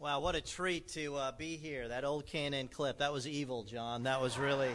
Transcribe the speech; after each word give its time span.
Wow, 0.00 0.20
what 0.20 0.36
a 0.36 0.40
treat 0.40 0.86
to 0.90 1.16
uh, 1.16 1.32
be 1.32 1.56
here. 1.56 1.88
That 1.88 2.04
old 2.04 2.24
K&N 2.24 2.68
clip, 2.68 2.98
that 2.98 3.12
was 3.12 3.26
evil, 3.26 3.64
John. 3.64 4.04
That 4.04 4.20
was 4.20 4.38
really 4.38 4.70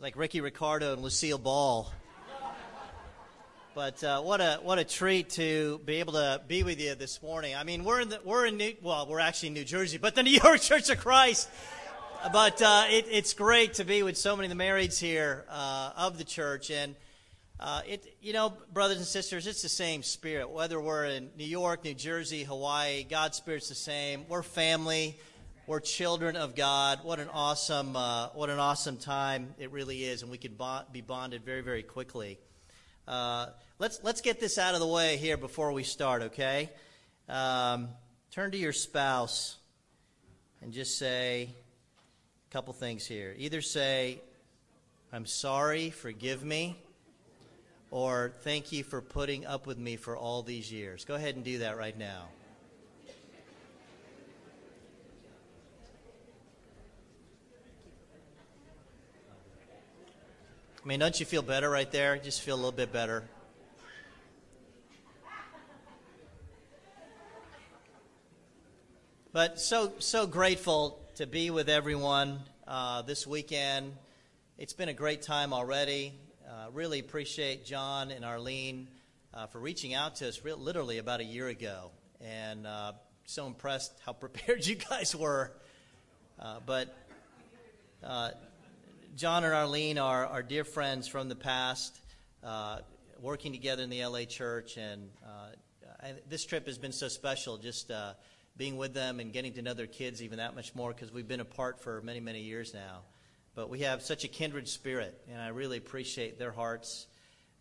like 0.00 0.16
Ricky 0.16 0.40
Ricardo 0.40 0.92
and 0.92 1.02
Lucille 1.02 1.36
Ball. 1.36 1.92
But 3.74 4.04
uh, 4.04 4.20
what 4.20 4.40
a 4.40 4.60
what 4.62 4.78
a 4.78 4.84
treat 4.84 5.30
to 5.30 5.80
be 5.84 5.96
able 5.96 6.12
to 6.12 6.40
be 6.46 6.62
with 6.62 6.80
you 6.80 6.94
this 6.94 7.20
morning. 7.24 7.56
I 7.56 7.64
mean, 7.64 7.82
we're 7.82 8.02
in 8.02 8.10
the, 8.10 8.20
we're 8.24 8.46
in 8.46 8.56
New, 8.56 8.74
well, 8.82 9.08
we're 9.08 9.18
actually 9.18 9.48
in 9.48 9.54
New 9.54 9.64
Jersey, 9.64 9.98
but 9.98 10.14
the 10.14 10.22
New 10.28 10.38
York 10.44 10.60
Church 10.60 10.88
of 10.88 10.98
Christ. 11.00 11.50
But 12.32 12.62
uh, 12.62 12.84
it, 12.88 13.06
it's 13.10 13.34
great 13.34 13.74
to 13.74 13.84
be 13.84 14.04
with 14.04 14.16
so 14.16 14.36
many 14.36 14.48
of 14.48 14.56
the 14.56 14.62
marrieds 14.62 15.00
here 15.00 15.44
uh, 15.48 15.90
of 15.96 16.18
the 16.18 16.24
church, 16.24 16.70
and 16.70 16.94
uh, 17.60 17.82
it 17.86 18.16
you 18.22 18.32
know, 18.32 18.54
brothers 18.72 18.96
and 18.96 19.06
sisters, 19.06 19.46
it's 19.46 19.60
the 19.60 19.68
same 19.68 20.02
spirit. 20.02 20.48
Whether 20.48 20.80
we're 20.80 21.04
in 21.04 21.28
New 21.36 21.44
York, 21.44 21.84
New 21.84 21.92
Jersey, 21.92 22.42
Hawaii, 22.42 23.04
God's 23.04 23.36
spirit's 23.36 23.68
the 23.68 23.74
same. 23.74 24.24
We're 24.30 24.42
family. 24.42 25.18
We're 25.66 25.80
children 25.80 26.36
of 26.36 26.56
God. 26.56 27.00
What 27.02 27.20
an 27.20 27.28
awesome 27.28 27.94
uh, 27.94 28.28
what 28.28 28.48
an 28.48 28.58
awesome 28.58 28.96
time 28.96 29.54
it 29.58 29.70
really 29.72 30.04
is, 30.04 30.22
and 30.22 30.30
we 30.30 30.38
could 30.38 30.56
bond, 30.56 30.86
be 30.90 31.02
bonded 31.02 31.44
very 31.44 31.60
very 31.60 31.82
quickly. 31.82 32.38
Uh, 33.06 33.48
let's 33.78 34.00
let's 34.02 34.22
get 34.22 34.40
this 34.40 34.56
out 34.56 34.72
of 34.72 34.80
the 34.80 34.86
way 34.86 35.18
here 35.18 35.36
before 35.36 35.70
we 35.72 35.82
start, 35.82 36.22
okay? 36.22 36.70
Um, 37.28 37.90
turn 38.30 38.52
to 38.52 38.56
your 38.56 38.72
spouse 38.72 39.58
and 40.62 40.72
just 40.72 40.96
say 40.96 41.50
a 42.48 42.52
couple 42.52 42.72
things 42.72 43.06
here. 43.06 43.34
Either 43.36 43.60
say, 43.60 44.22
"I'm 45.12 45.26
sorry, 45.26 45.90
forgive 45.90 46.42
me," 46.42 46.78
or 47.90 48.32
"Thank 48.42 48.72
you 48.72 48.84
for 48.84 49.00
putting 49.00 49.46
up 49.46 49.66
with 49.66 49.78
me 49.78 49.96
for 49.96 50.16
all 50.16 50.42
these 50.42 50.70
years." 50.70 51.04
Go 51.04 51.14
ahead 51.14 51.36
and 51.36 51.44
do 51.44 51.58
that 51.58 51.76
right 51.76 51.96
now. 51.96 52.28
I 60.82 60.88
mean, 60.88 60.98
don't 60.98 61.20
you 61.20 61.26
feel 61.26 61.42
better 61.42 61.68
right 61.68 61.90
there? 61.92 62.16
Just 62.16 62.40
feel 62.40 62.54
a 62.54 62.56
little 62.56 62.72
bit 62.72 62.90
better. 62.90 63.24
But 69.32 69.60
so 69.60 69.92
so 69.98 70.26
grateful 70.26 70.98
to 71.16 71.26
be 71.26 71.50
with 71.50 71.68
everyone 71.68 72.40
uh, 72.66 73.02
this 73.02 73.26
weekend. 73.26 73.92
It's 74.56 74.72
been 74.72 74.88
a 74.88 74.94
great 74.94 75.22
time 75.22 75.52
already. 75.52 76.14
Uh, 76.50 76.68
really 76.72 76.98
appreciate 76.98 77.64
John 77.64 78.10
and 78.10 78.24
Arlene 78.24 78.88
uh, 79.32 79.46
for 79.46 79.60
reaching 79.60 79.94
out 79.94 80.16
to 80.16 80.26
us 80.26 80.42
re- 80.42 80.52
literally 80.52 80.98
about 80.98 81.20
a 81.20 81.24
year 81.24 81.46
ago, 81.46 81.92
and 82.20 82.66
uh, 82.66 82.94
so 83.24 83.46
impressed 83.46 83.92
how 84.04 84.12
prepared 84.12 84.66
you 84.66 84.74
guys 84.74 85.14
were. 85.14 85.52
Uh, 86.40 86.58
but 86.66 86.96
uh, 88.02 88.30
John 89.16 89.44
and 89.44 89.54
Arlene 89.54 89.96
are, 89.96 90.26
are 90.26 90.42
dear 90.42 90.64
friends 90.64 91.06
from 91.06 91.28
the 91.28 91.36
past, 91.36 92.00
uh, 92.42 92.80
working 93.20 93.52
together 93.52 93.84
in 93.84 93.90
the 93.90 94.04
LA 94.04 94.24
church, 94.24 94.76
and 94.76 95.08
uh, 95.24 96.08
this 96.28 96.44
trip 96.44 96.66
has 96.66 96.78
been 96.78 96.90
so 96.90 97.06
special. 97.06 97.58
Just 97.58 97.92
being 98.56 98.76
with 98.76 98.92
them 98.92 99.20
and 99.20 99.32
getting 99.32 99.52
to 99.52 99.62
know 99.62 99.74
their 99.74 99.86
kids 99.86 100.20
even 100.20 100.38
that 100.38 100.56
much 100.56 100.74
more 100.74 100.92
because 100.92 101.12
we've 101.12 101.28
been 101.28 101.38
apart 101.38 101.80
for 101.80 102.00
many, 102.02 102.18
many 102.18 102.40
years 102.40 102.74
now. 102.74 103.02
But 103.60 103.68
we 103.68 103.80
have 103.80 104.00
such 104.00 104.24
a 104.24 104.28
kindred 104.28 104.66
spirit, 104.68 105.20
and 105.30 105.38
I 105.38 105.48
really 105.48 105.76
appreciate 105.76 106.38
their 106.38 106.50
hearts, 106.50 107.06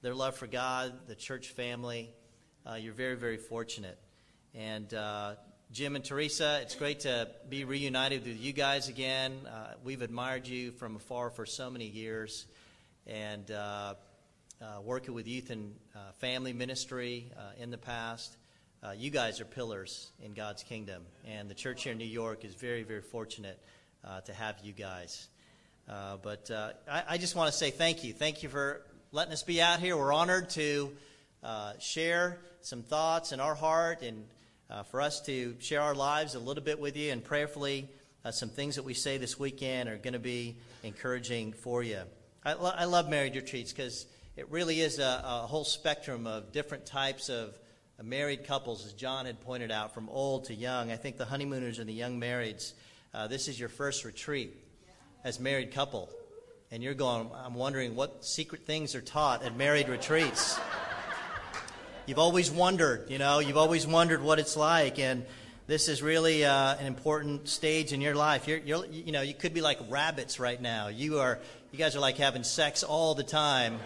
their 0.02 0.16
love 0.16 0.38
for 0.38 0.48
God, 0.48 0.94
the 1.10 1.16
church 1.16 1.50
family. 1.50 2.10
Uh, 2.66 2.76
you're 2.76 2.94
very, 2.94 3.18
very 3.18 3.36
fortunate. 3.36 4.00
And 4.56 4.94
uh, 4.94 5.34
Jim 5.74 5.98
and 5.98 6.06
Teresa, 6.06 6.60
it's 6.62 6.76
great 6.76 7.02
to 7.02 7.28
be 7.50 7.66
reunited 7.66 8.26
with 8.26 8.40
you 8.40 8.54
guys 8.54 8.88
again. 8.88 9.42
Uh, 9.46 9.74
we've 9.84 10.02
admired 10.02 10.48
you 10.48 10.72
from 10.72 10.96
afar 10.96 11.32
for 11.32 11.46
so 11.46 11.70
many 11.70 11.88
years, 11.88 12.46
and 13.06 13.52
uh, 13.52 13.96
uh, 14.62 14.80
working 14.82 15.14
with 15.14 15.28
youth 15.28 15.50
and 15.50 15.76
uh, 15.94 16.14
family 16.20 16.54
ministry 16.54 17.30
in 17.60 17.72
the 17.72 17.78
past. 17.78 18.38
You 18.96 19.10
guys 19.10 19.42
are 19.42 19.46
pillars 19.46 20.12
in 20.24 20.32
God's 20.34 20.64
kingdom, 20.64 21.04
and 21.28 21.50
the 21.50 21.56
church 21.56 21.84
here 21.84 21.92
in 21.92 21.98
New 21.98 22.06
York 22.06 22.46
is 22.46 22.56
very, 22.56 22.84
very 22.84 23.02
fortunate 23.02 23.60
to 24.24 24.34
have 24.34 24.56
you 24.64 24.72
guys. 24.72 25.28
But 26.22 26.52
I, 26.88 27.04
I, 27.10 27.18
just 27.18 27.36
want 27.36 27.52
to 27.52 27.58
say 27.58 27.72
thank 27.72 28.04
you. 28.04 28.14
Thank 28.14 28.44
you 28.44 28.50
for 28.50 28.82
letting 29.12 29.34
us 29.34 29.44
be 29.44 29.62
out 29.62 29.80
here. 29.80 29.98
We're 29.98 30.14
honored 30.14 30.50
to 30.52 30.92
share 31.80 32.40
some 32.62 32.84
thoughts 32.84 33.32
in 33.32 33.40
our 33.40 33.56
heart 33.56 34.02
and 34.02 34.26
uh, 34.70 34.84
for 34.84 35.02
us 35.02 35.22
to 35.22 35.56
share 35.60 35.82
our 35.82 35.96
lives 35.96 36.36
a 36.36 36.40
little 36.40 36.64
bit 36.64 36.80
with 36.80 36.96
you 36.96 37.12
and 37.12 37.24
prayerfully 37.24 37.90
uh, 38.24 38.32
some 38.32 38.50
things 38.50 38.76
that 38.76 38.84
we 38.84 38.94
say 38.94 39.18
this 39.18 39.40
weekend 39.40 39.90
are 39.90 39.98
going 39.98 40.14
to 40.14 40.20
be 40.20 40.58
encouraging 40.84 41.54
for 41.54 41.82
you. 41.82 42.02
I, 42.44 42.54
lo- 42.54 42.74
I 42.76 42.86
love 42.86 43.10
married 43.10 43.36
retreats 43.36 43.72
because 43.72 44.06
it 44.36 44.50
really 44.52 44.82
is 44.82 45.00
a, 45.00 45.24
a, 45.26 45.48
whole 45.48 45.64
spectrum 45.64 46.28
of 46.28 46.52
different 46.52 46.86
types 46.86 47.30
of 47.30 47.58
uh, 48.00 48.04
married 48.04 48.46
couples, 48.46 48.86
as 48.86 48.94
John 48.94 49.26
had 49.26 49.42
pointed 49.42 49.72
out, 49.72 49.94
from 49.94 50.10
old 50.10 50.46
to 50.46 50.54
young. 50.54 50.92
I 50.92 50.98
think 50.98 51.18
the 51.18 51.26
honeymooners 51.26 51.80
and 51.80 51.90
the 51.90 51.94
young 51.94 52.20
marrieds, 52.20 52.74
uh, 53.14 53.28
this 53.28 53.48
is 53.48 53.60
your 53.60 53.70
first 53.70 54.06
retreat 54.06 54.56
as 55.24 55.40
married 55.40 55.72
couple. 55.72 56.10
And 56.72 56.84
you're 56.84 56.94
going, 56.94 57.30
I'm 57.34 57.56
wondering 57.56 57.96
what 57.96 58.24
secret 58.24 58.66
things 58.66 58.96
are 58.96 59.02
taught 59.02 59.44
at 59.44 59.56
married 59.56 59.90
retreats. 59.90 60.60
You've 62.06 62.20
always 62.20 62.50
wondered, 62.50 63.10
you 63.10 63.20
know, 63.20 63.38
you've 63.38 63.58
always 63.58 63.86
wondered 63.86 64.24
what 64.24 64.40
it's 64.40 64.58
like. 64.58 64.98
And 64.98 65.26
this 65.68 65.88
is 65.88 66.02
really 66.02 66.44
uh, 66.44 66.76
an 66.78 66.88
important 66.88 67.48
stage 67.48 67.94
in 67.94 68.02
your 68.02 68.16
life. 68.16 68.48
You're, 68.48 68.58
you're, 68.58 68.84
you 68.88 69.12
know, 69.12 69.22
you 69.22 69.36
could 69.36 69.54
be 69.54 69.62
like 69.62 69.78
rabbits 69.90 70.40
right 70.40 70.60
now. 70.60 70.88
You 70.88 71.20
are, 71.20 71.38
you 71.72 71.78
guys 71.78 71.96
are 71.96 72.00
like 72.00 72.18
having 72.18 72.44
sex 72.44 72.82
all 72.82 73.14
the 73.14 73.24
time. 73.24 73.80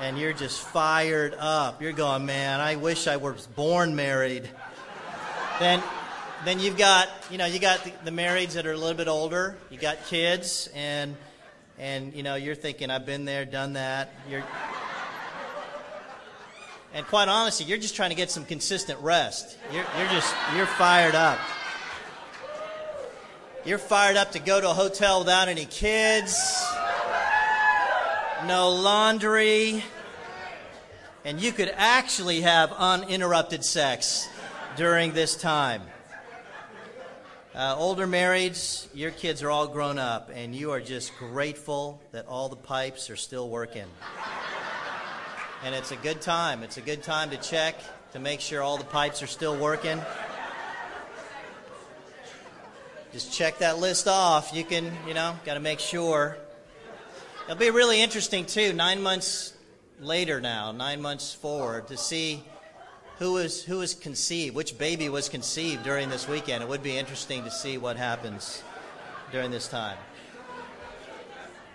And 0.00 0.18
you're 0.18 0.32
just 0.32 0.58
fired 0.60 1.34
up. 1.38 1.82
You're 1.82 1.92
going, 1.92 2.24
man, 2.24 2.60
I 2.60 2.76
wish 2.76 3.06
I 3.06 3.18
was 3.18 3.46
born 3.46 3.94
married. 3.94 4.48
Then, 5.58 5.82
then 6.44 6.60
you've 6.60 6.76
got, 6.76 7.08
you 7.30 7.38
know, 7.38 7.46
you 7.46 7.58
got 7.58 7.84
the, 7.84 7.92
the 8.04 8.10
marrieds 8.10 8.52
that 8.52 8.66
are 8.66 8.72
a 8.72 8.76
little 8.76 8.96
bit 8.96 9.08
older. 9.08 9.56
You 9.70 9.78
got 9.78 10.06
kids, 10.06 10.68
and, 10.74 11.16
and 11.78 12.14
you 12.14 12.22
know, 12.22 12.36
you're 12.36 12.54
thinking, 12.54 12.90
I've 12.90 13.06
been 13.06 13.24
there, 13.24 13.44
done 13.44 13.72
that. 13.72 14.12
You're, 14.30 14.44
and 16.94 17.06
quite 17.06 17.28
honestly, 17.28 17.66
you're 17.66 17.78
just 17.78 17.96
trying 17.96 18.10
to 18.10 18.16
get 18.16 18.30
some 18.30 18.44
consistent 18.44 19.00
rest. 19.00 19.58
You're, 19.72 19.84
you're 19.98 20.08
just, 20.08 20.34
you're 20.56 20.66
fired 20.66 21.14
up. 21.14 21.38
You're 23.64 23.78
fired 23.78 24.16
up 24.16 24.32
to 24.32 24.38
go 24.38 24.60
to 24.60 24.70
a 24.70 24.74
hotel 24.74 25.18
without 25.18 25.48
any 25.48 25.66
kids, 25.66 26.64
no 28.46 28.70
laundry, 28.70 29.82
and 31.24 31.40
you 31.40 31.52
could 31.52 31.70
actually 31.76 32.42
have 32.42 32.72
uninterrupted 32.72 33.64
sex 33.64 34.28
during 34.76 35.12
this 35.12 35.36
time. 35.36 35.82
Uh, 37.54 37.74
older 37.76 38.06
marrieds, 38.06 38.86
your 38.94 39.10
kids 39.10 39.42
are 39.42 39.50
all 39.50 39.66
grown 39.66 39.98
up, 39.98 40.30
and 40.32 40.54
you 40.54 40.70
are 40.70 40.80
just 40.80 41.16
grateful 41.18 42.00
that 42.12 42.26
all 42.26 42.48
the 42.48 42.56
pipes 42.56 43.10
are 43.10 43.16
still 43.16 43.48
working 43.48 43.86
and 45.64 45.74
it's 45.74 45.90
a 45.90 45.96
good 45.96 46.20
time. 46.20 46.62
It's 46.62 46.76
a 46.76 46.80
good 46.80 47.02
time 47.02 47.30
to 47.30 47.36
check 47.36 47.74
to 48.12 48.18
make 48.18 48.40
sure 48.40 48.62
all 48.62 48.78
the 48.78 48.84
pipes 48.84 49.22
are 49.22 49.26
still 49.26 49.56
working. 49.56 50.00
Just 53.12 53.32
check 53.32 53.58
that 53.58 53.78
list 53.78 54.06
off. 54.06 54.52
You 54.54 54.64
can, 54.64 54.92
you 55.06 55.14
know, 55.14 55.36
got 55.44 55.54
to 55.54 55.60
make 55.60 55.80
sure. 55.80 56.36
It'll 57.44 57.56
be 57.56 57.70
really 57.70 58.00
interesting, 58.00 58.44
too, 58.44 58.72
nine 58.72 59.02
months 59.02 59.54
later 60.00 60.40
now, 60.40 60.70
nine 60.70 61.00
months 61.00 61.32
forward, 61.34 61.88
to 61.88 61.96
see 61.96 62.44
who 63.18 63.32
was, 63.32 63.64
who 63.64 63.78
was 63.78 63.94
conceived, 63.94 64.54
which 64.54 64.78
baby 64.78 65.08
was 65.08 65.28
conceived 65.28 65.82
during 65.82 66.08
this 66.08 66.28
weekend. 66.28 66.62
It 66.62 66.68
would 66.68 66.82
be 66.82 66.96
interesting 66.96 67.44
to 67.44 67.50
see 67.50 67.76
what 67.76 67.96
happens 67.96 68.62
during 69.32 69.50
this 69.50 69.68
time. 69.68 69.98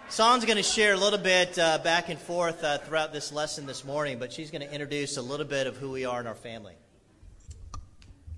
Son's 0.09 0.45
going 0.45 0.57
to 0.57 0.63
share 0.63 0.93
a 0.93 0.97
little 0.97 1.19
bit 1.19 1.57
uh, 1.57 1.79
back 1.79 2.09
and 2.09 2.19
forth 2.19 2.63
uh, 2.63 2.77
throughout 2.77 3.11
this 3.11 3.31
lesson 3.33 3.65
this 3.65 3.83
morning, 3.83 4.19
but 4.19 4.31
she's 4.31 4.51
going 4.51 4.61
to 4.61 4.71
introduce 4.71 5.17
a 5.17 5.21
little 5.21 5.45
bit 5.45 5.67
of 5.67 5.75
who 5.77 5.91
we 5.91 6.05
are 6.05 6.21
in 6.21 6.27
our 6.27 6.35
family. 6.35 6.75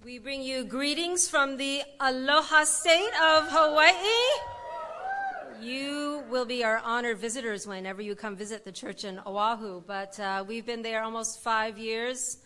We 0.04 0.19
bring 0.19 0.42
you 0.42 0.63
greetings 0.63 1.28
from 1.28 1.58
the 1.58 1.81
Aloha 2.00 2.63
State 2.63 3.12
of 3.22 3.48
Hawaii. 3.50 3.94
You 5.62 6.24
will 6.30 6.46
be 6.46 6.63
our 6.63 6.78
honored 6.78 7.18
visitors 7.18 7.68
whenever 7.68 8.01
you 8.01 8.16
come 8.16 8.36
visit 8.36 8.63
the 8.63 8.72
church 8.72 9.04
in 9.04 9.19
Oahu, 9.25 9.81
but 9.86 10.19
uh, 10.19 10.44
we've 10.48 10.66
been 10.66 10.81
there 10.81 11.04
almost 11.04 11.44
five 11.44 11.78
years. 11.78 12.38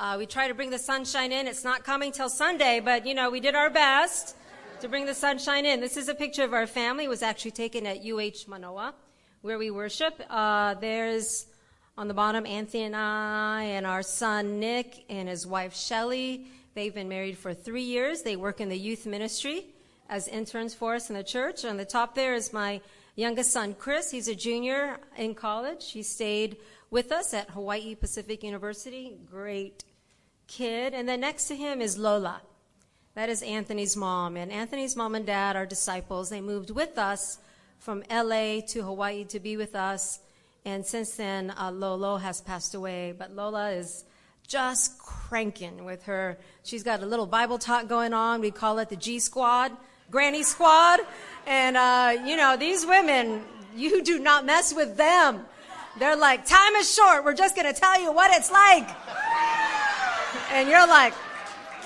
Uh, 0.00 0.16
we 0.16 0.24
try 0.24 0.48
to 0.48 0.54
bring 0.54 0.70
the 0.70 0.78
sunshine 0.78 1.30
in. 1.30 1.46
It's 1.46 1.62
not 1.62 1.84
coming 1.84 2.10
till 2.10 2.30
Sunday, 2.30 2.80
but 2.80 3.04
you 3.04 3.12
know, 3.12 3.28
we 3.28 3.38
did 3.38 3.54
our 3.54 3.68
best 3.68 4.34
to 4.80 4.88
bring 4.88 5.04
the 5.04 5.12
sunshine 5.12 5.66
in. 5.66 5.78
This 5.78 5.98
is 5.98 6.08
a 6.08 6.14
picture 6.14 6.42
of 6.42 6.54
our 6.54 6.66
family. 6.66 7.04
It 7.04 7.08
was 7.08 7.22
actually 7.22 7.50
taken 7.50 7.86
at 7.86 7.98
UH 8.02 8.48
Manoa, 8.48 8.94
where 9.42 9.58
we 9.58 9.70
worship. 9.70 10.18
Uh, 10.30 10.72
there's 10.72 11.48
on 11.98 12.08
the 12.08 12.14
bottom 12.14 12.46
Anthony 12.46 12.84
and 12.84 12.96
I, 12.96 13.64
and 13.64 13.86
our 13.86 14.02
son 14.02 14.58
Nick, 14.58 15.04
and 15.10 15.28
his 15.28 15.46
wife 15.46 15.76
Shelly, 15.76 16.46
They've 16.72 16.94
been 16.94 17.10
married 17.10 17.36
for 17.36 17.52
three 17.52 17.82
years. 17.82 18.22
They 18.22 18.36
work 18.36 18.62
in 18.62 18.70
the 18.70 18.78
youth 18.78 19.04
ministry 19.04 19.66
as 20.08 20.28
interns 20.28 20.72
for 20.72 20.94
us 20.94 21.10
in 21.10 21.14
the 21.14 21.22
church. 21.22 21.66
On 21.66 21.76
the 21.76 21.84
top 21.84 22.14
there 22.14 22.32
is 22.34 22.54
my 22.54 22.80
youngest 23.16 23.50
son, 23.50 23.74
Chris. 23.74 24.10
He's 24.10 24.28
a 24.28 24.34
junior 24.34 24.96
in 25.18 25.34
college. 25.34 25.90
He 25.90 26.02
stayed 26.02 26.56
with 26.88 27.12
us 27.12 27.34
at 27.34 27.50
Hawaii 27.50 27.94
Pacific 27.94 28.42
University. 28.42 29.18
Great 29.30 29.84
kid. 30.50 30.92
And 30.92 31.08
then 31.08 31.20
next 31.20 31.48
to 31.48 31.56
him 31.56 31.80
is 31.80 31.96
Lola. 31.96 32.42
That 33.14 33.28
is 33.28 33.42
Anthony's 33.42 33.96
mom. 33.96 34.36
And 34.36 34.52
Anthony's 34.52 34.96
mom 34.96 35.14
and 35.14 35.24
dad 35.24 35.56
are 35.56 35.64
disciples. 35.64 36.28
They 36.28 36.40
moved 36.40 36.70
with 36.70 36.98
us 36.98 37.38
from 37.78 38.02
LA 38.10 38.60
to 38.68 38.82
Hawaii 38.82 39.24
to 39.26 39.40
be 39.40 39.56
with 39.56 39.74
us. 39.74 40.20
And 40.64 40.84
since 40.84 41.14
then, 41.14 41.50
uh, 41.50 41.70
Lolo 41.70 42.16
has 42.16 42.40
passed 42.40 42.74
away. 42.74 43.14
But 43.16 43.34
Lola 43.34 43.70
is 43.70 44.04
just 44.46 44.98
cranking 44.98 45.84
with 45.84 46.02
her. 46.04 46.38
She's 46.64 46.82
got 46.82 47.02
a 47.02 47.06
little 47.06 47.26
Bible 47.26 47.58
talk 47.58 47.88
going 47.88 48.12
on. 48.12 48.40
We 48.40 48.50
call 48.50 48.78
it 48.80 48.88
the 48.88 48.96
G 48.96 49.18
Squad, 49.20 49.72
Granny 50.10 50.42
Squad. 50.42 51.00
And, 51.46 51.76
uh, 51.76 52.16
you 52.26 52.36
know, 52.36 52.56
these 52.56 52.84
women, 52.84 53.44
you 53.76 54.02
do 54.02 54.18
not 54.18 54.44
mess 54.44 54.74
with 54.74 54.96
them. 54.96 55.46
They're 55.98 56.16
like, 56.16 56.46
time 56.46 56.74
is 56.76 56.92
short. 56.92 57.24
We're 57.24 57.34
just 57.34 57.56
going 57.56 57.72
to 57.72 57.78
tell 57.78 58.00
you 58.00 58.12
what 58.12 58.30
it's 58.32 58.50
like. 58.50 58.88
And 60.52 60.68
you're 60.68 60.86
like, 60.86 61.14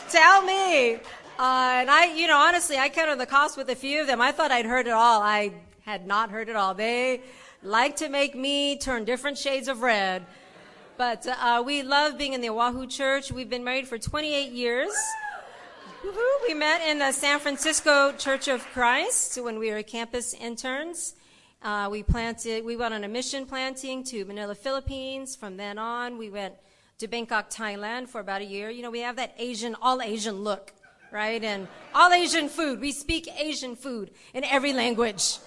tell 0.09 0.43
me. 0.43 0.95
Uh, 0.95 0.99
and 1.39 1.91
I, 1.91 2.15
you 2.17 2.27
know, 2.27 2.39
honestly, 2.39 2.79
I 2.79 2.89
counted 2.89 3.21
the 3.21 3.27
cost 3.27 3.59
with 3.59 3.69
a 3.69 3.75
few 3.75 4.01
of 4.01 4.07
them. 4.07 4.23
I 4.23 4.33
thought 4.33 4.51
I'd 4.51 4.65
heard 4.65 4.87
it 4.87 4.93
all. 4.93 5.21
I 5.21 5.53
had 5.83 6.07
not 6.07 6.31
heard 6.31 6.49
it 6.49 6.57
all. 6.57 6.73
They 6.73 7.21
like 7.63 7.97
to 7.97 8.09
make 8.09 8.35
me 8.35 8.79
turn 8.79 9.05
different 9.05 9.37
shades 9.37 9.69
of 9.69 9.83
red. 9.83 10.25
But 10.97 11.27
uh, 11.27 11.63
we 11.67 11.83
love 11.83 12.17
being 12.17 12.33
in 12.33 12.41
the 12.41 12.49
Oahu 12.49 12.87
church. 12.87 13.31
We've 13.31 13.51
been 13.51 13.65
married 13.65 13.87
for 13.87 13.99
28 13.99 14.53
years. 14.53 14.93
We 16.47 16.55
met 16.55 16.89
in 16.89 17.01
the 17.01 17.13
San 17.13 17.41
Francisco 17.41 18.13
Church 18.13 18.49
of 18.49 18.65
Christ 18.73 19.43
when 19.43 19.59
we 19.59 19.73
were 19.73 19.83
campus 19.83 20.33
interns. 20.35 21.15
Uh, 21.63 21.89
we 21.91 22.03
planted. 22.03 22.65
We 22.65 22.77
went 22.77 22.95
on 22.95 23.05
a 23.05 23.09
mission 23.09 23.45
planting 23.45 24.05
to 24.05 24.25
Manila, 24.25 24.55
Philippines. 24.55 25.37
From 25.37 25.57
then 25.57 25.77
on, 25.77 26.17
we 26.17 26.31
went 26.31 26.55
to 26.99 27.09
Bangkok, 27.09 27.51
Thailand 27.51 28.09
for 28.09 28.21
about 28.21 28.41
a 28.41 28.45
year. 28.45 28.71
You 28.71 28.83
know, 28.83 28.91
we 28.91 29.01
have 29.01 29.17
that 29.17 29.35
Asian, 29.39 29.75
all 29.83 30.01
Asian 30.01 30.43
look, 30.43 30.73
right? 31.11 31.43
And 31.43 31.67
all 31.95 32.13
Asian 32.13 32.49
food. 32.49 32.81
We 32.81 32.93
speak 32.93 33.29
Asian 33.39 33.75
food 33.77 34.11
in 34.33 34.45
every 34.45 34.73
language. 34.73 35.39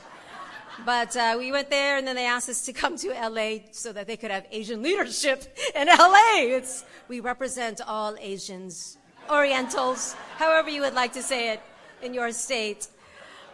But 0.86 1.16
uh, 1.16 1.36
we 1.38 1.52
went 1.52 1.70
there, 1.70 1.98
and 1.98 2.08
then 2.08 2.16
they 2.16 2.26
asked 2.26 2.50
us 2.50 2.66
to 2.66 2.74
come 2.74 2.98
to 2.98 3.10
LA 3.10 3.60
so 3.72 3.92
that 3.94 4.06
they 4.06 4.16
could 4.16 4.30
have 4.30 4.46
Asian 4.52 4.84
leadership 4.84 5.58
in 5.76 5.88
LA. 5.88 6.42
It's, 6.42 6.86
we 7.08 7.20
represent 7.20 7.82
all 7.86 8.16
Asians, 8.20 8.98
Orientals, 9.30 10.16
however 10.38 10.70
you 10.70 10.82
would 10.82 10.94
like 10.94 11.14
to 11.14 11.24
say 11.24 11.52
it 11.54 11.62
in 12.02 12.14
your 12.14 12.32
state. 12.32 12.88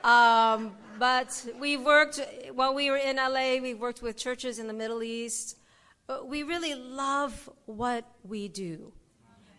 Um, 0.03 0.75
but 0.99 1.45
we 1.59 1.77
worked, 1.77 2.19
while 2.53 2.73
we 2.73 2.89
were 2.91 2.97
in 2.97 3.15
LA, 3.15 3.57
we 3.61 3.73
worked 3.73 4.01
with 4.01 4.17
churches 4.17 4.59
in 4.59 4.67
the 4.67 4.73
Middle 4.73 5.01
East. 5.01 5.57
But 6.07 6.27
we 6.27 6.43
really 6.43 6.75
love 6.75 7.49
what 7.65 8.05
we 8.23 8.47
do. 8.47 8.91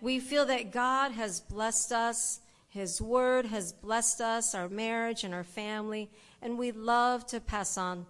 We 0.01 0.21
feel 0.21 0.45
that 0.47 0.73
God 0.73 1.13
has 1.13 1.41
blessed 1.41 1.93
us, 1.93 2.41
His 2.69 3.01
Word 3.01 3.47
has 3.47 3.73
blessed 3.73 4.21
us, 4.21 4.55
our 4.55 4.69
marriage 4.69 5.25
and 5.25 5.33
our 5.33 5.45
family, 5.45 6.11
and 6.43 6.59
we 6.59 6.73
love 6.73 7.27
to 7.29 7.41
pass 7.41 7.79
on 7.79 8.07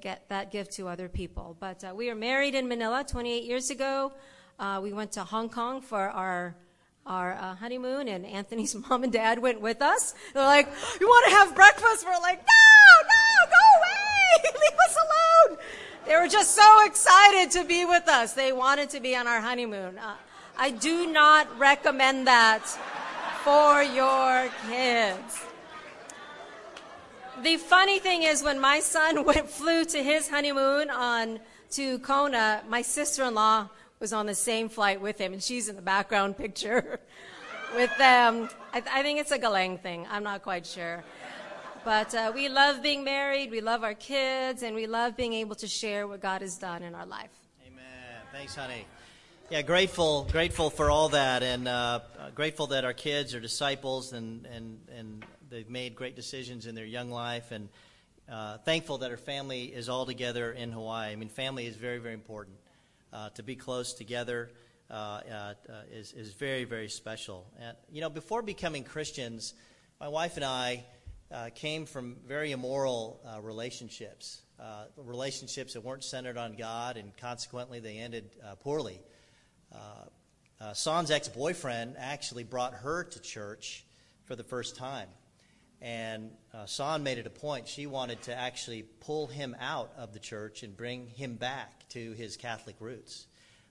get, 0.00 0.28
that 0.28 0.50
gift 0.50 0.72
to 0.72 0.88
other 0.88 1.08
people. 1.08 1.56
But 1.58 1.84
uh, 1.84 1.94
we 1.94 2.08
were 2.08 2.14
married 2.14 2.54
in 2.54 2.68
Manila 2.68 3.04
28 3.06 3.44
years 3.44 3.70
ago. 3.70 4.12
Uh, 4.58 4.80
we 4.82 4.92
went 4.92 5.12
to 5.12 5.24
Hong 5.24 5.48
Kong 5.48 5.80
for 5.80 6.08
our 6.08 6.56
our 7.04 7.32
uh, 7.32 7.56
honeymoon, 7.56 8.06
and 8.06 8.24
Anthony's 8.24 8.76
mom 8.88 9.02
and 9.02 9.12
dad 9.12 9.40
went 9.40 9.60
with 9.60 9.82
us. 9.82 10.14
They're 10.34 10.44
like, 10.44 10.68
"You 11.00 11.08
want 11.08 11.30
to 11.30 11.32
have 11.32 11.54
breakfast?" 11.54 12.04
We're 12.06 12.20
like, 12.20 12.38
"No, 12.38 13.08
no, 13.08 13.50
go 13.50 13.64
away, 13.78 14.52
leave 14.60 14.78
us 14.78 14.96
alone." 14.96 15.58
They 16.06 16.16
were 16.16 16.28
just 16.28 16.56
so 16.56 16.84
excited 16.84 17.52
to 17.52 17.64
be 17.64 17.84
with 17.84 18.08
us. 18.08 18.32
They 18.32 18.52
wanted 18.52 18.90
to 18.90 19.00
be 19.00 19.14
on 19.14 19.28
our 19.28 19.40
honeymoon. 19.40 19.98
Uh, 19.98 20.16
I 20.58 20.70
do 20.70 21.06
not 21.06 21.58
recommend 21.58 22.26
that 22.26 22.66
for 23.44 23.82
your 23.82 24.48
kids. 24.68 25.44
The 27.42 27.56
funny 27.56 28.00
thing 28.00 28.24
is, 28.24 28.42
when 28.42 28.60
my 28.60 28.80
son 28.80 29.24
went, 29.26 29.48
flew 29.48 29.84
to 29.84 30.02
his 30.02 30.28
honeymoon 30.28 30.90
on 30.90 31.38
to 31.72 31.98
Kona, 32.00 32.62
my 32.68 32.82
sister-in-law 32.82 33.68
was 34.00 34.12
on 34.12 34.26
the 34.26 34.34
same 34.34 34.68
flight 34.68 35.00
with 35.00 35.18
him, 35.18 35.32
and 35.32 35.42
she's 35.42 35.68
in 35.68 35.76
the 35.76 35.82
background 35.82 36.36
picture 36.44 36.98
with 37.76 37.96
them. 37.98 38.48
I, 38.72 38.82
I, 38.92 39.02
think 39.02 39.20
it's 39.20 39.30
a 39.30 39.38
Galang 39.38 39.80
thing. 39.80 40.06
I'm 40.10 40.24
not 40.24 40.42
quite 40.42 40.66
sure. 40.66 41.04
But 41.84 42.14
uh, 42.14 42.30
we 42.32 42.48
love 42.48 42.80
being 42.80 43.02
married, 43.02 43.50
we 43.50 43.60
love 43.60 43.82
our 43.82 43.94
kids, 43.94 44.62
and 44.62 44.76
we 44.76 44.86
love 44.86 45.16
being 45.16 45.32
able 45.32 45.56
to 45.56 45.66
share 45.66 46.06
what 46.06 46.20
God 46.20 46.40
has 46.40 46.56
done 46.56 46.84
in 46.84 46.94
our 46.94 47.06
life. 47.06 47.32
Amen. 47.66 47.82
Thanks, 48.30 48.54
honey. 48.54 48.86
Yeah, 49.50 49.62
grateful, 49.62 50.28
grateful 50.30 50.70
for 50.70 50.90
all 50.90 51.08
that, 51.08 51.42
and 51.42 51.66
uh, 51.66 51.98
grateful 52.36 52.68
that 52.68 52.84
our 52.84 52.92
kids 52.92 53.34
are 53.34 53.40
disciples, 53.40 54.12
and 54.12 54.46
and 54.46 54.78
and 54.96 55.24
they've 55.50 55.68
made 55.68 55.96
great 55.96 56.14
decisions 56.14 56.66
in 56.66 56.76
their 56.76 56.86
young 56.86 57.10
life, 57.10 57.50
and 57.50 57.68
uh, 58.30 58.58
thankful 58.58 58.98
that 58.98 59.10
our 59.10 59.16
family 59.16 59.64
is 59.64 59.88
all 59.88 60.06
together 60.06 60.52
in 60.52 60.70
Hawaii. 60.70 61.10
I 61.10 61.16
mean, 61.16 61.28
family 61.28 61.66
is 61.66 61.74
very, 61.74 61.98
very 61.98 62.14
important. 62.14 62.58
Uh, 63.12 63.28
to 63.30 63.42
be 63.42 63.56
close 63.56 63.92
together 63.92 64.52
uh, 64.88 64.94
uh, 64.94 65.54
is 65.92 66.12
is 66.12 66.32
very, 66.32 66.62
very 66.62 66.88
special. 66.88 67.44
And 67.60 67.76
you 67.90 68.00
know, 68.00 68.08
before 68.08 68.40
becoming 68.40 68.84
Christians, 68.84 69.54
my 69.98 70.06
wife 70.06 70.36
and 70.36 70.44
I 70.44 70.84
uh, 71.32 71.48
came 71.54 71.86
from 71.86 72.16
very 72.26 72.52
immoral 72.52 73.20
uh, 73.26 73.40
relationships, 73.40 74.42
uh, 74.60 74.84
relationships 74.96 75.72
that 75.72 75.80
weren't 75.80 76.04
centered 76.04 76.36
on 76.36 76.54
God, 76.54 76.96
and 76.96 77.16
consequently 77.16 77.80
they 77.80 77.98
ended 77.98 78.30
uh, 78.44 78.54
poorly. 78.56 79.00
Uh, 79.72 79.76
uh, 80.60 80.74
San's 80.74 81.10
ex 81.10 81.28
boyfriend 81.28 81.96
actually 81.98 82.44
brought 82.44 82.74
her 82.74 83.04
to 83.04 83.20
church 83.20 83.84
for 84.24 84.36
the 84.36 84.44
first 84.44 84.76
time. 84.76 85.08
And 85.80 86.30
San 86.66 87.02
made 87.02 87.18
it 87.18 87.26
a 87.26 87.30
point. 87.30 87.66
She 87.66 87.88
wanted 87.88 88.22
to 88.22 88.34
actually 88.38 88.84
pull 89.00 89.26
him 89.26 89.56
out 89.58 89.90
of 89.96 90.12
the 90.12 90.20
church 90.20 90.62
and 90.62 90.76
bring 90.76 91.08
him 91.08 91.34
back 91.34 91.88
to 91.88 92.12
his 92.12 92.36
Catholic 92.36 92.76
roots. 92.78 93.26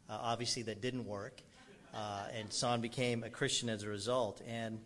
obviously, 0.09 0.63
that 0.63 0.81
didn't 0.81 1.05
work. 1.05 1.41
and 1.93 2.51
San 2.51 2.81
became 2.81 3.23
a 3.23 3.29
Christian 3.29 3.69
as 3.69 3.83
a 3.83 3.87
result. 3.87 4.41
And 4.45 4.79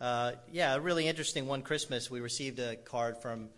uh, 0.00 0.32
yeah, 0.52 0.76
really 0.76 1.08
interesting. 1.08 1.46
One 1.46 1.62
Christmas, 1.62 2.10
we 2.10 2.20
received 2.20 2.58
a 2.58 2.76
card 2.76 3.18
from 3.18 3.48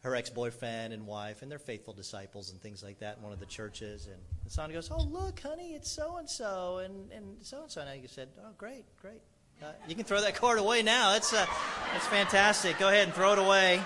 her 0.00 0.14
ex 0.14 0.28
boyfriend 0.28 0.92
and 0.92 1.06
wife, 1.06 1.42
and 1.42 1.50
they're 1.50 1.58
faithful 1.58 1.94
disciples 1.94 2.50
and 2.50 2.60
things 2.60 2.82
like 2.82 2.98
that 2.98 3.16
in 3.16 3.22
one 3.22 3.32
of 3.32 3.40
the 3.40 3.46
churches. 3.46 4.06
And 4.06 4.16
the 4.44 4.50
son 4.50 4.70
goes, 4.72 4.90
Oh, 4.90 5.02
look, 5.02 5.40
honey, 5.40 5.74
it's 5.74 5.90
so 5.90 6.16
and 6.16 6.28
so, 6.28 6.78
and 6.78 7.10
so 7.42 7.62
and 7.62 7.70
so. 7.70 7.80
And 7.80 7.88
I 7.88 8.02
said, 8.06 8.28
Oh, 8.38 8.50
great, 8.58 8.84
great. 9.00 9.22
Uh, 9.62 9.66
you 9.88 9.94
can 9.94 10.04
throw 10.04 10.20
that 10.20 10.34
card 10.34 10.58
away 10.58 10.82
now. 10.82 11.12
That's, 11.12 11.32
uh, 11.32 11.46
that's 11.92 12.06
fantastic. 12.08 12.78
Go 12.78 12.88
ahead 12.88 13.04
and 13.04 13.14
throw 13.14 13.32
it 13.32 13.38
away. 13.38 13.80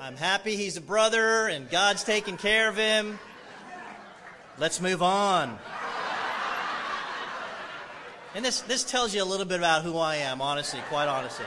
I'm 0.00 0.16
happy 0.16 0.54
he's 0.54 0.76
a 0.76 0.80
brother 0.80 1.48
and 1.48 1.68
God's 1.68 2.04
taking 2.04 2.36
care 2.36 2.68
of 2.68 2.76
him. 2.76 3.18
Let's 4.56 4.80
move 4.80 5.02
on. 5.02 5.58
And 8.34 8.44
this, 8.44 8.60
this 8.60 8.84
tells 8.84 9.14
you 9.14 9.22
a 9.22 9.24
little 9.24 9.46
bit 9.46 9.58
about 9.58 9.84
who 9.84 9.96
I 9.96 10.16
am, 10.16 10.42
honestly, 10.42 10.80
quite 10.90 11.08
honestly. 11.08 11.46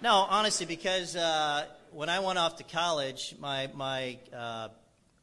No, 0.00 0.26
honestly, 0.28 0.64
because 0.64 1.14
uh, 1.16 1.66
when 1.92 2.08
I 2.08 2.20
went 2.20 2.38
off 2.38 2.56
to 2.56 2.64
college, 2.64 3.34
my, 3.38 3.68
my 3.74 4.18
uh, 4.34 4.68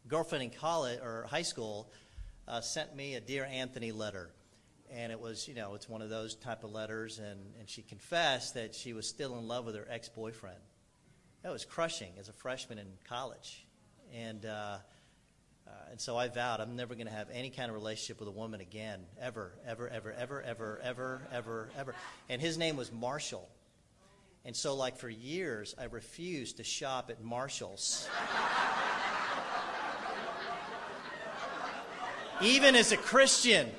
girlfriend 0.08 0.44
in 0.44 0.50
college 0.52 1.00
or 1.02 1.26
high 1.28 1.42
school 1.42 1.92
uh, 2.48 2.62
sent 2.62 2.96
me 2.96 3.16
a 3.16 3.20
Dear 3.20 3.46
Anthony 3.46 3.92
letter. 3.92 4.30
And 4.92 5.12
it 5.12 5.20
was, 5.20 5.48
you 5.48 5.56
know, 5.56 5.74
it's 5.74 5.90
one 5.90 6.04
of 6.04 6.10
those 6.10 6.36
type 6.36 6.64
of 6.64 6.72
letters. 6.72 7.18
And, 7.18 7.40
and 7.60 7.68
she 7.68 7.82
confessed 7.82 8.54
that 8.54 8.76
she 8.76 8.94
was 8.94 9.08
still 9.08 9.40
in 9.40 9.48
love 9.48 9.66
with 9.66 9.76
her 9.76 9.88
ex 9.90 10.08
boyfriend. 10.08 10.60
That 11.42 11.52
was 11.52 11.66
crushing 11.66 12.12
as 12.20 12.30
a 12.30 12.34
freshman 12.34 12.78
in 12.78 12.88
college. 13.10 13.66
And, 14.14 14.46
uh, 15.68 15.72
and 15.92 16.00
so 16.00 16.18
I 16.18 16.28
vowed 16.28 16.60
I'm 16.60 16.76
never 16.76 16.96
going 16.96 17.08
to 17.08 17.14
have 17.14 17.30
any 17.32 17.50
kind 17.50 17.70
of 17.70 17.76
relationship 17.76 18.20
with 18.20 18.28
a 18.28 18.32
woman 18.32 18.62
again, 18.62 19.02
ever, 19.20 19.54
ever, 19.66 19.90
ever, 19.90 20.12
ever, 20.12 20.42
ever, 20.42 20.82
ever, 20.84 21.22
ever, 21.32 21.70
ever. 21.78 21.96
And 22.30 22.42
his 22.42 22.58
name 22.58 22.78
was 22.78 22.92
Marshall. 22.92 23.48
And 24.44 24.56
so, 24.56 24.76
like, 24.76 24.98
for 24.98 25.10
years, 25.10 25.76
I 25.78 25.84
refused 25.86 26.58
to 26.58 26.64
shop 26.64 27.12
at 27.12 27.24
Marshall's. 27.24 28.10
Even 32.42 32.76
as 32.76 32.92
a 32.92 32.98
Christian, 32.98 33.70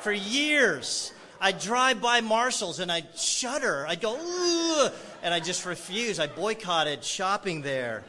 for 0.00 0.12
years, 0.12 1.14
I'd 1.40 1.58
drive 1.58 2.02
by 2.02 2.20
Marshall's 2.20 2.78
and 2.78 2.92
I'd 2.92 3.16
shudder. 3.18 3.86
I'd 3.88 4.02
go, 4.02 4.18
Ugh! 4.20 4.92
and 5.22 5.32
I 5.32 5.40
just 5.40 5.64
refused. 5.64 6.20
I 6.20 6.26
boycotted 6.26 7.02
shopping 7.02 7.62
there. 7.62 8.04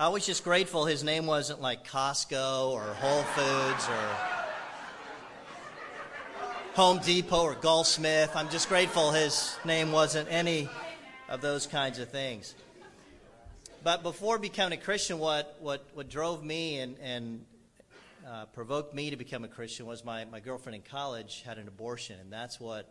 I 0.00 0.08
was 0.08 0.24
just 0.24 0.44
grateful 0.44 0.86
his 0.86 1.04
name 1.04 1.26
wasn't 1.26 1.60
like 1.60 1.86
Costco 1.86 2.70
or 2.70 2.80
Whole 2.80 3.22
Foods 3.22 3.86
or 3.86 4.16
Home 6.72 7.00
Depot 7.00 7.42
or 7.42 7.54
Goldsmith. 7.54 8.30
I'm 8.34 8.48
just 8.48 8.70
grateful 8.70 9.10
his 9.10 9.54
name 9.62 9.92
wasn't 9.92 10.32
any 10.32 10.70
of 11.28 11.42
those 11.42 11.66
kinds 11.66 11.98
of 11.98 12.08
things. 12.08 12.54
But 13.84 14.02
before 14.02 14.38
becoming 14.38 14.78
a 14.78 14.82
Christian, 14.82 15.18
what, 15.18 15.58
what, 15.60 15.86
what 15.92 16.08
drove 16.08 16.42
me 16.42 16.78
and, 16.78 16.96
and 17.02 17.44
uh, 18.26 18.46
provoked 18.46 18.94
me 18.94 19.10
to 19.10 19.16
become 19.16 19.44
a 19.44 19.48
Christian 19.48 19.84
was 19.84 20.02
my, 20.02 20.24
my 20.24 20.40
girlfriend 20.40 20.76
in 20.76 20.82
college 20.90 21.42
had 21.44 21.58
an 21.58 21.68
abortion, 21.68 22.18
and 22.20 22.32
that's 22.32 22.58
what 22.58 22.90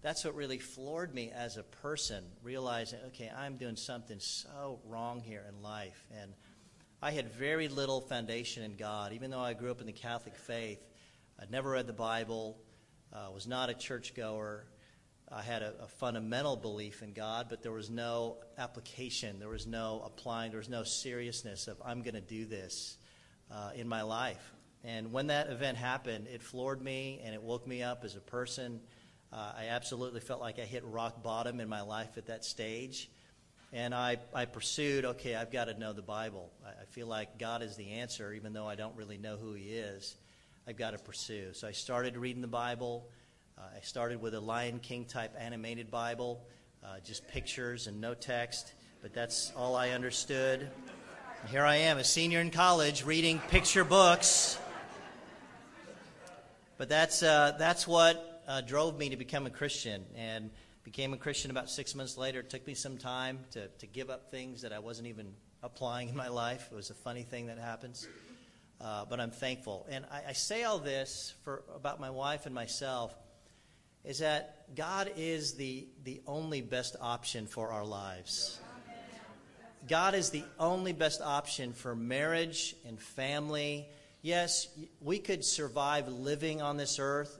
that's 0.00 0.24
what 0.24 0.34
really 0.34 0.58
floored 0.58 1.12
me 1.14 1.32
as 1.34 1.56
a 1.56 1.62
person, 1.62 2.24
realizing, 2.42 3.00
okay, 3.08 3.30
I'm 3.36 3.56
doing 3.56 3.76
something 3.76 4.20
so 4.20 4.80
wrong 4.86 5.20
here 5.20 5.44
in 5.48 5.62
life. 5.62 6.06
And 6.20 6.32
I 7.02 7.10
had 7.10 7.32
very 7.32 7.68
little 7.68 8.00
foundation 8.00 8.62
in 8.62 8.76
God, 8.76 9.12
even 9.12 9.30
though 9.30 9.40
I 9.40 9.54
grew 9.54 9.70
up 9.70 9.80
in 9.80 9.86
the 9.86 9.92
Catholic 9.92 10.36
faith. 10.36 10.80
I'd 11.40 11.50
never 11.50 11.70
read 11.70 11.86
the 11.86 11.92
Bible, 11.92 12.58
uh, 13.12 13.28
was 13.32 13.46
not 13.46 13.70
a 13.70 13.74
churchgoer. 13.74 14.66
I 15.30 15.42
had 15.42 15.62
a, 15.62 15.74
a, 15.82 15.86
fundamental 15.86 16.56
belief 16.56 17.02
in 17.02 17.12
God, 17.12 17.46
but 17.50 17.62
there 17.62 17.72
was 17.72 17.90
no 17.90 18.38
application. 18.56 19.38
There 19.38 19.48
was 19.48 19.66
no 19.66 20.02
applying. 20.04 20.50
There 20.50 20.58
was 20.58 20.70
no 20.70 20.84
seriousness 20.84 21.68
of, 21.68 21.76
I'm 21.84 22.02
going 22.02 22.14
to 22.14 22.20
do 22.20 22.46
this 22.46 22.96
uh, 23.50 23.70
in 23.74 23.88
my 23.88 24.02
life. 24.02 24.52
And 24.84 25.12
when 25.12 25.26
that 25.26 25.50
event 25.50 25.76
happened, 25.76 26.28
it 26.28 26.42
floored 26.42 26.80
me 26.80 27.20
and 27.24 27.34
it 27.34 27.42
woke 27.42 27.66
me 27.66 27.82
up 27.82 28.04
as 28.04 28.16
a 28.16 28.20
person. 28.20 28.80
Uh, 29.32 29.52
I 29.58 29.66
absolutely 29.68 30.20
felt 30.20 30.40
like 30.40 30.58
I 30.58 30.64
hit 30.64 30.82
rock 30.84 31.22
bottom 31.22 31.60
in 31.60 31.68
my 31.68 31.82
life 31.82 32.16
at 32.16 32.26
that 32.26 32.44
stage. 32.44 33.10
And 33.72 33.94
I, 33.94 34.16
I 34.34 34.46
pursued, 34.46 35.04
okay, 35.04 35.34
I've 35.34 35.50
got 35.50 35.66
to 35.66 35.78
know 35.78 35.92
the 35.92 36.00
Bible. 36.00 36.50
I, 36.64 36.70
I 36.70 36.84
feel 36.86 37.06
like 37.06 37.38
God 37.38 37.62
is 37.62 37.76
the 37.76 37.90
answer, 37.90 38.32
even 38.32 38.54
though 38.54 38.66
I 38.66 38.74
don't 38.74 38.96
really 38.96 39.18
know 39.18 39.36
who 39.36 39.52
He 39.52 39.64
is. 39.64 40.16
I've 40.66 40.78
got 40.78 40.92
to 40.92 40.98
pursue. 40.98 41.52
So 41.52 41.68
I 41.68 41.72
started 41.72 42.16
reading 42.16 42.40
the 42.40 42.48
Bible. 42.48 43.08
Uh, 43.58 43.62
I 43.76 43.80
started 43.80 44.22
with 44.22 44.34
a 44.34 44.40
Lion 44.40 44.78
King 44.78 45.04
type 45.04 45.34
animated 45.38 45.90
Bible, 45.90 46.40
uh, 46.82 47.00
just 47.04 47.26
pictures 47.28 47.86
and 47.86 48.00
no 48.00 48.14
text, 48.14 48.72
but 49.02 49.12
that's 49.12 49.52
all 49.56 49.76
I 49.76 49.90
understood. 49.90 50.60
And 51.40 51.50
here 51.50 51.64
I 51.64 51.76
am, 51.76 51.98
a 51.98 52.04
senior 52.04 52.40
in 52.40 52.50
college, 52.50 53.04
reading 53.04 53.40
picture 53.48 53.84
books. 53.84 54.58
But 56.78 56.88
that's, 56.88 57.22
uh, 57.22 57.56
that's 57.58 57.86
what 57.86 58.37
uh, 58.48 58.62
drove 58.62 58.98
me 58.98 59.10
to 59.10 59.16
become 59.16 59.46
a 59.46 59.50
Christian. 59.50 60.04
And 60.16 60.50
became 60.82 61.12
a 61.12 61.18
Christian 61.18 61.50
about 61.50 61.68
six 61.68 61.94
months 61.94 62.16
later. 62.16 62.40
It 62.40 62.48
took 62.48 62.66
me 62.66 62.72
some 62.72 62.96
time 62.96 63.40
to, 63.50 63.68
to 63.68 63.86
give 63.86 64.08
up 64.08 64.30
things 64.30 64.62
that 64.62 64.72
I 64.72 64.78
wasn't 64.78 65.08
even 65.08 65.34
applying 65.62 66.08
in 66.08 66.16
my 66.16 66.28
life. 66.28 66.66
It 66.72 66.74
was 66.74 66.88
a 66.88 66.94
funny 66.94 67.24
thing 67.24 67.48
that 67.48 67.58
happens. 67.58 68.08
Uh, 68.80 69.04
but 69.04 69.20
I'm 69.20 69.30
thankful. 69.30 69.86
And 69.90 70.06
I, 70.10 70.30
I 70.30 70.32
say 70.32 70.62
all 70.62 70.78
this 70.78 71.34
for 71.44 71.62
about 71.74 72.00
my 72.00 72.08
wife 72.08 72.46
and 72.46 72.54
myself 72.54 73.14
is 74.02 74.20
that 74.20 74.74
God 74.74 75.12
is 75.16 75.54
the, 75.54 75.86
the 76.04 76.22
only 76.26 76.62
best 76.62 76.96
option 77.02 77.46
for 77.46 77.70
our 77.70 77.84
lives. 77.84 78.58
God 79.86 80.14
is 80.14 80.30
the 80.30 80.44
only 80.58 80.94
best 80.94 81.20
option 81.20 81.74
for 81.74 81.94
marriage 81.94 82.74
and 82.86 82.98
family 82.98 83.88
yes, 84.22 84.68
we 85.00 85.18
could 85.18 85.44
survive 85.44 86.08
living 86.08 86.60
on 86.62 86.76
this 86.76 86.98
earth, 86.98 87.37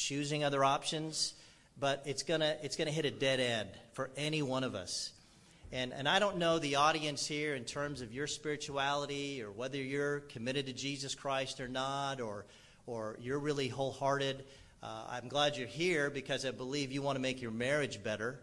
choosing 0.00 0.44
other 0.44 0.64
options, 0.64 1.34
but 1.78 2.02
it's 2.06 2.22
gonna 2.22 2.56
it's 2.62 2.76
gonna 2.76 2.90
hit 2.90 3.04
a 3.04 3.10
dead 3.10 3.40
end 3.40 3.68
for 3.92 4.10
any 4.16 4.42
one 4.42 4.64
of 4.64 4.74
us. 4.74 5.12
And 5.72 5.92
and 5.92 6.08
I 6.08 6.18
don't 6.18 6.38
know 6.38 6.58
the 6.58 6.76
audience 6.76 7.26
here 7.26 7.54
in 7.54 7.64
terms 7.64 8.00
of 8.00 8.12
your 8.12 8.26
spirituality 8.26 9.42
or 9.42 9.50
whether 9.50 9.76
you're 9.76 10.20
committed 10.20 10.66
to 10.66 10.72
Jesus 10.72 11.14
Christ 11.14 11.60
or 11.60 11.68
not, 11.68 12.20
or 12.20 12.46
or 12.86 13.16
you're 13.20 13.38
really 13.38 13.68
wholehearted. 13.68 14.44
Uh, 14.82 15.04
I'm 15.10 15.28
glad 15.28 15.58
you're 15.58 15.68
here 15.68 16.08
because 16.08 16.46
I 16.46 16.52
believe 16.52 16.90
you 16.90 17.02
want 17.02 17.16
to 17.16 17.20
make 17.20 17.42
your 17.42 17.50
marriage 17.50 18.02
better. 18.02 18.40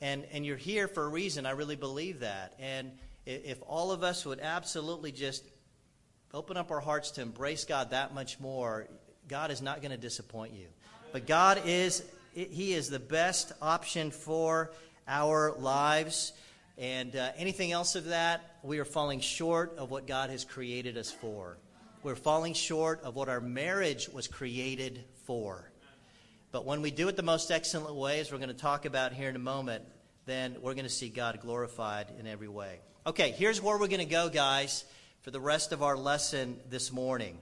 And, 0.00 0.24
and 0.32 0.44
you're 0.44 0.56
here 0.56 0.88
for 0.88 1.04
a 1.04 1.08
reason. 1.08 1.46
I 1.46 1.52
really 1.52 1.76
believe 1.76 2.20
that. 2.20 2.54
And 2.58 2.90
if 3.24 3.62
all 3.66 3.92
of 3.92 4.02
us 4.02 4.26
would 4.26 4.40
absolutely 4.40 5.12
just 5.12 5.44
open 6.34 6.56
up 6.56 6.72
our 6.72 6.80
hearts 6.80 7.12
to 7.12 7.22
embrace 7.22 7.64
God 7.64 7.90
that 7.90 8.12
much 8.12 8.40
more, 8.40 8.88
God 9.28 9.50
is 9.50 9.62
not 9.62 9.80
going 9.80 9.90
to 9.90 9.96
disappoint 9.96 10.52
you. 10.52 10.66
But 11.12 11.26
God 11.26 11.62
is, 11.66 12.04
He 12.32 12.72
is 12.72 12.90
the 12.90 12.98
best 12.98 13.52
option 13.62 14.10
for 14.10 14.72
our 15.06 15.52
lives. 15.52 16.32
And 16.76 17.14
uh, 17.14 17.30
anything 17.36 17.72
else 17.72 17.94
of 17.94 18.06
that, 18.06 18.58
we 18.62 18.78
are 18.78 18.84
falling 18.84 19.20
short 19.20 19.76
of 19.78 19.90
what 19.90 20.06
God 20.06 20.30
has 20.30 20.44
created 20.44 20.96
us 20.96 21.10
for. 21.10 21.58
We're 22.02 22.16
falling 22.16 22.54
short 22.54 23.02
of 23.02 23.14
what 23.14 23.28
our 23.28 23.40
marriage 23.40 24.08
was 24.08 24.28
created 24.28 25.04
for. 25.24 25.70
But 26.52 26.64
when 26.64 26.82
we 26.82 26.90
do 26.90 27.08
it 27.08 27.16
the 27.16 27.22
most 27.22 27.50
excellent 27.50 27.94
way, 27.94 28.20
as 28.20 28.30
we're 28.30 28.38
going 28.38 28.48
to 28.48 28.54
talk 28.54 28.84
about 28.84 29.12
here 29.12 29.28
in 29.28 29.36
a 29.36 29.40
moment, 29.40 29.84
then 30.26 30.56
we're 30.60 30.74
going 30.74 30.84
to 30.84 30.90
see 30.90 31.08
God 31.08 31.40
glorified 31.40 32.06
in 32.18 32.26
every 32.26 32.48
way. 32.48 32.80
Okay, 33.06 33.30
here's 33.32 33.60
where 33.60 33.78
we're 33.78 33.88
going 33.88 34.00
to 34.00 34.04
go, 34.04 34.28
guys 34.28 34.84
for 35.24 35.30
the 35.30 35.40
rest 35.40 35.72
of 35.72 35.82
our 35.82 35.96
lesson 35.96 36.60
this 36.68 36.92
morning. 36.92 37.38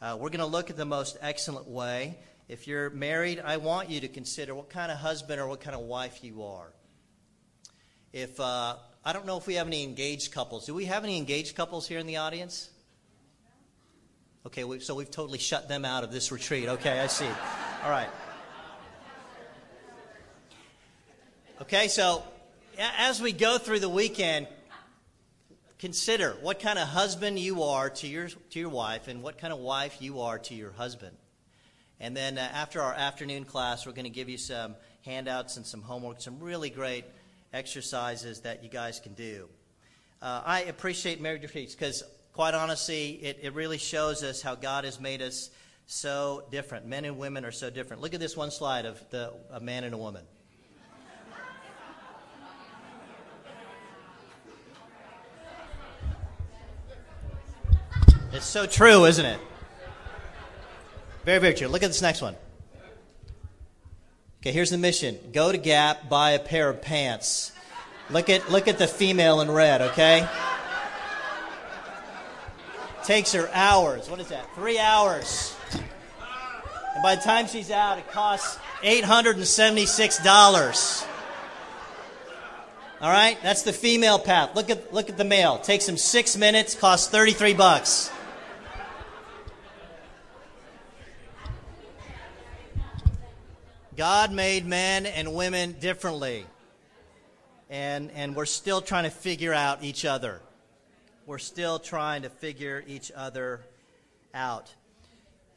Uh, 0.00 0.16
we're 0.20 0.28
going 0.28 0.38
to 0.38 0.46
look 0.46 0.70
at 0.70 0.76
the 0.76 0.84
most 0.84 1.18
excellent 1.20 1.66
way. 1.66 2.16
If 2.48 2.68
you're 2.68 2.88
married, 2.90 3.42
I 3.44 3.56
want 3.56 3.90
you 3.90 4.00
to 4.00 4.08
consider 4.08 4.54
what 4.54 4.70
kind 4.70 4.92
of 4.92 4.98
husband 4.98 5.40
or 5.40 5.48
what 5.48 5.60
kind 5.60 5.74
of 5.74 5.82
wife 5.82 6.22
you 6.22 6.44
are. 6.44 6.72
If 8.12 8.38
uh, 8.38 8.76
I 9.04 9.12
don't 9.12 9.26
know 9.26 9.36
if 9.38 9.48
we 9.48 9.54
have 9.54 9.66
any 9.66 9.82
engaged 9.82 10.32
couples. 10.32 10.66
Do 10.66 10.74
we 10.74 10.84
have 10.84 11.02
any 11.02 11.18
engaged 11.18 11.56
couples 11.56 11.88
here 11.88 11.98
in 11.98 12.06
the 12.06 12.18
audience? 12.18 12.70
Okay, 14.46 14.62
we, 14.62 14.78
so 14.78 14.94
we've 14.94 15.10
totally 15.10 15.38
shut 15.38 15.68
them 15.68 15.84
out 15.84 16.04
of 16.04 16.12
this 16.12 16.30
retreat. 16.30 16.68
Okay, 16.68 17.00
I 17.00 17.08
see. 17.08 17.28
All 17.84 17.90
right. 17.90 18.08
Okay, 21.60 21.88
so 21.88 22.22
as 22.78 23.20
we 23.20 23.32
go 23.32 23.58
through 23.58 23.80
the 23.80 23.88
weekend, 23.88 24.46
consider 25.78 26.36
what 26.42 26.60
kind 26.60 26.78
of 26.78 26.88
husband 26.88 27.38
you 27.38 27.62
are 27.62 27.88
to 27.90 28.06
your, 28.06 28.28
to 28.28 28.58
your 28.58 28.68
wife 28.68 29.08
and 29.08 29.22
what 29.22 29.38
kind 29.38 29.52
of 29.52 29.58
wife 29.60 29.98
you 30.00 30.20
are 30.20 30.38
to 30.38 30.54
your 30.54 30.72
husband. 30.72 31.16
And 32.00 32.16
then 32.16 32.38
uh, 32.38 32.48
after 32.52 32.80
our 32.80 32.94
afternoon 32.94 33.44
class, 33.44 33.86
we're 33.86 33.92
going 33.92 34.04
to 34.04 34.10
give 34.10 34.28
you 34.28 34.38
some 34.38 34.74
handouts 35.04 35.56
and 35.56 35.66
some 35.66 35.82
homework, 35.82 36.20
some 36.20 36.40
really 36.40 36.70
great 36.70 37.04
exercises 37.52 38.40
that 38.40 38.62
you 38.62 38.68
guys 38.68 39.00
can 39.00 39.14
do. 39.14 39.48
Uh, 40.20 40.42
I 40.44 40.62
appreciate 40.62 41.20
marriage 41.20 41.42
retreats 41.42 41.74
because, 41.74 42.02
quite 42.32 42.54
honestly, 42.54 43.10
it, 43.22 43.38
it 43.42 43.54
really 43.54 43.78
shows 43.78 44.22
us 44.22 44.42
how 44.42 44.54
God 44.54 44.84
has 44.84 45.00
made 45.00 45.22
us 45.22 45.50
so 45.86 46.44
different. 46.50 46.86
Men 46.86 47.04
and 47.04 47.18
women 47.18 47.44
are 47.44 47.52
so 47.52 47.70
different. 47.70 48.02
Look 48.02 48.14
at 48.14 48.20
this 48.20 48.36
one 48.36 48.50
slide 48.50 48.84
of 48.84 49.02
the, 49.10 49.32
a 49.50 49.60
man 49.60 49.84
and 49.84 49.94
a 49.94 49.98
woman. 49.98 50.24
It's 58.32 58.44
so 58.44 58.66
true, 58.66 59.06
isn't 59.06 59.24
it? 59.24 59.40
Very, 61.24 61.38
very 61.38 61.54
true. 61.54 61.68
Look 61.68 61.82
at 61.82 61.88
this 61.88 62.02
next 62.02 62.20
one. 62.20 62.36
Okay, 64.40 64.52
here's 64.52 64.70
the 64.70 64.78
mission. 64.78 65.18
Go 65.32 65.50
to 65.50 65.58
Gap, 65.58 66.08
buy 66.08 66.30
a 66.32 66.38
pair 66.38 66.68
of 66.68 66.82
pants. 66.82 67.52
Look 68.10 68.30
at 68.30 68.50
look 68.50 68.68
at 68.68 68.78
the 68.78 68.86
female 68.86 69.40
in 69.40 69.50
red, 69.50 69.82
okay? 69.82 70.28
Takes 73.04 73.32
her 73.32 73.50
hours. 73.52 74.08
What 74.08 74.20
is 74.20 74.28
that? 74.28 74.46
Three 74.54 74.78
hours. 74.78 75.56
And 75.72 77.02
by 77.02 77.16
the 77.16 77.22
time 77.22 77.46
she's 77.46 77.70
out, 77.70 77.98
it 77.98 78.10
costs 78.10 78.58
$876. 78.82 81.06
All 83.00 83.10
right? 83.10 83.38
That's 83.42 83.62
the 83.62 83.72
female 83.72 84.18
path. 84.18 84.54
Look 84.54 84.68
at 84.70 84.92
look 84.92 85.08
at 85.08 85.16
the 85.16 85.24
male. 85.24 85.58
Takes 85.58 85.88
him 85.88 85.96
6 85.96 86.36
minutes, 86.36 86.74
costs 86.74 87.08
33 87.08 87.54
bucks. 87.54 88.10
God 93.98 94.30
made 94.30 94.64
men 94.64 95.06
and 95.06 95.34
women 95.34 95.72
differently. 95.80 96.46
And, 97.68 98.12
and 98.12 98.36
we're 98.36 98.44
still 98.44 98.80
trying 98.80 99.02
to 99.02 99.10
figure 99.10 99.52
out 99.52 99.82
each 99.82 100.04
other. 100.04 100.40
We're 101.26 101.38
still 101.38 101.80
trying 101.80 102.22
to 102.22 102.28
figure 102.28 102.84
each 102.86 103.10
other 103.10 103.60
out. 104.32 104.72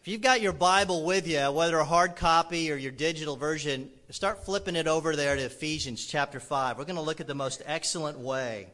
If 0.01 0.07
you've 0.07 0.21
got 0.21 0.41
your 0.41 0.53
Bible 0.53 1.05
with 1.05 1.27
you, 1.27 1.51
whether 1.51 1.77
a 1.77 1.85
hard 1.85 2.15
copy 2.15 2.71
or 2.71 2.77
your 2.77 2.91
digital 2.91 3.35
version, 3.35 3.91
start 4.09 4.43
flipping 4.43 4.75
it 4.75 4.87
over 4.87 5.15
there 5.15 5.35
to 5.35 5.43
Ephesians 5.43 6.03
chapter 6.07 6.39
5. 6.39 6.79
We're 6.79 6.85
going 6.85 6.95
to 6.95 7.03
look 7.03 7.21
at 7.21 7.27
the 7.27 7.35
most 7.35 7.61
excellent 7.67 8.17
way. 8.17 8.69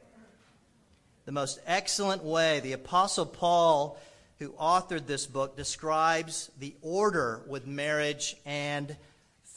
The 1.26 1.34
most 1.34 1.60
excellent 1.68 2.24
way. 2.24 2.62
The 2.62 2.72
Apostle 2.72 3.26
Paul, 3.26 4.00
who 4.40 4.52
authored 4.52 5.08
this 5.08 5.26
book, 5.26 5.58
describes 5.58 6.50
the 6.58 6.74
order 6.82 7.42
with 7.48 7.68
marriage 7.68 8.38
and 8.46 8.96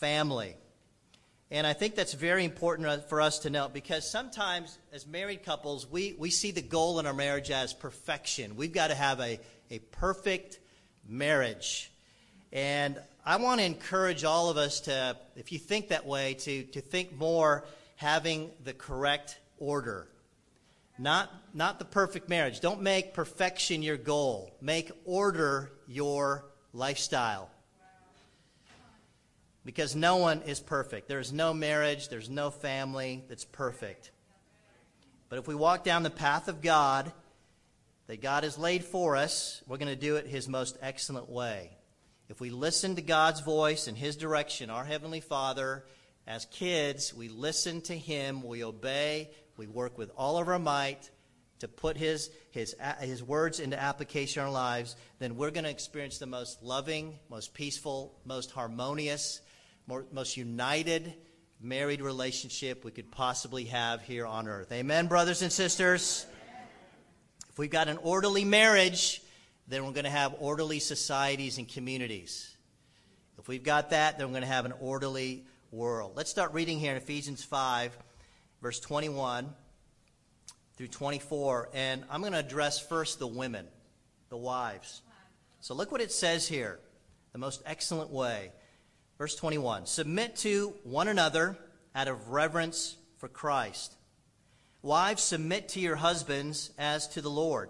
family. 0.00 0.56
And 1.50 1.66
I 1.66 1.72
think 1.72 1.94
that's 1.94 2.14
very 2.14 2.44
important 2.44 2.88
uh, 2.88 2.98
for 2.98 3.20
us 3.20 3.40
to 3.40 3.50
know 3.50 3.68
because 3.68 4.08
sometimes, 4.08 4.78
as 4.92 5.06
married 5.06 5.44
couples, 5.44 5.86
we, 5.90 6.14
we 6.18 6.30
see 6.30 6.52
the 6.52 6.62
goal 6.62 6.98
in 6.98 7.06
our 7.06 7.12
marriage 7.12 7.50
as 7.50 7.74
perfection. 7.74 8.56
We've 8.56 8.72
got 8.72 8.88
to 8.88 8.94
have 8.94 9.20
a, 9.20 9.38
a 9.70 9.78
perfect 9.90 10.58
marriage. 11.06 11.90
And 12.52 12.98
I 13.26 13.36
want 13.36 13.60
to 13.60 13.66
encourage 13.66 14.24
all 14.24 14.48
of 14.48 14.56
us 14.56 14.80
to, 14.82 15.16
if 15.36 15.52
you 15.52 15.58
think 15.58 15.88
that 15.88 16.06
way, 16.06 16.34
to, 16.34 16.62
to 16.64 16.80
think 16.80 17.16
more 17.16 17.64
having 17.96 18.50
the 18.64 18.72
correct 18.72 19.38
order. 19.58 20.06
Not, 20.98 21.30
not 21.52 21.78
the 21.78 21.84
perfect 21.84 22.28
marriage. 22.28 22.60
Don't 22.60 22.82
make 22.82 23.12
perfection 23.12 23.82
your 23.82 23.96
goal, 23.96 24.54
make 24.60 24.92
order 25.04 25.72
your 25.88 26.44
lifestyle 26.72 27.50
because 29.64 29.94
no 29.94 30.16
one 30.16 30.42
is 30.42 30.60
perfect. 30.60 31.08
There 31.08 31.20
is 31.20 31.32
no 31.32 31.52
marriage, 31.52 32.08
there's 32.08 32.30
no 32.30 32.50
family 32.50 33.24
that's 33.28 33.44
perfect. 33.44 34.10
But 35.28 35.38
if 35.38 35.46
we 35.46 35.54
walk 35.54 35.84
down 35.84 36.02
the 36.02 36.10
path 36.10 36.48
of 36.48 36.60
God 36.60 37.12
that 38.06 38.22
God 38.22 38.42
has 38.42 38.58
laid 38.58 38.84
for 38.84 39.16
us, 39.16 39.62
we're 39.66 39.76
going 39.76 39.94
to 39.94 39.96
do 39.96 40.16
it 40.16 40.26
His 40.26 40.48
most 40.48 40.76
excellent 40.82 41.28
way. 41.28 41.70
If 42.28 42.40
we 42.40 42.50
listen 42.50 42.96
to 42.96 43.02
God's 43.02 43.40
voice 43.40 43.86
and 43.86 43.96
His 43.96 44.16
direction, 44.16 44.70
our 44.70 44.84
Heavenly 44.84 45.20
Father, 45.20 45.84
as 46.26 46.46
kids, 46.46 47.14
we 47.14 47.28
listen 47.28 47.80
to 47.82 47.96
Him, 47.96 48.42
we 48.42 48.64
obey, 48.64 49.30
we 49.56 49.66
work 49.66 49.98
with 49.98 50.10
all 50.16 50.38
of 50.38 50.48
our 50.48 50.58
might 50.58 51.10
to 51.60 51.68
put 51.68 51.96
His, 51.96 52.30
His, 52.50 52.74
His 53.00 53.22
words 53.22 53.60
into 53.60 53.80
application 53.80 54.40
in 54.40 54.46
our 54.46 54.52
lives, 54.52 54.96
then 55.18 55.36
we're 55.36 55.50
going 55.50 55.64
to 55.64 55.70
experience 55.70 56.18
the 56.18 56.26
most 56.26 56.62
loving, 56.62 57.18
most 57.28 57.54
peaceful, 57.54 58.18
most 58.24 58.50
harmonious, 58.50 59.40
more, 59.86 60.06
most 60.12 60.36
united 60.36 61.14
married 61.60 62.00
relationship 62.00 62.84
we 62.84 62.90
could 62.90 63.10
possibly 63.10 63.64
have 63.64 64.02
here 64.02 64.26
on 64.26 64.48
earth. 64.48 64.72
Amen, 64.72 65.06
brothers 65.06 65.42
and 65.42 65.52
sisters? 65.52 66.26
If 67.48 67.58
we've 67.58 67.70
got 67.70 67.88
an 67.88 67.98
orderly 67.98 68.44
marriage, 68.44 69.20
then 69.68 69.84
we're 69.84 69.92
going 69.92 70.04
to 70.04 70.10
have 70.10 70.36
orderly 70.38 70.78
societies 70.78 71.58
and 71.58 71.68
communities. 71.68 72.56
If 73.38 73.48
we've 73.48 73.62
got 73.62 73.90
that, 73.90 74.18
then 74.18 74.26
we're 74.26 74.32
going 74.32 74.42
to 74.42 74.48
have 74.48 74.64
an 74.64 74.74
orderly 74.80 75.44
world. 75.70 76.12
Let's 76.16 76.30
start 76.30 76.52
reading 76.52 76.78
here 76.78 76.92
in 76.92 76.96
Ephesians 76.96 77.44
5, 77.44 77.96
verse 78.62 78.80
21 78.80 79.52
through 80.76 80.88
24. 80.88 81.70
And 81.74 82.04
I'm 82.10 82.20
going 82.20 82.32
to 82.32 82.38
address 82.38 82.80
first 82.80 83.18
the 83.18 83.26
women, 83.26 83.66
the 84.28 84.36
wives. 84.36 85.02
So 85.60 85.74
look 85.74 85.92
what 85.92 86.00
it 86.00 86.12
says 86.12 86.48
here 86.48 86.80
the 87.32 87.38
most 87.38 87.62
excellent 87.66 88.10
way. 88.10 88.52
Verse 89.20 89.34
21 89.34 89.84
Submit 89.84 90.34
to 90.36 90.72
one 90.82 91.06
another 91.06 91.58
out 91.94 92.08
of 92.08 92.30
reverence 92.30 92.96
for 93.18 93.28
Christ. 93.28 93.94
Wives, 94.80 95.22
submit 95.22 95.68
to 95.68 95.80
your 95.80 95.96
husbands 95.96 96.70
as 96.78 97.06
to 97.08 97.20
the 97.20 97.28
Lord. 97.28 97.68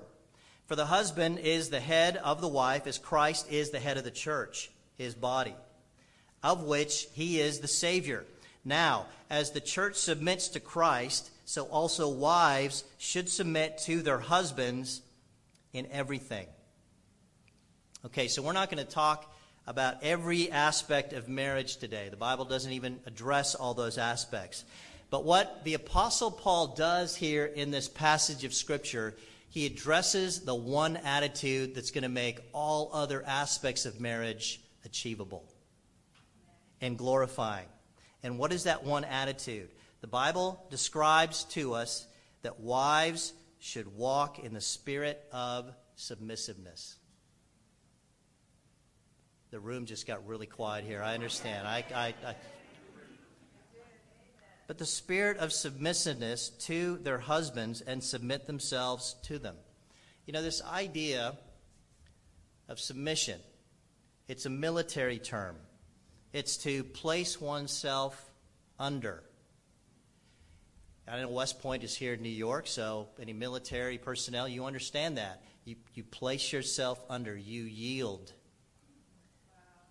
For 0.66 0.76
the 0.76 0.86
husband 0.86 1.40
is 1.40 1.68
the 1.68 1.80
head 1.80 2.16
of 2.18 2.40
the 2.40 2.46
wife, 2.46 2.86
as 2.86 2.98
Christ 2.98 3.50
is 3.50 3.70
the 3.70 3.80
head 3.80 3.98
of 3.98 4.04
the 4.04 4.12
church, 4.12 4.70
his 4.96 5.16
body, 5.16 5.56
of 6.40 6.62
which 6.62 7.08
he 7.14 7.40
is 7.40 7.58
the 7.58 7.66
Savior. 7.66 8.24
Now, 8.64 9.06
as 9.28 9.50
the 9.50 9.60
church 9.60 9.96
submits 9.96 10.46
to 10.50 10.60
Christ, 10.60 11.32
so 11.46 11.64
also 11.64 12.10
wives 12.10 12.84
should 12.98 13.28
submit 13.28 13.78
to 13.86 14.02
their 14.02 14.20
husbands 14.20 15.02
in 15.72 15.88
everything. 15.90 16.46
Okay, 18.06 18.28
so 18.28 18.40
we're 18.40 18.52
not 18.52 18.70
going 18.70 18.86
to 18.86 18.88
talk 18.88 19.34
about 19.66 20.02
every 20.02 20.50
aspect 20.50 21.12
of 21.12 21.28
marriage 21.28 21.76
today. 21.76 22.08
The 22.08 22.16
Bible 22.16 22.44
doesn't 22.44 22.72
even 22.72 23.00
address 23.06 23.54
all 23.54 23.74
those 23.74 23.98
aspects. 23.98 24.64
But 25.10 25.24
what 25.24 25.64
the 25.64 25.74
Apostle 25.74 26.30
Paul 26.30 26.68
does 26.68 27.16
here 27.16 27.44
in 27.44 27.70
this 27.70 27.88
passage 27.88 28.44
of 28.44 28.54
Scripture, 28.54 29.16
he 29.48 29.66
addresses 29.66 30.40
the 30.40 30.54
one 30.54 30.96
attitude 30.96 31.74
that's 31.74 31.90
going 31.90 32.02
to 32.02 32.08
make 32.08 32.40
all 32.52 32.90
other 32.92 33.24
aspects 33.26 33.86
of 33.86 34.00
marriage 34.00 34.60
achievable 34.84 35.44
and 36.80 36.96
glorifying. 36.96 37.66
And 38.22 38.38
what 38.38 38.52
is 38.52 38.64
that 38.64 38.84
one 38.84 39.04
attitude? 39.04 39.68
The 40.00 40.06
Bible 40.06 40.64
describes 40.70 41.44
to 41.44 41.74
us 41.74 42.06
that 42.42 42.60
wives 42.60 43.32
should 43.58 43.96
walk 43.96 44.38
in 44.38 44.54
the 44.54 44.60
spirit 44.60 45.22
of 45.32 45.72
submissiveness. 45.96 46.96
The 49.50 49.58
room 49.58 49.86
just 49.86 50.06
got 50.06 50.26
really 50.28 50.46
quiet 50.46 50.84
here. 50.84 51.02
I 51.02 51.14
understand. 51.14 51.66
I, 51.66 51.84
I, 51.92 52.14
I, 52.24 52.34
but 54.68 54.78
the 54.78 54.86
spirit 54.86 55.38
of 55.38 55.50
submissiveness 55.50 56.50
to 56.66 56.98
their 56.98 57.18
husbands 57.18 57.80
and 57.80 58.00
submit 58.02 58.46
themselves 58.46 59.16
to 59.24 59.40
them. 59.40 59.56
You 60.24 60.32
know, 60.32 60.42
this 60.42 60.62
idea 60.62 61.36
of 62.68 62.78
submission, 62.78 63.40
it's 64.28 64.46
a 64.46 64.50
military 64.50 65.18
term. 65.18 65.56
It's 66.32 66.56
to 66.58 66.84
place 66.84 67.40
oneself 67.40 68.30
under. 68.78 69.24
I 71.08 71.20
know 71.20 71.28
West 71.28 71.60
Point 71.60 71.82
is 71.82 71.96
here 71.96 72.12
in 72.12 72.22
New 72.22 72.28
York, 72.28 72.68
so 72.68 73.08
any 73.20 73.32
military 73.32 73.98
personnel, 73.98 74.46
you 74.46 74.64
understand 74.64 75.18
that. 75.18 75.42
You, 75.64 75.74
you 75.94 76.04
place 76.04 76.52
yourself 76.52 77.02
under, 77.10 77.36
you 77.36 77.64
yield 77.64 78.32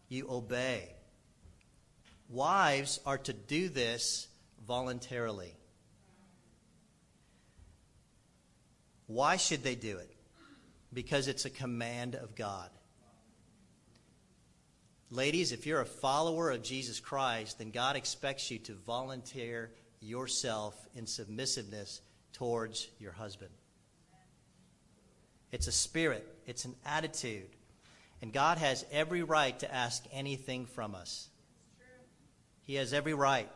you 0.09 0.27
obey. 0.29 0.89
Wives 2.27 2.99
are 3.05 3.17
to 3.19 3.33
do 3.33 3.69
this 3.69 4.27
voluntarily. 4.67 5.55
Why 9.07 9.37
should 9.37 9.63
they 9.63 9.75
do 9.75 9.97
it? 9.97 10.11
Because 10.93 11.27
it's 11.27 11.45
a 11.45 11.49
command 11.49 12.15
of 12.15 12.35
God. 12.35 12.69
Ladies, 15.11 15.51
if 15.51 15.65
you're 15.65 15.81
a 15.81 15.85
follower 15.85 16.51
of 16.51 16.61
Jesus 16.61 16.99
Christ, 16.99 17.57
then 17.57 17.71
God 17.71 17.95
expects 17.95 18.51
you 18.51 18.59
to 18.59 18.73
volunteer 18.73 19.71
yourself 19.99 20.75
in 20.93 21.07
submissiveness 21.07 22.01
towards 22.33 22.89
your 22.99 23.11
husband. 23.11 23.49
It's 25.51 25.65
a 25.65 25.71
spirit, 25.71 26.27
it's 26.45 26.65
an 26.65 26.75
attitude. 26.85 27.49
And 28.21 28.33
God 28.33 28.57
has 28.57 28.85
every 28.91 29.23
right 29.23 29.57
to 29.59 29.73
ask 29.73 30.03
anything 30.11 30.65
from 30.65 30.95
us. 30.95 31.29
He 32.63 32.75
has 32.75 32.93
every 32.93 33.13
right. 33.13 33.49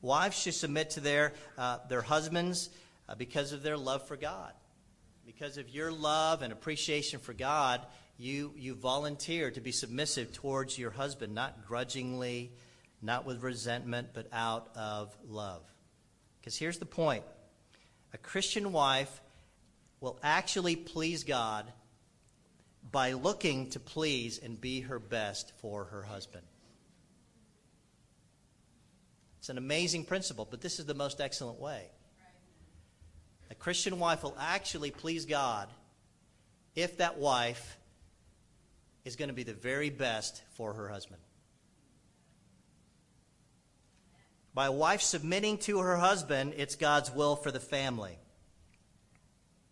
Wives 0.00 0.38
should 0.38 0.54
submit 0.54 0.90
to 0.90 1.00
their, 1.00 1.32
uh, 1.58 1.78
their 1.88 2.02
husbands 2.02 2.70
uh, 3.08 3.14
because 3.14 3.52
of 3.52 3.62
their 3.62 3.76
love 3.76 4.06
for 4.06 4.16
God. 4.16 4.52
Because 5.26 5.58
of 5.58 5.68
your 5.68 5.90
love 5.90 6.42
and 6.42 6.52
appreciation 6.52 7.18
for 7.18 7.32
God, 7.32 7.80
you, 8.18 8.52
you 8.56 8.74
volunteer 8.74 9.50
to 9.50 9.60
be 9.60 9.72
submissive 9.72 10.32
towards 10.32 10.78
your 10.78 10.90
husband, 10.90 11.34
not 11.34 11.66
grudgingly, 11.66 12.52
not 13.02 13.26
with 13.26 13.42
resentment, 13.42 14.08
but 14.14 14.28
out 14.32 14.68
of 14.76 15.16
love. 15.26 15.62
Because 16.40 16.56
here's 16.56 16.78
the 16.78 16.86
point 16.86 17.24
a 18.12 18.18
Christian 18.18 18.72
wife 18.72 19.20
will 20.00 20.18
actually 20.22 20.76
please 20.76 21.24
God 21.24 21.70
by 22.90 23.12
looking 23.12 23.70
to 23.70 23.80
please 23.80 24.38
and 24.38 24.60
be 24.60 24.80
her 24.82 24.98
best 24.98 25.52
for 25.60 25.84
her 25.84 26.02
husband. 26.02 26.44
It's 29.38 29.48
an 29.48 29.58
amazing 29.58 30.04
principle, 30.04 30.46
but 30.50 30.60
this 30.60 30.78
is 30.78 30.86
the 30.86 30.94
most 30.94 31.20
excellent 31.20 31.60
way. 31.60 31.82
A 33.50 33.54
Christian 33.54 33.98
wife 33.98 34.22
will 34.22 34.36
actually 34.38 34.90
please 34.90 35.26
God 35.26 35.68
if 36.74 36.96
that 36.98 37.18
wife 37.18 37.76
is 39.04 39.16
going 39.16 39.28
to 39.28 39.34
be 39.34 39.42
the 39.42 39.52
very 39.52 39.90
best 39.90 40.42
for 40.54 40.72
her 40.72 40.88
husband. 40.88 41.20
By 44.54 44.66
a 44.66 44.72
wife 44.72 45.02
submitting 45.02 45.58
to 45.58 45.80
her 45.80 45.96
husband, 45.96 46.54
it's 46.56 46.76
God's 46.76 47.10
will 47.10 47.36
for 47.36 47.50
the 47.50 47.60
family. 47.60 48.16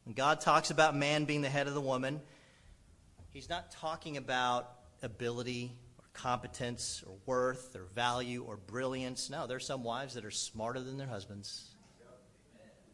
When 0.04 0.14
God 0.14 0.40
talks 0.40 0.70
about 0.70 0.96
man 0.96 1.24
being 1.24 1.42
the 1.42 1.48
head 1.48 1.68
of 1.68 1.74
the 1.74 1.80
woman, 1.80 2.20
he's 3.32 3.48
not 3.48 3.70
talking 3.70 4.16
about 4.16 4.70
ability 5.02 5.72
or 5.98 6.04
competence 6.12 7.02
or 7.06 7.14
worth 7.26 7.74
or 7.74 7.84
value 7.94 8.44
or 8.46 8.56
brilliance. 8.56 9.30
No, 9.30 9.46
there's 9.46 9.66
some 9.66 9.82
wives 9.82 10.14
that 10.14 10.24
are 10.24 10.30
smarter 10.30 10.80
than 10.80 10.98
their 10.98 11.06
husbands. 11.06 11.68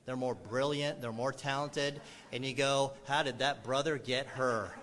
They're 0.07 0.16
more 0.16 0.35
brilliant, 0.35 1.03
they're 1.03 1.12
more 1.12 1.33
talented, 1.33 2.01
and 2.33 2.42
you 2.42 2.55
go, 2.55 2.94
How 3.07 3.22
did 3.22 3.40
that 3.40 3.62
brother 3.62 3.98
get 3.98 4.27
her? 4.27 4.74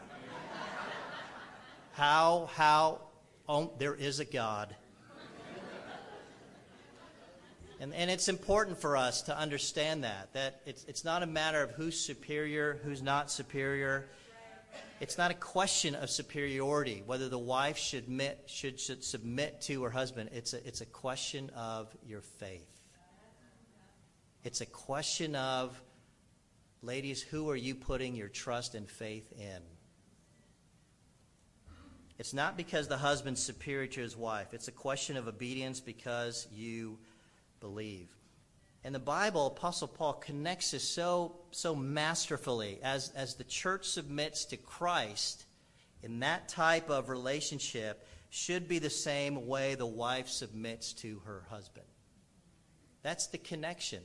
how, 1.94 2.48
how, 2.54 3.02
oh, 3.50 3.72
there 3.80 3.96
is 3.96 4.20
a 4.20 4.26
God. 4.26 4.76
And, 7.80 7.94
and 7.94 8.10
it's 8.10 8.30
important 8.30 8.80
for 8.80 8.96
us 8.96 9.24
to 9.24 9.38
understand 9.38 10.06
that, 10.06 10.32
that 10.34 10.62
it's, 10.66 10.86
it's 10.86 11.04
not 11.04 11.24
a 11.24 11.26
matter 11.26 11.62
of 11.62 11.72
who's 11.72 12.00
superior, 12.00 12.80
who's 12.84 13.02
not 13.02 13.30
superior 13.30 14.08
It's 15.02 15.18
not 15.18 15.30
a 15.30 15.36
question 15.36 15.94
of 15.94 16.10
superiority, 16.10 17.04
whether 17.06 17.28
the 17.28 17.38
wife 17.38 17.78
should, 17.78 18.06
should, 18.46 18.80
should 18.80 19.04
submit 19.04 19.60
to 19.62 19.84
her 19.84 19.90
husband. 19.90 20.30
It's 20.32 20.54
a, 20.54 20.66
it's 20.66 20.80
a 20.80 20.86
question 20.86 21.50
of 21.56 21.94
your 22.08 22.22
faith. 22.22 22.70
It's 24.46 24.62
a 24.62 24.66
question 24.66 25.36
of, 25.36 25.82
ladies, 26.82 27.22
who 27.22 27.50
are 27.50 27.56
you 27.56 27.76
putting 27.76 28.16
your 28.16 28.30
trust 28.30 28.74
and 28.74 28.90
faith 28.90 29.34
in? 29.38 29.62
It's 32.18 32.34
not 32.34 32.56
because 32.56 32.88
the 32.88 32.98
husband's 32.98 33.44
superior 33.44 33.88
to 33.88 34.02
his 34.02 34.16
wife. 34.16 34.54
It's 34.54 34.70
a 34.70 34.72
question 34.72 35.18
of 35.18 35.28
obedience 35.28 35.82
because 35.82 36.48
you 36.54 36.98
believe. 37.60 38.15
And 38.86 38.94
the 38.94 39.00
Bible, 39.00 39.48
Apostle 39.48 39.88
Paul 39.88 40.14
connects 40.14 40.70
this 40.70 40.88
so, 40.88 41.38
so 41.50 41.74
masterfully 41.76 42.78
as, 42.84 43.12
as 43.16 43.34
the 43.34 43.44
church 43.44 43.88
submits 43.88 44.46
to 44.46 44.58
Christ 44.58 45.46
in 46.04 46.20
that 46.20 46.48
type 46.50 46.92
of 46.92 47.10
relationship 47.10 48.08
should 48.30 48.68
be 48.68 48.78
the 48.78 48.92
same 48.92 49.48
way 49.48 49.74
the 49.74 49.88
wife 49.88 50.30
submits 50.30 50.94
to 50.94 51.20
her 51.26 51.46
husband. 51.50 51.88
That's 53.02 53.26
the 53.26 53.40
connection. 53.40 54.04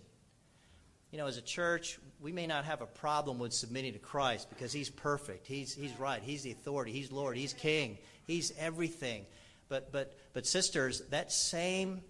You 1.11 1.19
know, 1.19 1.27
as 1.27 1.37
a 1.37 1.43
church, 1.43 1.99
we 2.19 2.33
may 2.33 2.47
not 2.47 2.65
have 2.65 2.81
a 2.81 2.87
problem 2.87 3.39
with 3.39 3.53
submitting 3.53 3.93
to 3.93 3.99
Christ 3.99 4.49
because 4.49 4.73
he's 4.73 4.89
perfect. 4.89 5.47
He's, 5.47 5.75
he's 5.75 5.93
right. 5.99 6.23
He's 6.23 6.43
the 6.43 6.53
authority. 6.53 6.93
He's 6.93 7.13
Lord. 7.13 7.37
He's 7.37 7.53
King. 7.53 7.99
He's 8.27 8.55
everything. 8.59 9.27
But, 9.69 9.93
but, 9.93 10.17
but 10.33 10.47
sisters, 10.47 11.03
that 11.11 11.31
same 11.33 12.01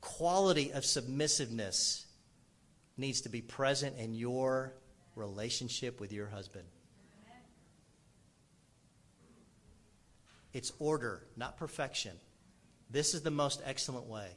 quality 0.00 0.72
of 0.72 0.84
submissiveness 0.84 2.06
needs 2.96 3.22
to 3.22 3.28
be 3.28 3.40
present 3.40 3.96
in 3.98 4.14
your 4.14 4.74
relationship 5.14 6.00
with 6.00 6.12
your 6.12 6.26
husband. 6.26 6.64
It's 10.52 10.72
order, 10.78 11.22
not 11.36 11.56
perfection. 11.58 12.12
This 12.90 13.14
is 13.14 13.22
the 13.22 13.30
most 13.30 13.62
excellent 13.64 14.06
way. 14.06 14.28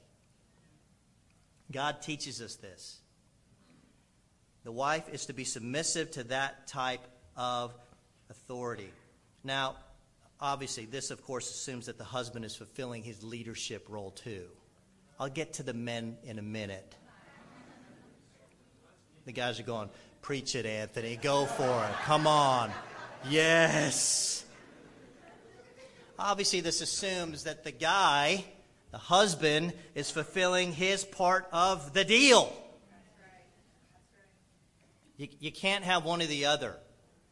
God 1.71 2.01
teaches 2.01 2.41
us 2.41 2.55
this. 2.55 2.99
The 4.63 4.71
wife 4.71 5.09
is 5.11 5.25
to 5.25 5.33
be 5.33 5.43
submissive 5.43 6.11
to 6.11 6.23
that 6.25 6.67
type 6.67 7.01
of 7.35 7.73
authority. 8.29 8.91
Now, 9.43 9.75
obviously, 10.39 10.85
this, 10.85 11.09
of 11.09 11.23
course, 11.23 11.49
assumes 11.49 11.87
that 11.87 11.97
the 11.97 12.03
husband 12.03 12.45
is 12.45 12.55
fulfilling 12.55 13.03
his 13.03 13.23
leadership 13.23 13.87
role 13.89 14.11
too. 14.11 14.45
I'll 15.23 15.29
get 15.29 15.53
to 15.53 15.63
the 15.63 15.73
men 15.73 16.17
in 16.25 16.37
a 16.37 16.41
minute. 16.41 16.97
The 19.23 19.31
guys 19.31 19.57
are 19.57 19.63
going, 19.63 19.89
Preach 20.21 20.53
it, 20.53 20.65
Anthony. 20.65 21.15
Go 21.15 21.45
for 21.45 21.63
it. 21.85 21.93
Come 22.03 22.27
on. 22.27 22.69
Yes. 23.29 24.43
Obviously, 26.19 26.59
this 26.59 26.81
assumes 26.81 27.45
that 27.45 27.63
the 27.63 27.71
guy, 27.71 28.43
the 28.91 28.97
husband, 28.97 29.71
is 29.95 30.11
fulfilling 30.11 30.73
his 30.73 31.05
part 31.05 31.47
of 31.53 31.93
the 31.93 32.03
deal. 32.03 32.53
You, 35.15 35.29
you 35.39 35.53
can't 35.53 35.85
have 35.85 36.03
one 36.03 36.21
or 36.21 36.25
the 36.25 36.47
other, 36.47 36.75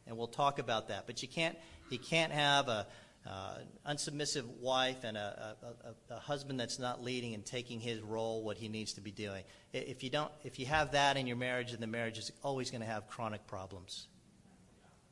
and 0.07 0.17
we'll 0.17 0.27
talk 0.27 0.59
about 0.59 0.87
that. 0.87 1.07
But 1.07 1.21
you 1.21 1.27
can't, 1.27 1.57
you 1.89 1.99
can't 1.99 2.31
have 2.31 2.69
a, 2.69 2.87
uh, 3.27 3.55
unsubmissive 3.87 4.45
wife 4.59 5.03
and 5.03 5.15
a, 5.15 5.55
a, 6.09 6.13
a, 6.15 6.19
husband 6.19 6.59
that's 6.59 6.79
not 6.79 7.03
leading 7.03 7.35
and 7.35 7.45
taking 7.45 7.79
his 7.79 8.01
role, 8.01 8.43
what 8.43 8.57
he 8.57 8.67
needs 8.67 8.93
to 8.93 9.01
be 9.01 9.11
doing. 9.11 9.43
If 9.73 10.03
you 10.03 10.09
don't, 10.09 10.31
if 10.43 10.57
you 10.57 10.65
have 10.65 10.93
that 10.93 11.17
in 11.17 11.27
your 11.27 11.37
marriage, 11.37 11.71
then 11.71 11.81
the 11.81 11.87
marriage 11.87 12.17
is 12.17 12.31
always 12.43 12.71
going 12.71 12.81
to 12.81 12.87
have 12.87 13.07
chronic 13.07 13.45
problems. 13.45 14.07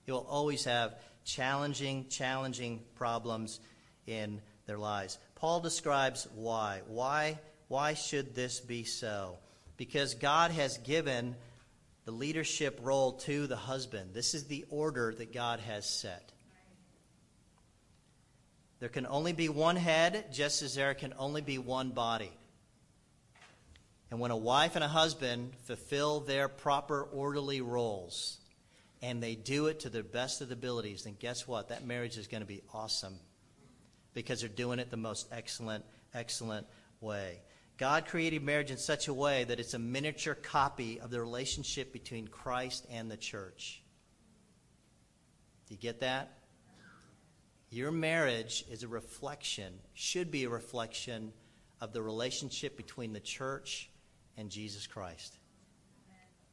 You 0.07 0.13
will 0.13 0.27
always 0.27 0.65
have 0.65 0.95
challenging, 1.23 2.07
challenging 2.09 2.81
problems 2.95 3.59
in 4.07 4.41
their 4.65 4.79
lives. 4.79 5.19
Paul 5.35 5.59
describes 5.59 6.27
why. 6.33 6.81
Why? 6.87 7.37
Why 7.67 7.93
should 7.93 8.33
this 8.33 8.59
be 8.59 8.85
so? 8.85 9.37
Because 9.77 10.15
God 10.15 10.49
has 10.51 10.79
given 10.79 11.35
the 12.05 12.11
leadership 12.11 12.79
role 12.81 13.13
to 13.13 13.45
the 13.45 13.55
husband. 13.55 14.15
This 14.15 14.33
is 14.33 14.45
the 14.45 14.65
order 14.71 15.13
that 15.13 15.31
God 15.31 15.59
has 15.59 15.87
set. 15.87 16.31
There 18.79 18.89
can 18.89 19.05
only 19.05 19.33
be 19.33 19.49
one 19.49 19.75
head, 19.75 20.31
just 20.31 20.61
as 20.61 20.75
there 20.75 20.93
can 20.93 21.13
only 21.17 21.41
be 21.41 21.57
one 21.57 21.89
body. 21.89 22.31
And 24.11 24.19
when 24.19 24.31
a 24.31 24.37
wife 24.37 24.75
and 24.75 24.83
a 24.83 24.87
husband 24.87 25.51
fulfill 25.65 26.21
their 26.21 26.47
proper 26.47 27.03
orderly 27.03 27.61
roles, 27.61 28.37
and 29.01 29.21
they 29.21 29.35
do 29.35 29.67
it 29.67 29.81
to 29.81 29.89
their 29.89 30.03
best 30.03 30.41
of 30.41 30.49
the 30.49 30.53
abilities, 30.53 31.03
then 31.03 31.15
guess 31.19 31.47
what? 31.47 31.69
That 31.69 31.85
marriage 31.85 32.17
is 32.17 32.27
going 32.27 32.41
to 32.41 32.47
be 32.47 32.61
awesome 32.73 33.19
because 34.13 34.39
they're 34.41 34.49
doing 34.49 34.79
it 34.79 34.89
the 34.89 34.97
most 34.97 35.27
excellent, 35.31 35.85
excellent 36.13 36.65
way. 37.01 37.39
God 37.77 38.07
created 38.07 38.43
marriage 38.43 38.71
in 38.71 38.77
such 38.77 39.07
a 39.07 39.13
way 39.13 39.45
that 39.45 39.59
it's 39.59 39.73
a 39.73 39.79
miniature 39.79 40.35
copy 40.35 40.99
of 40.99 41.11
the 41.11 41.21
relationship 41.21 41.93
between 41.93 42.27
Christ 42.27 42.85
and 42.91 43.09
the 43.09 43.15
church. 43.15 43.81
Do 45.67 45.75
you 45.75 45.79
get 45.79 46.01
that? 46.01 46.38
Your 47.71 47.91
marriage 47.91 48.65
is 48.71 48.83
a 48.83 48.87
reflection, 48.87 49.73
should 49.93 50.31
be 50.31 50.43
a 50.43 50.49
reflection 50.49 51.31
of 51.79 51.93
the 51.93 52.01
relationship 52.01 52.75
between 52.75 53.13
the 53.13 53.19
church 53.19 53.89
and 54.37 54.49
Jesus 54.49 54.87
Christ. 54.87 55.37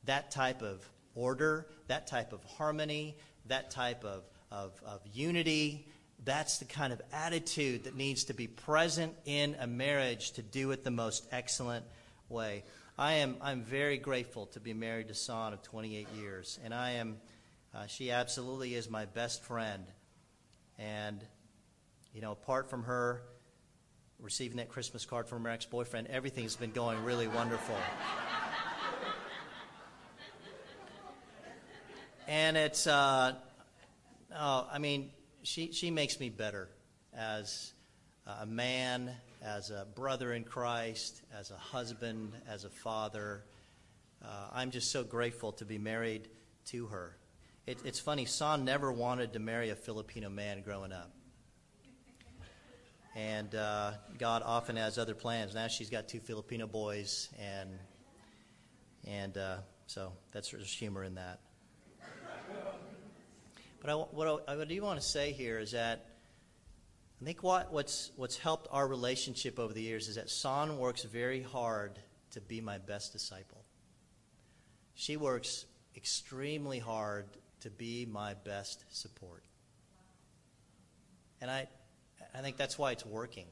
That 0.04 0.30
type 0.30 0.62
of 0.62 0.86
order, 1.14 1.66
that 1.88 2.06
type 2.06 2.32
of 2.32 2.44
harmony, 2.44 3.16
that 3.46 3.70
type 3.70 4.04
of, 4.04 4.24
of, 4.50 4.78
of 4.84 5.00
unity, 5.12 5.88
that's 6.24 6.58
the 6.58 6.64
kind 6.64 6.92
of 6.92 7.00
attitude 7.12 7.84
that 7.84 7.96
needs 7.96 8.24
to 8.24 8.34
be 8.34 8.46
present 8.46 9.14
in 9.24 9.56
a 9.60 9.66
marriage 9.66 10.32
to 10.32 10.42
do 10.42 10.70
it 10.72 10.84
the 10.84 10.90
most 10.90 11.26
excellent 11.32 11.84
way. 12.28 12.64
I 12.98 13.14
am 13.14 13.36
I'm 13.42 13.62
very 13.62 13.98
grateful 13.98 14.46
to 14.46 14.60
be 14.60 14.72
married 14.72 15.08
to 15.08 15.14
Son 15.14 15.52
of 15.52 15.62
28 15.62 16.08
years, 16.18 16.58
and 16.64 16.72
I 16.72 16.92
am 16.92 17.18
uh, 17.74 17.86
she 17.86 18.10
absolutely 18.10 18.74
is 18.74 18.88
my 18.88 19.04
best 19.04 19.44
friend. 19.44 19.84
And, 20.78 21.24
you 22.12 22.20
know, 22.20 22.32
apart 22.32 22.68
from 22.68 22.84
her 22.84 23.22
receiving 24.20 24.58
that 24.58 24.68
Christmas 24.68 25.04
card 25.04 25.28
from 25.28 25.44
her 25.44 25.50
ex 25.50 25.64
boyfriend, 25.64 26.08
everything's 26.08 26.56
been 26.56 26.72
going 26.72 27.02
really 27.04 27.28
wonderful. 27.28 27.76
and 32.28 32.56
it's, 32.56 32.86
uh, 32.86 33.34
oh, 34.34 34.68
I 34.70 34.78
mean, 34.78 35.10
she, 35.42 35.72
she 35.72 35.90
makes 35.90 36.18
me 36.18 36.28
better 36.28 36.68
as 37.14 37.72
a 38.40 38.46
man, 38.46 39.12
as 39.42 39.70
a 39.70 39.86
brother 39.94 40.32
in 40.32 40.44
Christ, 40.44 41.22
as 41.38 41.50
a 41.50 41.56
husband, 41.56 42.32
as 42.48 42.64
a 42.64 42.70
father. 42.70 43.44
Uh, 44.22 44.48
I'm 44.52 44.70
just 44.70 44.90
so 44.90 45.04
grateful 45.04 45.52
to 45.52 45.64
be 45.64 45.78
married 45.78 46.28
to 46.66 46.86
her. 46.86 47.16
It, 47.66 47.78
it's 47.84 47.98
funny, 47.98 48.26
Son 48.26 48.64
never 48.64 48.92
wanted 48.92 49.32
to 49.32 49.40
marry 49.40 49.70
a 49.70 49.74
Filipino 49.74 50.28
man 50.28 50.62
growing 50.62 50.92
up. 50.92 51.10
And 53.16 53.52
uh, 53.54 53.92
God 54.18 54.42
often 54.44 54.76
has 54.76 54.98
other 54.98 55.14
plans. 55.14 55.54
Now 55.54 55.66
she's 55.66 55.90
got 55.90 56.06
two 56.06 56.20
Filipino 56.20 56.66
boys, 56.66 57.28
and 57.40 57.70
and 59.04 59.36
uh, 59.36 59.56
so 59.86 60.12
that's 60.32 60.50
there's 60.50 60.72
humor 60.72 61.02
in 61.02 61.14
that. 61.16 61.40
But 63.80 63.90
I, 63.90 63.94
what, 63.94 64.28
I, 64.28 64.54
what 64.56 64.60
I 64.60 64.64
do 64.64 64.82
want 64.82 65.00
to 65.00 65.06
say 65.06 65.32
here 65.32 65.58
is 65.58 65.72
that 65.72 66.06
I 67.20 67.24
think 67.24 67.42
what, 67.42 67.72
what's, 67.72 68.10
what's 68.16 68.36
helped 68.36 68.68
our 68.70 68.86
relationship 68.86 69.58
over 69.58 69.72
the 69.72 69.80
years 69.80 70.08
is 70.08 70.16
that 70.16 70.28
Son 70.28 70.78
works 70.78 71.02
very 71.02 71.42
hard 71.42 71.98
to 72.32 72.40
be 72.40 72.60
my 72.60 72.78
best 72.78 73.12
disciple. 73.12 73.64
She 74.94 75.16
works 75.16 75.66
extremely 75.96 76.78
hard 76.78 77.26
to 77.60 77.70
be 77.70 78.06
my 78.06 78.34
best 78.34 78.84
support. 78.90 79.42
And 81.40 81.50
I, 81.50 81.68
I 82.34 82.38
think 82.38 82.56
that's 82.56 82.78
why 82.78 82.92
it's 82.92 83.04
working. 83.04 83.46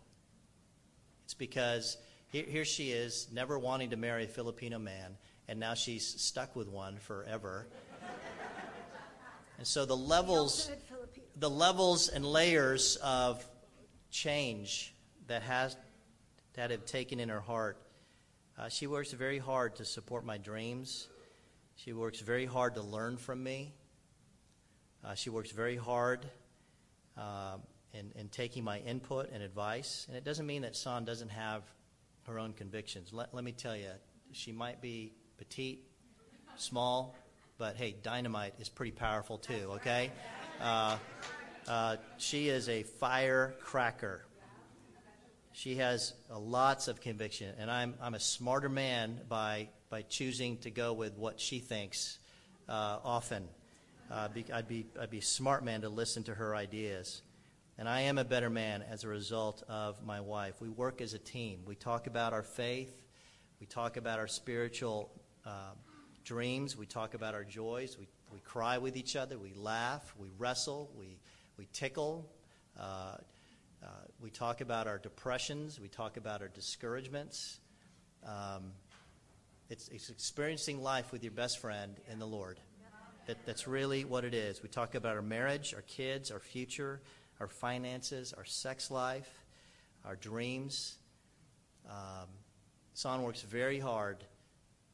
It's 1.24 1.34
because 1.34 1.96
here, 2.28 2.44
here 2.46 2.64
she 2.64 2.90
is, 2.90 3.28
never 3.32 3.58
wanting 3.58 3.90
to 3.90 3.96
marry 3.96 4.24
a 4.24 4.28
Filipino 4.28 4.78
man, 4.78 5.16
and 5.48 5.60
now 5.60 5.74
she's 5.74 6.06
stuck 6.06 6.56
with 6.56 6.68
one 6.68 6.96
forever. 6.96 7.66
and 9.58 9.66
so 9.66 9.84
the 9.84 9.96
levels, 9.96 10.70
the 11.36 11.50
levels 11.50 12.08
and 12.08 12.24
layers 12.24 12.96
of 12.96 13.44
change 14.10 14.94
that 15.26 15.42
has 15.42 15.76
that 16.54 16.70
have 16.70 16.86
taken 16.86 17.20
in 17.20 17.28
her 17.28 17.40
heart. 17.40 17.78
Uh, 18.56 18.68
she 18.68 18.86
works 18.86 19.10
very 19.12 19.38
hard 19.38 19.76
to 19.76 19.84
support 19.84 20.24
my 20.24 20.38
dreams. 20.38 21.08
She 21.76 21.92
works 21.92 22.20
very 22.20 22.46
hard 22.46 22.76
to 22.76 22.82
learn 22.82 23.16
from 23.16 23.42
me. 23.42 23.74
Uh, 25.04 25.14
she 25.14 25.28
works 25.28 25.50
very 25.50 25.76
hard 25.76 26.24
uh, 27.18 27.56
in, 27.92 28.10
in 28.16 28.28
taking 28.28 28.64
my 28.64 28.78
input 28.80 29.30
and 29.32 29.42
advice. 29.42 30.06
And 30.08 30.16
it 30.16 30.24
doesn't 30.24 30.46
mean 30.46 30.62
that 30.62 30.74
Son 30.74 31.04
doesn't 31.04 31.28
have 31.28 31.62
her 32.26 32.38
own 32.38 32.54
convictions. 32.54 33.12
Let, 33.12 33.34
let 33.34 33.44
me 33.44 33.52
tell 33.52 33.76
you, 33.76 33.90
she 34.32 34.50
might 34.50 34.80
be 34.80 35.12
petite, 35.36 35.84
small, 36.56 37.14
but 37.58 37.76
hey, 37.76 37.94
dynamite 38.02 38.54
is 38.58 38.68
pretty 38.68 38.92
powerful 38.92 39.38
too, 39.38 39.72
okay? 39.74 40.10
Uh, 40.60 40.96
uh, 41.68 41.96
she 42.16 42.48
is 42.48 42.68
a 42.68 42.82
firecracker. 42.82 44.24
She 45.52 45.76
has 45.76 46.14
uh, 46.30 46.38
lots 46.38 46.88
of 46.88 47.00
conviction, 47.00 47.54
and 47.58 47.70
I'm, 47.70 47.94
I'm 48.00 48.14
a 48.14 48.20
smarter 48.20 48.68
man 48.68 49.20
by, 49.28 49.68
by 49.88 50.02
choosing 50.02 50.56
to 50.58 50.70
go 50.70 50.94
with 50.94 51.16
what 51.16 51.38
she 51.38 51.58
thinks 51.58 52.18
uh, 52.68 52.98
often. 53.04 53.46
Uh, 54.10 54.28
be, 54.28 54.44
I'd, 54.52 54.68
be, 54.68 54.86
I'd 55.00 55.10
be 55.10 55.18
a 55.18 55.22
smart 55.22 55.64
man 55.64 55.80
to 55.80 55.88
listen 55.88 56.22
to 56.24 56.34
her 56.34 56.54
ideas. 56.54 57.22
And 57.78 57.88
I 57.88 58.02
am 58.02 58.18
a 58.18 58.24
better 58.24 58.50
man 58.50 58.84
as 58.88 59.02
a 59.02 59.08
result 59.08 59.62
of 59.68 60.04
my 60.04 60.20
wife. 60.20 60.60
We 60.60 60.68
work 60.68 61.00
as 61.00 61.14
a 61.14 61.18
team. 61.18 61.60
We 61.66 61.74
talk 61.74 62.06
about 62.06 62.32
our 62.32 62.42
faith. 62.42 62.94
We 63.60 63.66
talk 63.66 63.96
about 63.96 64.18
our 64.18 64.28
spiritual 64.28 65.10
uh, 65.44 65.72
dreams. 66.24 66.76
We 66.76 66.86
talk 66.86 67.14
about 67.14 67.34
our 67.34 67.44
joys. 67.44 67.96
We, 67.98 68.06
we 68.32 68.40
cry 68.40 68.78
with 68.78 68.96
each 68.96 69.16
other. 69.16 69.38
We 69.38 69.54
laugh. 69.54 70.14
We 70.18 70.28
wrestle. 70.38 70.90
We, 70.96 71.18
we 71.56 71.66
tickle. 71.72 72.30
Uh, 72.78 73.16
uh, 73.82 73.86
we 74.20 74.30
talk 74.30 74.60
about 74.60 74.86
our 74.86 74.98
depressions. 74.98 75.80
We 75.80 75.88
talk 75.88 76.16
about 76.16 76.42
our 76.42 76.48
discouragements. 76.48 77.58
Um, 78.24 78.72
it's, 79.68 79.88
it's, 79.88 80.10
experiencing 80.10 80.82
life 80.82 81.12
with 81.12 81.22
your 81.22 81.32
best 81.32 81.58
friend 81.58 81.96
in 82.10 82.18
the 82.18 82.26
Lord. 82.26 82.60
That, 83.26 83.44
that's 83.46 83.66
really 83.66 84.04
what 84.04 84.24
it 84.24 84.34
is. 84.34 84.62
We 84.62 84.68
talk 84.68 84.94
about 84.94 85.16
our 85.16 85.22
marriage, 85.22 85.74
our 85.74 85.82
kids, 85.82 86.30
our 86.30 86.40
future, 86.40 87.00
our 87.40 87.48
finances, 87.48 88.34
our 88.36 88.44
sex 88.44 88.90
life, 88.90 89.28
our 90.04 90.16
dreams. 90.16 90.96
Um, 91.88 92.28
Son 92.92 93.22
works 93.22 93.42
very 93.42 93.78
hard 93.78 94.24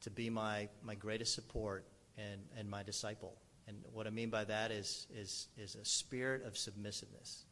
to 0.03 0.11
be 0.11 0.31
my, 0.31 0.69
my 0.83 0.95
greatest 0.95 1.35
support 1.35 1.85
and, 2.17 2.41
and 2.57 2.69
my 2.69 2.83
disciple. 2.83 3.35
And 3.67 3.77
what 3.93 4.07
I 4.07 4.11
mean 4.11 4.31
by 4.31 4.45
that 4.45 4.71
is, 4.71 5.07
is, 5.15 5.49
is 5.59 5.75
a 5.75 5.85
spirit 5.85 6.45
of 6.45 6.57
submissiveness, 6.57 7.45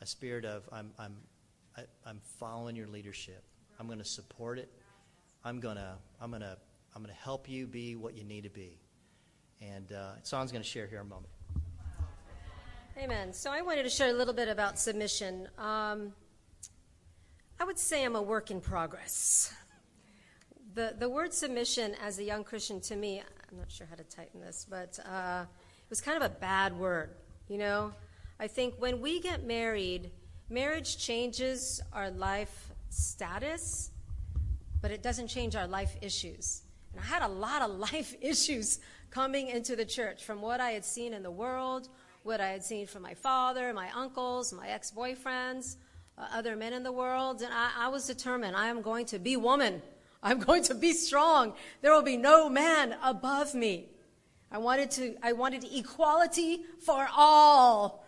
a 0.00 0.06
spirit 0.06 0.44
of 0.44 0.68
I'm, 0.72 0.90
I'm, 0.98 1.16
I, 1.76 1.80
am 1.80 1.86
i 2.06 2.10
am 2.10 2.20
following 2.38 2.76
your 2.76 2.88
leadership. 2.88 3.44
I'm 3.78 3.86
going 3.86 3.98
to 3.98 4.04
support 4.04 4.58
it. 4.58 4.70
I'm 5.44 5.60
going 5.60 5.76
to 5.76 5.94
I'm 6.20 6.30
going 6.30 6.42
to 6.42 6.56
I'm 6.94 7.02
going 7.02 7.14
to 7.14 7.20
help 7.22 7.48
you 7.48 7.66
be 7.66 7.96
what 7.96 8.16
you 8.16 8.24
need 8.24 8.44
to 8.44 8.50
be. 8.50 8.78
And 9.60 9.92
uh, 9.92 10.12
Son's 10.22 10.52
going 10.52 10.62
to 10.62 10.68
share 10.68 10.86
here 10.86 11.00
in 11.00 11.06
a 11.06 11.08
moment. 11.08 11.28
Amen. 12.96 13.32
So 13.32 13.50
I 13.50 13.60
wanted 13.60 13.82
to 13.82 13.90
share 13.90 14.10
a 14.10 14.12
little 14.12 14.34
bit 14.34 14.48
about 14.48 14.78
submission. 14.78 15.48
Um, 15.58 16.12
I 17.58 17.64
would 17.64 17.78
say 17.78 18.04
I'm 18.04 18.14
a 18.14 18.22
work 18.22 18.50
in 18.50 18.60
progress. 18.60 19.52
The, 20.74 20.92
the 20.98 21.08
word 21.08 21.32
submission 21.32 21.94
as 22.02 22.18
a 22.18 22.24
young 22.24 22.42
Christian 22.42 22.80
to 22.80 22.96
me, 22.96 23.22
I'm 23.48 23.58
not 23.58 23.70
sure 23.70 23.86
how 23.88 23.94
to 23.94 24.02
tighten 24.02 24.40
this, 24.40 24.66
but 24.68 24.98
uh, 25.08 25.44
it 25.44 25.88
was 25.88 26.00
kind 26.00 26.16
of 26.16 26.24
a 26.24 26.34
bad 26.34 26.76
word. 26.76 27.10
You 27.46 27.58
know, 27.58 27.92
I 28.40 28.48
think 28.48 28.74
when 28.78 29.00
we 29.00 29.20
get 29.20 29.44
married, 29.44 30.10
marriage 30.50 30.98
changes 30.98 31.80
our 31.92 32.10
life 32.10 32.72
status, 32.88 33.92
but 34.82 34.90
it 34.90 35.00
doesn't 35.00 35.28
change 35.28 35.54
our 35.54 35.68
life 35.68 35.96
issues. 36.02 36.62
And 36.92 37.00
I 37.00 37.04
had 37.04 37.22
a 37.22 37.28
lot 37.28 37.62
of 37.62 37.70
life 37.92 38.16
issues 38.20 38.80
coming 39.14 39.46
into 39.46 39.76
the 39.76 39.84
church 39.84 40.24
from 40.24 40.42
what 40.42 40.60
I 40.60 40.72
had 40.72 40.84
seen 40.84 41.14
in 41.14 41.22
the 41.22 41.30
world, 41.30 41.88
what 42.24 42.40
I 42.40 42.48
had 42.48 42.64
seen 42.64 42.86
from 42.86 43.02
my 43.02 43.14
father, 43.14 43.72
my 43.72 43.88
uncles, 43.94 44.52
my 44.52 44.66
ex 44.66 44.90
boyfriends, 44.90 45.76
uh, 46.18 46.26
other 46.32 46.56
men 46.56 46.72
in 46.72 46.82
the 46.82 46.90
world. 46.90 47.40
And 47.40 47.54
I, 47.54 47.70
I 47.78 47.88
was 47.88 48.08
determined 48.08 48.56
I 48.56 48.66
am 48.66 48.82
going 48.82 49.06
to 49.06 49.20
be 49.20 49.36
woman. 49.36 49.82
I'm 50.22 50.40
going 50.40 50.64
to 50.64 50.74
be 50.74 50.92
strong. 50.92 51.52
There 51.80 51.92
will 51.92 52.02
be 52.02 52.16
no 52.16 52.48
man 52.48 52.96
above 53.04 53.54
me. 53.54 53.90
I 54.50 54.58
wanted 54.58 54.90
to, 54.92 55.16
I 55.22 55.32
wanted 55.32 55.64
equality 55.64 56.64
for 56.84 57.06
all. 57.14 58.04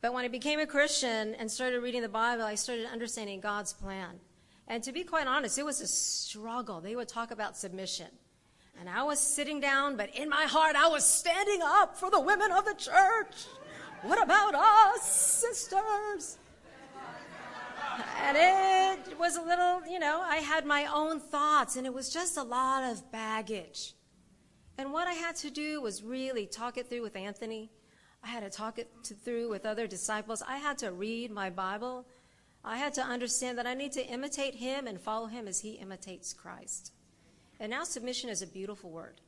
But 0.00 0.14
when 0.14 0.24
I 0.24 0.28
became 0.28 0.60
a 0.60 0.66
Christian 0.66 1.34
and 1.34 1.50
started 1.50 1.80
reading 1.80 2.02
the 2.02 2.08
Bible, 2.08 2.44
I 2.44 2.54
started 2.54 2.86
understanding 2.86 3.40
God's 3.40 3.72
plan. 3.72 4.20
And 4.68 4.82
to 4.84 4.92
be 4.92 5.04
quite 5.04 5.26
honest, 5.26 5.58
it 5.58 5.64
was 5.64 5.80
a 5.80 5.86
struggle. 5.86 6.80
They 6.80 6.96
would 6.96 7.08
talk 7.08 7.30
about 7.30 7.56
submission. 7.56 8.06
And 8.82 8.90
I 8.90 9.04
was 9.04 9.20
sitting 9.20 9.60
down, 9.60 9.96
but 9.96 10.12
in 10.12 10.28
my 10.28 10.42
heart, 10.42 10.74
I 10.74 10.88
was 10.88 11.04
standing 11.04 11.60
up 11.62 11.96
for 11.96 12.10
the 12.10 12.18
women 12.18 12.50
of 12.50 12.64
the 12.64 12.74
church. 12.74 13.46
What 14.02 14.20
about 14.20 14.56
us, 14.56 15.02
sisters? 15.04 16.36
And 18.20 18.36
it 18.36 19.16
was 19.20 19.36
a 19.36 19.40
little, 19.40 19.86
you 19.88 20.00
know, 20.00 20.20
I 20.20 20.38
had 20.38 20.66
my 20.66 20.86
own 20.86 21.20
thoughts, 21.20 21.76
and 21.76 21.86
it 21.86 21.94
was 21.94 22.12
just 22.12 22.36
a 22.36 22.42
lot 22.42 22.82
of 22.90 23.12
baggage. 23.12 23.94
And 24.76 24.92
what 24.92 25.06
I 25.06 25.12
had 25.12 25.36
to 25.36 25.50
do 25.52 25.80
was 25.80 26.02
really 26.02 26.46
talk 26.46 26.76
it 26.76 26.88
through 26.88 27.02
with 27.02 27.14
Anthony. 27.14 27.70
I 28.24 28.30
had 28.30 28.40
to 28.40 28.50
talk 28.50 28.80
it 28.80 28.90
to, 29.04 29.14
through 29.14 29.48
with 29.48 29.64
other 29.64 29.86
disciples. 29.86 30.42
I 30.44 30.56
had 30.56 30.78
to 30.78 30.90
read 30.90 31.30
my 31.30 31.50
Bible. 31.50 32.04
I 32.64 32.78
had 32.78 32.94
to 32.94 33.02
understand 33.02 33.58
that 33.58 33.66
I 33.68 33.74
need 33.74 33.92
to 33.92 34.04
imitate 34.04 34.56
him 34.56 34.88
and 34.88 35.00
follow 35.00 35.26
him 35.26 35.46
as 35.46 35.60
he 35.60 35.74
imitates 35.74 36.32
Christ. 36.32 36.90
And 37.62 37.70
now 37.70 37.84
submission 37.84 38.28
is 38.28 38.42
a 38.42 38.46
beautiful 38.48 38.90
word. 38.90 39.20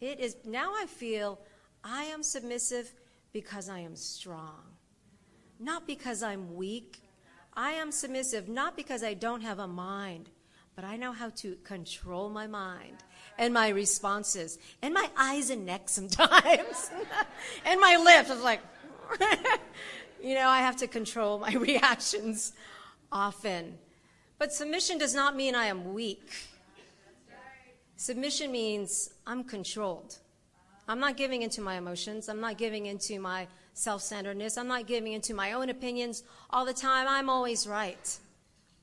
It 0.00 0.18
is 0.18 0.34
now 0.46 0.72
I 0.74 0.86
feel 0.86 1.38
I 1.84 2.04
am 2.04 2.22
submissive 2.22 2.90
because 3.34 3.68
I 3.68 3.80
am 3.80 3.96
strong. 3.96 4.62
Not 5.60 5.86
because 5.86 6.22
I'm 6.22 6.54
weak. 6.54 7.02
I 7.52 7.72
am 7.72 7.92
submissive 7.92 8.48
not 8.48 8.78
because 8.78 9.04
I 9.04 9.12
don't 9.12 9.42
have 9.42 9.58
a 9.58 9.66
mind, 9.66 10.30
but 10.74 10.86
I 10.86 10.96
know 10.96 11.12
how 11.12 11.28
to 11.36 11.54
control 11.64 12.30
my 12.30 12.46
mind 12.46 12.96
and 13.36 13.52
my 13.52 13.68
responses 13.68 14.58
and 14.80 14.94
my 14.94 15.10
eyes 15.14 15.50
and 15.50 15.66
neck 15.66 15.90
sometimes 15.90 16.90
and 17.66 17.78
my 17.78 17.98
lips. 18.02 18.30
I 18.30 18.34
was 18.34 18.42
like, 18.42 18.62
you 20.24 20.34
know, 20.34 20.48
I 20.48 20.60
have 20.60 20.76
to 20.76 20.86
control 20.86 21.40
my 21.40 21.52
reactions 21.56 22.54
often. 23.12 23.76
But 24.38 24.54
submission 24.54 24.96
does 24.96 25.14
not 25.14 25.36
mean 25.36 25.54
I 25.54 25.66
am 25.66 25.92
weak. 25.92 26.30
Submission 28.02 28.50
means 28.50 29.10
I'm 29.28 29.44
controlled. 29.44 30.18
I'm 30.88 30.98
not 30.98 31.16
giving 31.16 31.42
into 31.42 31.60
my 31.60 31.76
emotions. 31.76 32.28
I'm 32.28 32.40
not 32.40 32.58
giving 32.58 32.86
into 32.86 33.20
my 33.20 33.46
self 33.74 34.02
centeredness. 34.02 34.58
I'm 34.58 34.66
not 34.66 34.88
giving 34.88 35.12
into 35.12 35.34
my 35.34 35.52
own 35.52 35.70
opinions 35.70 36.24
all 36.50 36.64
the 36.64 36.72
time. 36.74 37.06
I'm 37.08 37.30
always 37.30 37.64
right. 37.64 38.18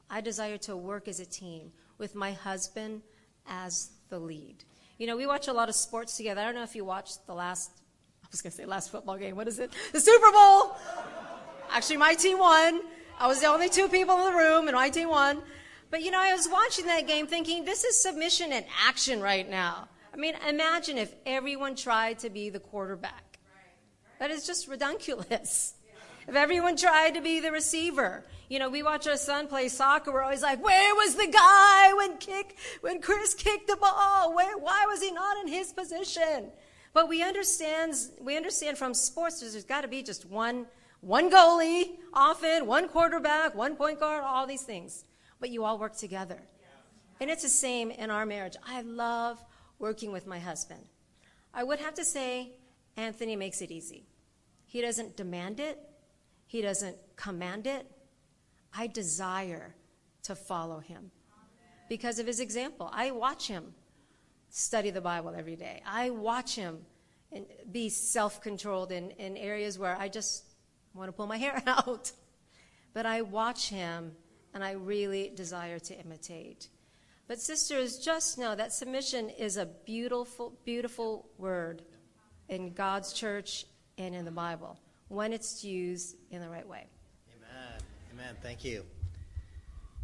I 0.10 0.22
desire 0.22 0.58
to 0.60 0.78
work 0.78 1.10
as 1.10 1.20
a 1.20 1.26
team 1.26 1.74
with 1.98 2.16
my 2.16 2.32
husband 2.32 3.02
as 3.46 3.90
the 4.08 4.18
lead. 4.18 4.64
You 4.98 5.06
know, 5.06 5.18
we 5.18 5.28
watch 5.28 5.50
a 5.50 5.54
lot 5.54 5.68
of 5.68 5.76
sports 5.76 6.16
together. 6.16 6.40
I 6.40 6.46
don't 6.46 6.56
know 6.56 6.64
if 6.64 6.74
you 6.74 6.86
watched 6.86 7.28
the 7.28 7.34
last, 7.34 7.72
I 8.24 8.28
was 8.32 8.42
going 8.42 8.52
to 8.52 8.58
say 8.58 8.64
last 8.64 8.90
football 8.90 9.18
game. 9.18 9.36
What 9.36 9.50
is 9.50 9.60
it? 9.60 9.70
The 9.92 10.00
Super 10.00 10.32
Bowl! 10.32 10.78
Actually, 11.70 11.98
my 11.98 12.14
team 12.14 12.40
won. 12.40 12.80
I 13.20 13.28
was 13.28 13.42
the 13.42 13.48
only 13.48 13.68
two 13.68 13.90
people 13.90 14.16
in 14.20 14.32
the 14.32 14.40
room, 14.40 14.70
and 14.70 14.76
my 14.76 14.90
team 14.90 15.10
won. 15.10 15.42
But 15.92 16.04
you 16.04 16.12
know, 16.12 16.22
I 16.22 16.34
was 16.34 16.48
watching 16.48 16.86
that 16.86 17.08
game 17.08 17.26
thinking, 17.26 17.66
this 17.66 17.84
is 17.84 18.02
submission 18.02 18.52
in 18.52 18.64
action 18.88 19.22
right 19.22 19.50
now. 19.50 19.90
I 20.14 20.18
mean, 20.18 20.36
imagine 20.48 20.98
if 20.98 21.14
everyone 21.26 21.76
tried 21.76 22.20
to 22.20 22.30
be 22.30 22.50
the 22.50 22.60
quarterback. 22.60 23.40
That 24.20 24.32
is 24.32 24.46
just 24.46 24.68
ridiculous. 24.68 25.74
If 26.28 26.36
everyone 26.36 26.78
tried 26.78 27.16
to 27.16 27.22
be 27.22 27.40
the 27.40 27.52
receiver. 27.52 28.24
You 28.50 28.60
know, 28.60 28.70
we 28.70 28.84
watch 28.84 29.08
our 29.08 29.18
son 29.18 29.48
play 29.48 29.68
soccer. 29.68 30.12
We're 30.12 30.22
always 30.22 30.44
like, 30.44 30.64
where 30.64 30.94
was 30.94 31.16
the 31.16 31.28
guy 31.28 31.94
when 31.94 32.18
kick, 32.18 32.58
when 32.82 33.02
Chris 33.02 33.34
kicked 33.34 33.68
the 33.68 33.76
ball? 33.76 34.36
Where, 34.36 34.58
why 34.58 34.86
was 34.88 35.02
he 35.02 35.12
not 35.12 35.38
in 35.42 35.48
his 35.48 35.74
position? 35.74 36.52
But 36.94 37.10
we 37.10 37.24
understand, 37.24 37.96
we 38.22 38.38
understand 38.38 38.78
from 38.78 38.94
sports 38.94 39.40
there's 39.40 39.64
got 39.64 39.82
to 39.82 39.88
be 39.88 40.04
just 40.04 40.26
one, 40.26 40.68
one 41.02 41.32
goalie 41.32 41.98
often, 42.14 42.68
one 42.68 42.90
quarterback, 42.90 43.56
one 43.56 43.76
point 43.76 44.00
guard, 44.00 44.24
all 44.24 44.46
these 44.46 44.64
things 44.64 45.06
but 45.40 45.50
you 45.50 45.64
all 45.64 45.78
work 45.78 45.96
together. 45.96 46.42
And 47.20 47.30
it's 47.30 47.44
the 47.44 47.50
same 47.50 47.92
in 47.92 48.10
our 48.10 48.26
marriage. 48.26 48.56
I 48.66 48.82
love 48.82 49.44
working 49.78 50.12
with 50.12 50.28
my 50.28 50.40
husband. 50.40 50.82
I 51.54 51.64
would 51.64 51.80
have 51.80 51.94
to 51.96 52.06
say, 52.06 52.54
Anthony 52.96 53.36
makes 53.36 53.62
it 53.62 53.72
easy. 53.72 54.06
He 54.66 54.82
doesn't 54.82 55.18
demand 55.18 55.60
it, 55.60 55.80
he 56.46 56.62
doesn't 56.62 56.98
command 57.16 57.68
it. 57.68 57.90
I 58.74 58.88
desire 58.88 59.76
to 60.24 60.36
follow 60.36 60.80
him 60.80 61.12
because 61.88 62.20
of 62.20 62.28
his 62.28 62.40
example. 62.40 62.90
I 62.94 63.12
watch 63.12 63.48
him 63.48 63.74
study 64.50 64.92
the 64.92 65.02
Bible 65.02 65.34
every 65.36 65.56
day, 65.56 65.82
I 65.86 66.10
watch 66.12 66.56
him 66.56 66.80
be 67.72 67.90
self 67.90 68.42
controlled 68.42 68.92
in, 68.92 69.12
in 69.12 69.38
areas 69.38 69.78
where 69.78 69.96
I 69.98 70.08
just 70.08 70.44
want 70.94 71.10
to 71.10 71.12
pull 71.12 71.28
my 71.28 71.38
hair 71.46 71.62
out. 71.68 72.12
But 72.94 73.06
I 73.06 73.22
watch 73.22 73.70
him 73.70 74.14
and 74.60 74.66
I 74.66 74.74
really 74.74 75.32
desire 75.34 75.80
to 75.80 75.98
imitate. 75.98 76.68
But, 77.30 77.40
sisters, 77.40 77.98
just 77.98 78.38
know 78.38 78.56
that 78.56 78.74
submission 78.74 79.30
is 79.30 79.56
a 79.56 79.66
beautiful, 79.66 80.52
beautiful 80.66 81.30
word 81.38 81.82
in 82.50 82.74
God's 82.74 83.14
church 83.14 83.66
and 83.98 84.14
in 84.14 84.26
the 84.26 84.32
Bible 84.32 84.78
when 85.08 85.32
it's 85.32 85.64
used 85.64 86.18
in 86.30 86.42
the 86.42 86.50
right 86.50 86.68
way. 86.68 86.88
Amen. 87.38 87.80
Amen. 88.14 88.36
Thank 88.42 88.66
you. 88.66 88.84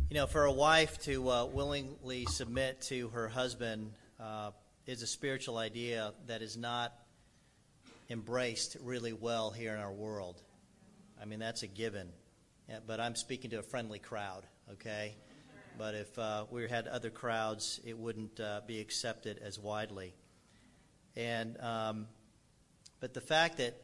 You 0.10 0.15
know, 0.15 0.26
for 0.26 0.46
a 0.46 0.54
wife 0.54 1.02
to 1.02 1.30
uh, 1.30 1.46
willingly 1.48 2.26
submit 2.28 2.80
to 2.84 3.10
her 3.10 3.28
husband 3.28 3.91
uh, 4.22 4.52
is 4.86 5.02
a 5.02 5.08
spiritual 5.08 5.58
idea 5.58 6.13
that 6.28 6.41
is 6.41 6.56
not 6.56 6.94
embraced 8.10 8.78
really 8.82 9.12
well 9.12 9.52
here 9.52 9.74
in 9.74 9.82
our 9.82 9.91
world. 9.91 10.41
I 11.22 11.26
mean, 11.26 11.39
that's 11.39 11.63
a 11.63 11.68
given. 11.68 12.08
Yeah, 12.69 12.80
but 12.86 12.99
I'm 12.99 13.15
speaking 13.15 13.51
to 13.51 13.60
a 13.60 13.63
friendly 13.63 13.99
crowd, 13.99 14.43
okay? 14.73 15.15
But 15.78 15.93
if 15.93 16.17
uh, 16.17 16.45
we 16.49 16.67
had 16.67 16.88
other 16.88 17.10
crowds, 17.10 17.80
it 17.86 17.97
wouldn't 17.97 18.39
uh, 18.39 18.62
be 18.65 18.80
accepted 18.80 19.39
as 19.43 19.60
widely. 19.60 20.13
And 21.15 21.60
um, 21.62 22.08
but 22.99 23.13
the 23.13 23.21
fact 23.21 23.58
that 23.58 23.75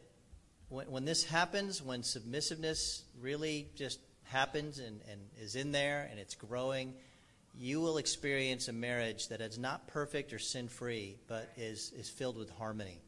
when, 0.69 0.89
when 0.89 1.05
this 1.05 1.23
happens, 1.23 1.81
when 1.81 2.01
submissiveness 2.01 3.03
really 3.19 3.69
just 3.75 3.99
happens 4.23 4.79
and, 4.79 5.01
and 5.11 5.21
is 5.39 5.55
in 5.55 5.71
there 5.71 6.07
and 6.09 6.19
it's 6.19 6.35
growing, 6.35 6.93
you 7.57 7.81
will 7.81 7.97
experience 7.97 8.67
a 8.67 8.73
marriage 8.73 9.27
that 9.27 9.41
is 9.41 9.59
not 9.59 9.87
perfect 9.87 10.33
or 10.33 10.39
sin 10.39 10.67
free, 10.67 11.17
but 11.27 11.51
is, 11.57 11.91
is 11.95 12.09
filled 12.09 12.37
with 12.37 12.49
harmony, 12.49 12.99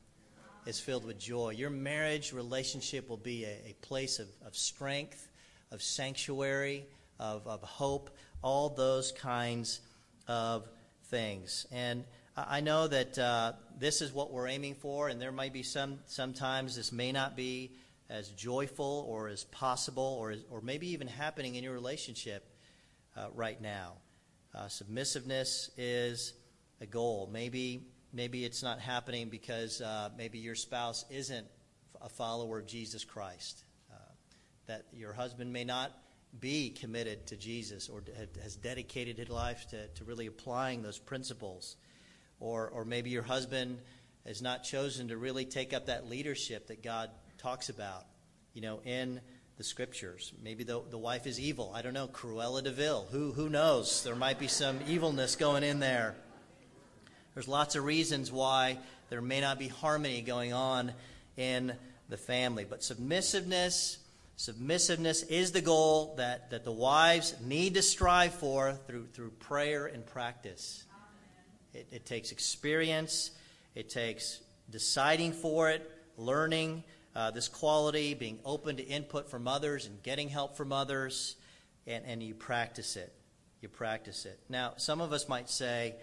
is 0.65 0.79
filled 0.79 1.05
with 1.05 1.17
joy. 1.17 1.51
Your 1.51 1.69
marriage 1.69 2.33
relationship 2.33 3.09
will 3.09 3.17
be 3.17 3.45
a, 3.45 3.69
a 3.69 3.75
place 3.81 4.19
of, 4.19 4.27
of 4.45 4.55
strength, 4.55 5.29
of 5.73 5.81
sanctuary, 5.81 6.85
of, 7.19 7.45
of 7.47 7.61
hope, 7.61 8.11
all 8.41 8.69
those 8.69 9.11
kinds 9.11 9.81
of 10.27 10.67
things. 11.05 11.65
And 11.71 12.05
I 12.37 12.61
know 12.61 12.87
that 12.87 13.17
uh, 13.17 13.53
this 13.77 14.01
is 14.01 14.13
what 14.13 14.31
we're 14.31 14.47
aiming 14.47 14.75
for, 14.75 15.09
and 15.09 15.21
there 15.21 15.31
might 15.31 15.53
be 15.53 15.63
some 15.63 15.99
sometimes 16.05 16.75
this 16.75 16.91
may 16.91 17.11
not 17.11 17.35
be 17.35 17.71
as 18.09 18.29
joyful 18.29 19.05
or 19.09 19.27
as 19.27 19.43
possible 19.45 20.17
or, 20.19 20.35
or 20.49 20.61
maybe 20.61 20.87
even 20.91 21.07
happening 21.07 21.55
in 21.55 21.63
your 21.63 21.73
relationship 21.73 22.47
uh, 23.15 23.27
right 23.33 23.61
now. 23.61 23.93
Uh, 24.55 24.67
submissiveness 24.67 25.71
is 25.77 26.33
a 26.81 26.85
goal. 26.85 27.29
Maybe 27.31 27.87
maybe 28.13 28.45
it's 28.45 28.61
not 28.61 28.79
happening 28.79 29.29
because 29.29 29.81
uh, 29.81 30.09
maybe 30.17 30.37
your 30.37 30.55
spouse 30.55 31.05
isn't 31.09 31.47
a 32.01 32.09
follower 32.09 32.59
of 32.59 32.67
Jesus 32.67 33.03
Christ. 33.03 33.63
That 34.67 34.85
your 34.93 35.13
husband 35.13 35.51
may 35.51 35.63
not 35.63 35.91
be 36.39 36.69
committed 36.69 37.27
to 37.27 37.37
Jesus 37.37 37.89
or 37.89 38.03
has 38.41 38.55
dedicated 38.55 39.17
his 39.17 39.29
life 39.29 39.67
to, 39.69 39.87
to 39.87 40.03
really 40.03 40.27
applying 40.27 40.81
those 40.81 40.97
principles. 40.97 41.75
Or, 42.39 42.69
or 42.69 42.85
maybe 42.85 43.09
your 43.09 43.23
husband 43.23 43.79
has 44.25 44.41
not 44.41 44.63
chosen 44.63 45.09
to 45.09 45.17
really 45.17 45.45
take 45.45 45.73
up 45.73 45.87
that 45.87 46.09
leadership 46.09 46.67
that 46.67 46.81
God 46.81 47.09
talks 47.37 47.69
about, 47.69 48.05
you 48.53 48.61
know, 48.61 48.79
in 48.83 49.21
the 49.57 49.63
scriptures. 49.63 50.33
Maybe 50.41 50.63
the, 50.63 50.81
the 50.89 50.97
wife 50.97 51.27
is 51.27 51.39
evil. 51.39 51.71
I 51.75 51.81
don't 51.81 51.93
know. 51.93 52.07
Cruella 52.07 52.63
de 52.63 52.71
Vil. 52.71 53.07
Who, 53.11 53.33
who 53.33 53.49
knows? 53.49 54.03
There 54.03 54.15
might 54.15 54.39
be 54.39 54.47
some 54.47 54.79
evilness 54.87 55.35
going 55.35 55.63
in 55.63 55.79
there. 55.79 56.15
There's 57.33 57.47
lots 57.47 57.75
of 57.75 57.83
reasons 57.83 58.31
why 58.31 58.77
there 59.09 59.21
may 59.21 59.41
not 59.41 59.59
be 59.59 59.67
harmony 59.67 60.21
going 60.21 60.53
on 60.53 60.93
in 61.37 61.75
the 62.09 62.17
family. 62.17 62.65
But 62.67 62.83
submissiveness 62.83 63.97
Submissiveness 64.35 65.23
is 65.23 65.51
the 65.51 65.61
goal 65.61 66.15
that, 66.17 66.49
that 66.49 66.63
the 66.63 66.71
wives 66.71 67.35
need 67.45 67.75
to 67.75 67.81
strive 67.81 68.33
for 68.33 68.73
through, 68.87 69.07
through 69.07 69.29
prayer 69.31 69.85
and 69.85 70.05
practice. 70.05 70.85
It, 71.73 71.87
it 71.91 72.05
takes 72.05 72.31
experience, 72.31 73.31
it 73.75 73.89
takes 73.89 74.39
deciding 74.69 75.33
for 75.33 75.69
it, 75.69 75.89
learning 76.17 76.83
uh, 77.15 77.31
this 77.31 77.47
quality, 77.47 78.15
being 78.15 78.39
open 78.43 78.77
to 78.77 78.83
input 78.83 79.29
from 79.29 79.47
others 79.47 79.85
and 79.85 80.01
getting 80.01 80.29
help 80.29 80.57
from 80.57 80.71
others, 80.71 81.35
and, 81.85 82.03
and 82.05 82.23
you 82.23 82.33
practice 82.33 82.95
it. 82.95 83.13
You 83.61 83.69
practice 83.69 84.25
it. 84.25 84.39
Now, 84.49 84.73
some 84.77 84.99
of 84.99 85.13
us 85.13 85.29
might 85.29 85.49
say 85.49 85.95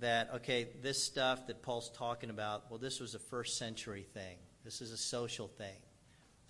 that, 0.00 0.30
okay, 0.36 0.68
this 0.82 1.02
stuff 1.02 1.46
that 1.46 1.62
Paul's 1.62 1.90
talking 1.90 2.30
about, 2.30 2.64
well, 2.70 2.78
this 2.78 3.00
was 3.00 3.14
a 3.14 3.18
first 3.18 3.56
century 3.56 4.06
thing, 4.14 4.36
this 4.64 4.80
is 4.80 4.90
a 4.90 4.96
social 4.96 5.46
thing. 5.46 5.76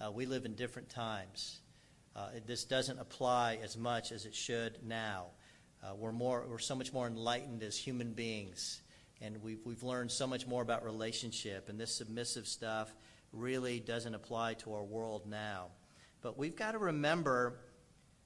Uh, 0.00 0.12
we 0.12 0.26
live 0.26 0.44
in 0.44 0.54
different 0.54 0.88
times. 0.88 1.58
Uh, 2.14 2.28
this 2.46 2.62
doesn't 2.64 3.00
apply 3.00 3.58
as 3.64 3.76
much 3.76 4.12
as 4.12 4.26
it 4.26 4.34
should 4.34 4.78
now. 4.86 5.26
Uh, 5.82 5.94
we're 5.96 6.12
more, 6.12 6.46
we're 6.48 6.58
so 6.58 6.76
much 6.76 6.92
more 6.92 7.08
enlightened 7.08 7.64
as 7.64 7.76
human 7.76 8.12
beings, 8.12 8.80
and 9.20 9.42
we've 9.42 9.58
we've 9.64 9.82
learned 9.82 10.10
so 10.10 10.26
much 10.26 10.46
more 10.46 10.62
about 10.62 10.84
relationship. 10.84 11.68
And 11.68 11.80
this 11.80 11.92
submissive 11.92 12.46
stuff 12.46 12.94
really 13.32 13.80
doesn't 13.80 14.14
apply 14.14 14.54
to 14.54 14.72
our 14.72 14.84
world 14.84 15.22
now. 15.28 15.66
But 16.22 16.38
we've 16.38 16.56
got 16.56 16.72
to 16.72 16.78
remember 16.78 17.58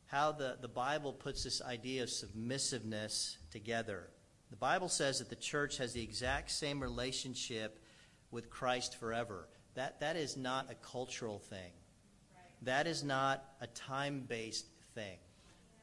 how 0.07 0.33
the, 0.33 0.59
the 0.61 0.69
Bible 0.69 1.15
puts 1.15 1.45
this 1.45 1.63
idea 1.63 2.03
of 2.03 2.11
submissiveness 2.11 3.39
together. 3.51 4.11
The 4.51 4.57
Bible 4.57 4.91
says 4.91 5.21
that 5.21 5.31
the 5.31 5.37
church 5.37 5.79
has 5.79 5.95
the 5.95 6.03
exact 6.03 6.51
same 6.51 6.81
relationship 6.81 7.83
with 8.31 8.51
Christ 8.51 8.97
forever. 8.97 9.49
That, 9.75 10.01
that 10.01 10.17
is 10.17 10.37
not 10.37 10.71
a 10.71 10.75
cultural 10.75 11.39
thing. 11.39 11.73
That 12.63 12.87
is 12.87 13.03
not 13.03 13.45
a 13.61 13.67
time 13.69 14.25
based 14.29 14.67
thing. 14.95 15.17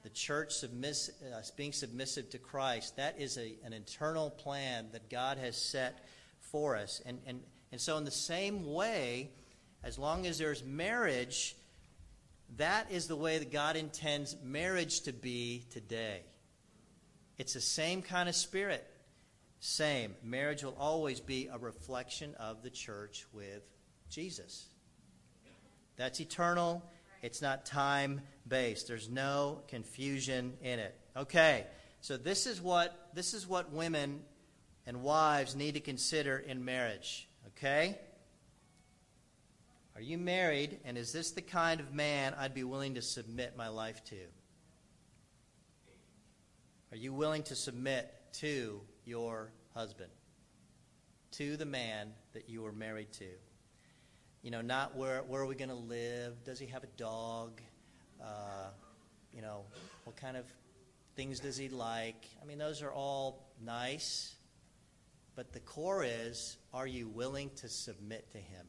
The 0.04 0.10
church 0.10 0.54
submiss, 0.54 1.10
uh, 1.21 1.41
being 1.58 1.73
submissive 1.73 2.30
to 2.30 2.38
Christ, 2.38 2.95
that 2.95 3.19
is 3.19 3.38
a, 3.38 3.54
an 3.65 3.73
internal 3.73 4.30
plan 4.30 4.88
that 4.93 5.10
God 5.10 5.38
has 5.38 5.58
set 5.58 6.06
for 6.39 6.78
us. 6.78 7.02
And, 7.06 7.19
and, 7.28 7.41
and 7.71 7.82
so, 7.82 7.97
in 7.97 8.06
the 8.06 8.12
same 8.12 8.71
way, 8.71 9.30
as 9.84 9.99
long 9.99 10.25
as 10.25 10.38
there's 10.38 10.63
marriage, 10.63 11.56
that 12.58 12.91
is 12.91 13.08
the 13.08 13.15
way 13.15 13.39
that 13.39 13.52
God 13.52 13.75
intends 13.75 14.38
marriage 14.43 15.02
to 15.02 15.12
be 15.12 15.65
today. 15.71 16.21
It's 17.38 17.54
the 17.54 17.62
same 17.62 18.02
kind 18.02 18.30
of 18.30 18.36
spirit. 18.36 18.86
Same. 19.60 20.15
Marriage 20.23 20.63
will 20.63 20.78
always 20.80 21.19
be 21.19 21.49
a 21.52 21.58
reflection 21.58 22.36
of 22.36 22.63
the 22.63 22.69
church 22.69 23.25
with 23.34 23.63
Jesus. 24.09 24.65
That's 25.95 26.19
eternal. 26.19 26.83
It's 27.21 27.41
not 27.41 27.65
time 27.65 28.21
based. 28.47 28.87
There's 28.87 29.09
no 29.09 29.61
confusion 29.67 30.53
in 30.61 30.79
it. 30.79 30.97
Okay. 31.15 31.65
So 32.01 32.17
this 32.17 32.47
is 32.47 32.61
what 32.61 33.09
this 33.13 33.33
is 33.33 33.47
what 33.47 33.71
women 33.71 34.21
and 34.85 35.03
wives 35.03 35.55
need 35.55 35.73
to 35.73 35.79
consider 35.79 36.37
in 36.37 36.63
marriage. 36.63 37.27
Okay? 37.47 37.97
Are 39.95 40.01
you 40.01 40.17
married 40.17 40.79
and 40.85 40.97
is 40.97 41.11
this 41.11 41.31
the 41.31 41.41
kind 41.41 41.81
of 41.81 41.93
man 41.93 42.33
I'd 42.37 42.53
be 42.53 42.63
willing 42.63 42.95
to 42.95 43.01
submit 43.01 43.57
my 43.57 43.67
life 43.67 44.03
to? 44.05 44.15
Are 46.91 46.97
you 46.97 47.13
willing 47.13 47.43
to 47.43 47.55
submit 47.55 48.11
to 48.35 48.81
your 49.05 49.51
husband? 49.75 50.09
To 51.33 51.57
the 51.57 51.65
man 51.65 52.13
that 52.33 52.49
you 52.49 52.65
are 52.65 52.71
married 52.71 53.11
to? 53.13 53.27
You 54.41 54.52
know, 54.52 54.62
not 54.62 54.95
where, 54.95 55.21
where 55.23 55.41
are 55.41 55.45
we 55.45 55.56
going 55.56 55.69
to 55.69 55.75
live? 55.75 56.43
Does 56.45 56.60
he 56.60 56.67
have 56.67 56.84
a 56.84 56.89
dog? 56.97 57.62
Uh, 58.21 58.69
you 59.34 59.41
know, 59.41 59.65
what 60.06 60.15
kind 60.15 60.38
of 60.38 60.45
things 61.15 61.39
does 61.39 61.58
he 61.58 61.67
like? 61.67 62.25
I 62.41 62.45
mean, 62.45 62.58
those 62.58 62.82
are 62.82 62.91
all 62.91 63.49
nice. 63.63 64.36
But 65.36 65.52
the 65.52 65.60
core 65.60 66.06
is 66.06 66.58
are 66.73 66.88
you 66.88 67.08
willing 67.08 67.49
to 67.58 67.69
submit 67.69 68.32
to 68.32 68.38
him? 68.38 68.65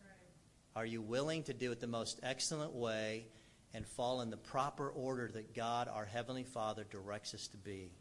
Right. 0.00 0.80
Are 0.80 0.86
you 0.86 1.00
willing 1.00 1.44
to 1.44 1.54
do 1.54 1.70
it 1.72 1.80
the 1.80 1.86
most 1.86 2.18
excellent 2.22 2.72
way 2.72 3.26
and 3.74 3.86
fall 3.86 4.20
in 4.20 4.30
the 4.30 4.36
proper 4.36 4.88
order 4.88 5.30
that 5.32 5.54
God, 5.54 5.88
our 5.88 6.04
Heavenly 6.04 6.44
Father, 6.44 6.84
directs 6.90 7.34
us 7.34 7.48
to 7.48 7.56
be? 7.56 7.92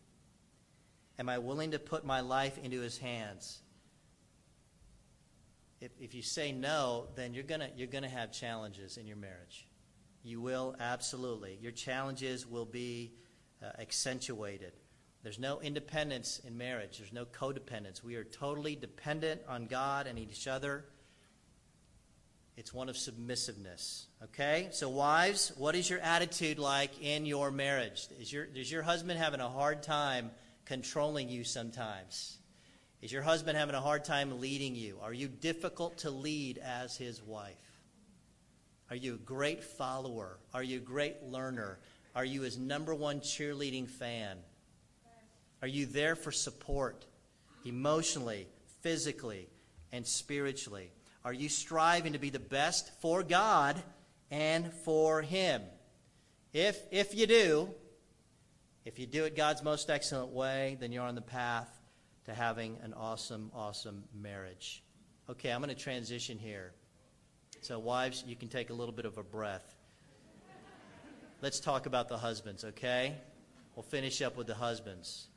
Am 1.19 1.29
I 1.29 1.37
willing 1.37 1.71
to 1.71 1.79
put 1.79 2.03
my 2.03 2.21
life 2.21 2.57
into 2.57 2.81
his 2.81 2.97
hands? 2.97 3.59
If, 5.81 5.91
if 5.99 6.13
you 6.13 6.21
say 6.21 6.51
no, 6.51 7.07
then 7.15 7.33
you're 7.33 7.43
gonna 7.43 7.69
you're 7.75 7.87
gonna 7.87 8.07
have 8.07 8.31
challenges 8.31 8.97
in 8.97 9.07
your 9.07 9.17
marriage. 9.17 9.67
You 10.23 10.39
will 10.39 10.75
absolutely. 10.79 11.57
Your 11.59 11.71
challenges 11.71 12.47
will 12.47 12.65
be 12.65 13.13
uh, 13.61 13.71
accentuated. 13.79 14.73
There's 15.23 15.39
no 15.39 15.59
independence 15.59 16.39
in 16.45 16.57
marriage. 16.57 16.99
There's 16.99 17.13
no 17.13 17.25
codependence. 17.25 18.03
We 18.03 18.15
are 18.15 18.23
totally 18.23 18.75
dependent 18.75 19.41
on 19.47 19.65
God 19.65 20.07
and 20.07 20.17
each 20.17 20.47
other. 20.47 20.85
It's 22.57 22.73
one 22.73 22.89
of 22.89 22.97
submissiveness. 22.97 24.07
Okay? 24.23 24.69
So, 24.71 24.89
wives, 24.89 25.51
what 25.57 25.75
is 25.75 25.89
your 25.89 25.99
attitude 25.99 26.59
like 26.59 27.01
in 27.01 27.25
your 27.25 27.51
marriage? 27.51 28.07
Is 28.19 28.31
your, 28.33 28.45
is 28.55 28.71
your 28.71 28.81
husband 28.81 29.19
having 29.19 29.39
a 29.39 29.49
hard 29.49 29.83
time 29.83 30.31
controlling 30.65 31.29
you 31.29 31.43
sometimes? 31.43 32.37
Is 33.01 33.11
your 33.11 33.23
husband 33.23 33.57
having 33.57 33.73
a 33.73 33.81
hard 33.81 34.03
time 34.03 34.39
leading 34.39 34.75
you? 34.75 34.99
Are 35.01 35.13
you 35.13 35.27
difficult 35.27 35.97
to 35.99 36.11
lead 36.11 36.59
as 36.59 36.95
his 36.95 37.21
wife? 37.21 37.55
Are 38.91 38.95
you 38.95 39.15
a 39.15 39.17
great 39.17 39.63
follower? 39.63 40.37
Are 40.53 40.61
you 40.61 40.77
a 40.77 40.81
great 40.81 41.23
learner? 41.23 41.79
Are 42.15 42.25
you 42.25 42.41
his 42.41 42.59
number 42.59 42.93
one 42.93 43.21
cheerleading 43.21 43.87
fan? 43.87 44.37
Are 45.63 45.67
you 45.67 45.87
there 45.87 46.15
for 46.15 46.31
support 46.31 47.05
emotionally, 47.65 48.47
physically, 48.81 49.47
and 49.91 50.05
spiritually? 50.05 50.91
Are 51.25 51.33
you 51.33 51.49
striving 51.49 52.13
to 52.13 52.19
be 52.19 52.29
the 52.29 52.39
best 52.39 52.91
for 53.01 53.23
God 53.23 53.81
and 54.29 54.71
for 54.71 55.23
him? 55.23 55.63
If, 56.53 56.79
if 56.91 57.15
you 57.15 57.25
do, 57.25 57.69
if 58.85 58.99
you 58.99 59.07
do 59.07 59.25
it 59.25 59.35
God's 59.35 59.63
most 59.63 59.89
excellent 59.89 60.29
way, 60.33 60.77
then 60.79 60.91
you're 60.91 61.03
on 61.03 61.15
the 61.15 61.21
path 61.21 61.80
to 62.31 62.37
having 62.37 62.77
an 62.83 62.93
awesome, 62.93 63.51
awesome 63.53 64.03
marriage. 64.13 64.83
Okay, 65.29 65.51
I'm 65.51 65.61
going 65.61 65.73
to 65.73 65.81
transition 65.81 66.37
here. 66.37 66.71
So, 67.61 67.77
wives, 67.77 68.23
you 68.25 68.35
can 68.35 68.47
take 68.47 68.69
a 68.69 68.73
little 68.73 68.93
bit 68.93 69.05
of 69.05 69.17
a 69.17 69.23
breath. 69.23 69.75
Let's 71.41 71.59
talk 71.59 71.85
about 71.85 72.07
the 72.07 72.17
husbands, 72.17 72.63
okay? 72.63 73.15
We'll 73.75 73.83
finish 73.83 74.21
up 74.21 74.37
with 74.37 74.47
the 74.47 74.55
husbands, 74.55 75.27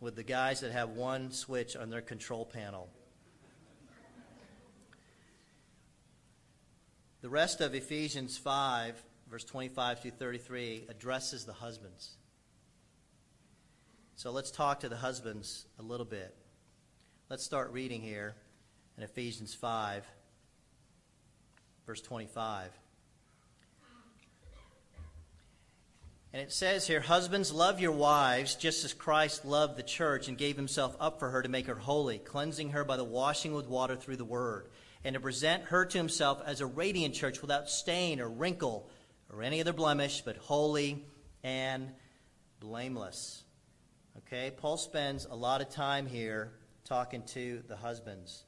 with 0.00 0.16
the 0.16 0.22
guys 0.22 0.60
that 0.60 0.72
have 0.72 0.90
one 0.90 1.32
switch 1.32 1.76
on 1.76 1.90
their 1.90 2.00
control 2.00 2.44
panel. 2.44 2.88
The 7.20 7.28
rest 7.28 7.60
of 7.60 7.74
Ephesians 7.74 8.38
5, 8.38 9.02
verse 9.28 9.44
25 9.44 10.00
through 10.00 10.10
33, 10.12 10.86
addresses 10.88 11.44
the 11.44 11.52
husbands. 11.52 12.16
So 14.18 14.32
let's 14.32 14.50
talk 14.50 14.80
to 14.80 14.88
the 14.88 14.96
husbands 14.96 15.64
a 15.78 15.82
little 15.82 16.04
bit. 16.04 16.34
Let's 17.30 17.44
start 17.44 17.70
reading 17.70 18.02
here 18.02 18.34
in 18.96 19.04
Ephesians 19.04 19.54
5, 19.54 20.04
verse 21.86 22.00
25. 22.00 22.72
And 26.32 26.42
it 26.42 26.50
says 26.50 26.84
here, 26.84 26.98
Husbands, 27.00 27.52
love 27.52 27.78
your 27.78 27.92
wives 27.92 28.56
just 28.56 28.84
as 28.84 28.92
Christ 28.92 29.44
loved 29.44 29.76
the 29.76 29.84
church 29.84 30.26
and 30.26 30.36
gave 30.36 30.56
himself 30.56 30.96
up 30.98 31.20
for 31.20 31.30
her 31.30 31.40
to 31.40 31.48
make 31.48 31.68
her 31.68 31.76
holy, 31.76 32.18
cleansing 32.18 32.70
her 32.70 32.82
by 32.82 32.96
the 32.96 33.04
washing 33.04 33.54
with 33.54 33.68
water 33.68 33.94
through 33.94 34.16
the 34.16 34.24
word, 34.24 34.66
and 35.04 35.14
to 35.14 35.20
present 35.20 35.62
her 35.66 35.84
to 35.84 35.96
himself 35.96 36.42
as 36.44 36.60
a 36.60 36.66
radiant 36.66 37.14
church 37.14 37.40
without 37.40 37.70
stain 37.70 38.18
or 38.18 38.28
wrinkle 38.28 38.90
or 39.32 39.44
any 39.44 39.60
other 39.60 39.72
blemish, 39.72 40.22
but 40.22 40.36
holy 40.38 41.06
and 41.44 41.92
blameless. 42.58 43.44
Okay, 44.26 44.50
Paul 44.50 44.76
spends 44.76 45.26
a 45.26 45.36
lot 45.36 45.60
of 45.60 45.68
time 45.68 46.04
here 46.06 46.50
talking 46.84 47.22
to 47.34 47.62
the 47.68 47.76
husbands. 47.76 48.42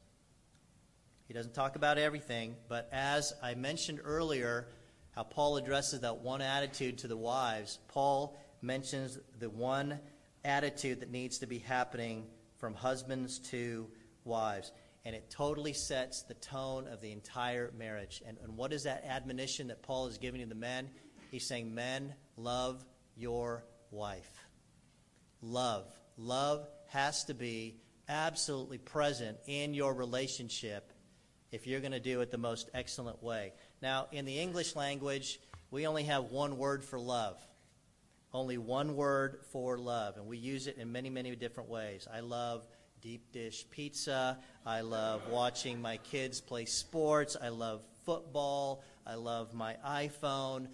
He 1.28 1.34
doesn't 1.34 1.54
talk 1.54 1.76
about 1.76 1.96
everything, 1.96 2.56
but 2.68 2.88
as 2.90 3.32
I 3.40 3.54
mentioned 3.54 4.00
earlier, 4.02 4.66
how 5.12 5.22
Paul 5.22 5.58
addresses 5.58 6.00
that 6.00 6.18
one 6.18 6.42
attitude 6.42 6.98
to 6.98 7.08
the 7.08 7.16
wives, 7.16 7.78
Paul 7.86 8.36
mentions 8.62 9.16
the 9.38 9.48
one 9.48 10.00
attitude 10.44 11.00
that 11.00 11.10
needs 11.12 11.38
to 11.38 11.46
be 11.46 11.60
happening 11.60 12.26
from 12.58 12.74
husbands 12.74 13.38
to 13.50 13.86
wives. 14.24 14.72
And 15.04 15.14
it 15.14 15.30
totally 15.30 15.72
sets 15.72 16.22
the 16.24 16.34
tone 16.34 16.88
of 16.88 17.00
the 17.00 17.12
entire 17.12 17.70
marriage. 17.78 18.22
And, 18.26 18.38
and 18.42 18.56
what 18.56 18.72
is 18.72 18.82
that 18.84 19.04
admonition 19.06 19.68
that 19.68 19.82
Paul 19.82 20.08
is 20.08 20.18
giving 20.18 20.40
to 20.40 20.48
the 20.48 20.54
men? 20.56 20.90
He's 21.30 21.46
saying, 21.46 21.72
Men, 21.72 22.14
love 22.36 22.84
your 23.16 23.64
wife. 23.92 24.39
Love. 25.42 25.86
Love 26.16 26.68
has 26.88 27.24
to 27.24 27.34
be 27.34 27.76
absolutely 28.08 28.78
present 28.78 29.38
in 29.46 29.74
your 29.74 29.94
relationship 29.94 30.92
if 31.52 31.66
you're 31.66 31.80
going 31.80 31.92
to 31.92 32.00
do 32.00 32.20
it 32.20 32.30
the 32.30 32.38
most 32.38 32.70
excellent 32.74 33.22
way. 33.22 33.52
Now, 33.82 34.06
in 34.12 34.24
the 34.24 34.38
English 34.38 34.76
language, 34.76 35.40
we 35.70 35.86
only 35.86 36.04
have 36.04 36.24
one 36.24 36.58
word 36.58 36.84
for 36.84 36.98
love. 36.98 37.40
Only 38.32 38.58
one 38.58 38.94
word 38.94 39.40
for 39.50 39.76
love. 39.78 40.16
And 40.16 40.26
we 40.26 40.36
use 40.36 40.66
it 40.66 40.76
in 40.78 40.92
many, 40.92 41.10
many 41.10 41.34
different 41.34 41.68
ways. 41.68 42.06
I 42.12 42.20
love 42.20 42.66
deep 43.00 43.32
dish 43.32 43.66
pizza. 43.70 44.38
I 44.64 44.82
love 44.82 45.22
watching 45.28 45.80
my 45.80 45.96
kids 45.98 46.40
play 46.40 46.66
sports. 46.66 47.36
I 47.40 47.48
love 47.48 47.82
football. 48.04 48.84
I 49.06 49.14
love 49.14 49.54
my 49.54 49.76
iPhone. 49.86 50.68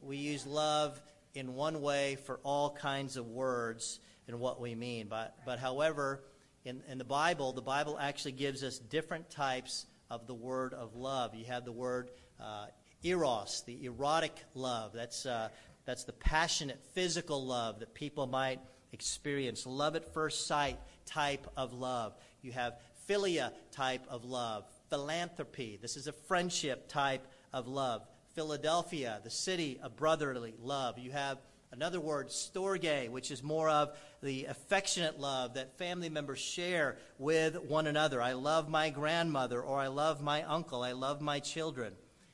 We 0.00 0.18
use 0.18 0.46
love 0.46 1.00
in 1.34 1.54
one 1.54 1.80
way 1.80 2.16
for 2.26 2.40
all 2.42 2.70
kinds 2.70 3.16
of 3.16 3.26
words 3.26 4.00
and 4.26 4.38
what 4.40 4.60
we 4.60 4.74
mean. 4.74 5.06
But, 5.08 5.34
but 5.44 5.58
however, 5.58 6.22
in, 6.64 6.82
in 6.88 6.98
the 6.98 7.04
Bible, 7.04 7.52
the 7.52 7.62
Bible 7.62 7.98
actually 7.98 8.32
gives 8.32 8.62
us 8.62 8.78
different 8.78 9.30
types 9.30 9.86
of 10.10 10.26
the 10.26 10.34
word 10.34 10.74
of 10.74 10.96
love. 10.96 11.34
You 11.34 11.46
have 11.46 11.64
the 11.64 11.72
word 11.72 12.10
uh, 12.40 12.66
eros, 13.02 13.62
the 13.66 13.84
erotic 13.84 14.36
love. 14.54 14.92
That's, 14.92 15.24
uh, 15.26 15.48
that's 15.84 16.04
the 16.04 16.12
passionate 16.12 16.80
physical 16.94 17.44
love 17.44 17.80
that 17.80 17.94
people 17.94 18.26
might 18.26 18.60
experience. 18.92 19.66
Love 19.66 19.96
at 19.96 20.12
first 20.12 20.46
sight 20.46 20.78
type 21.06 21.46
of 21.56 21.72
love. 21.72 22.14
You 22.42 22.52
have 22.52 22.74
philia 23.08 23.52
type 23.70 24.02
of 24.08 24.24
love. 24.24 24.64
Philanthropy. 24.88 25.78
This 25.80 25.96
is 25.96 26.06
a 26.06 26.12
friendship 26.12 26.88
type 26.88 27.26
of 27.52 27.68
love. 27.68 28.02
Philadelphia, 28.40 29.20
the 29.22 29.28
city 29.28 29.78
of 29.82 29.96
brotherly 29.96 30.54
love. 30.62 30.98
You 30.98 31.10
have 31.10 31.36
another 31.72 32.00
word, 32.00 32.28
storge, 32.28 33.10
which 33.10 33.30
is 33.30 33.42
more 33.42 33.68
of 33.68 33.94
the 34.22 34.46
affectionate 34.46 35.20
love 35.20 35.52
that 35.54 35.76
family 35.76 36.08
members 36.08 36.38
share 36.38 36.96
with 37.18 37.60
one 37.60 37.86
another. 37.86 38.22
I 38.22 38.32
love 38.32 38.66
my 38.66 38.88
grandmother, 38.88 39.60
or 39.60 39.78
I 39.78 39.88
love 39.88 40.22
my 40.22 40.42
uncle, 40.44 40.82
I 40.82 40.92
love 40.92 41.20
my 41.20 41.38
children. 41.38 41.92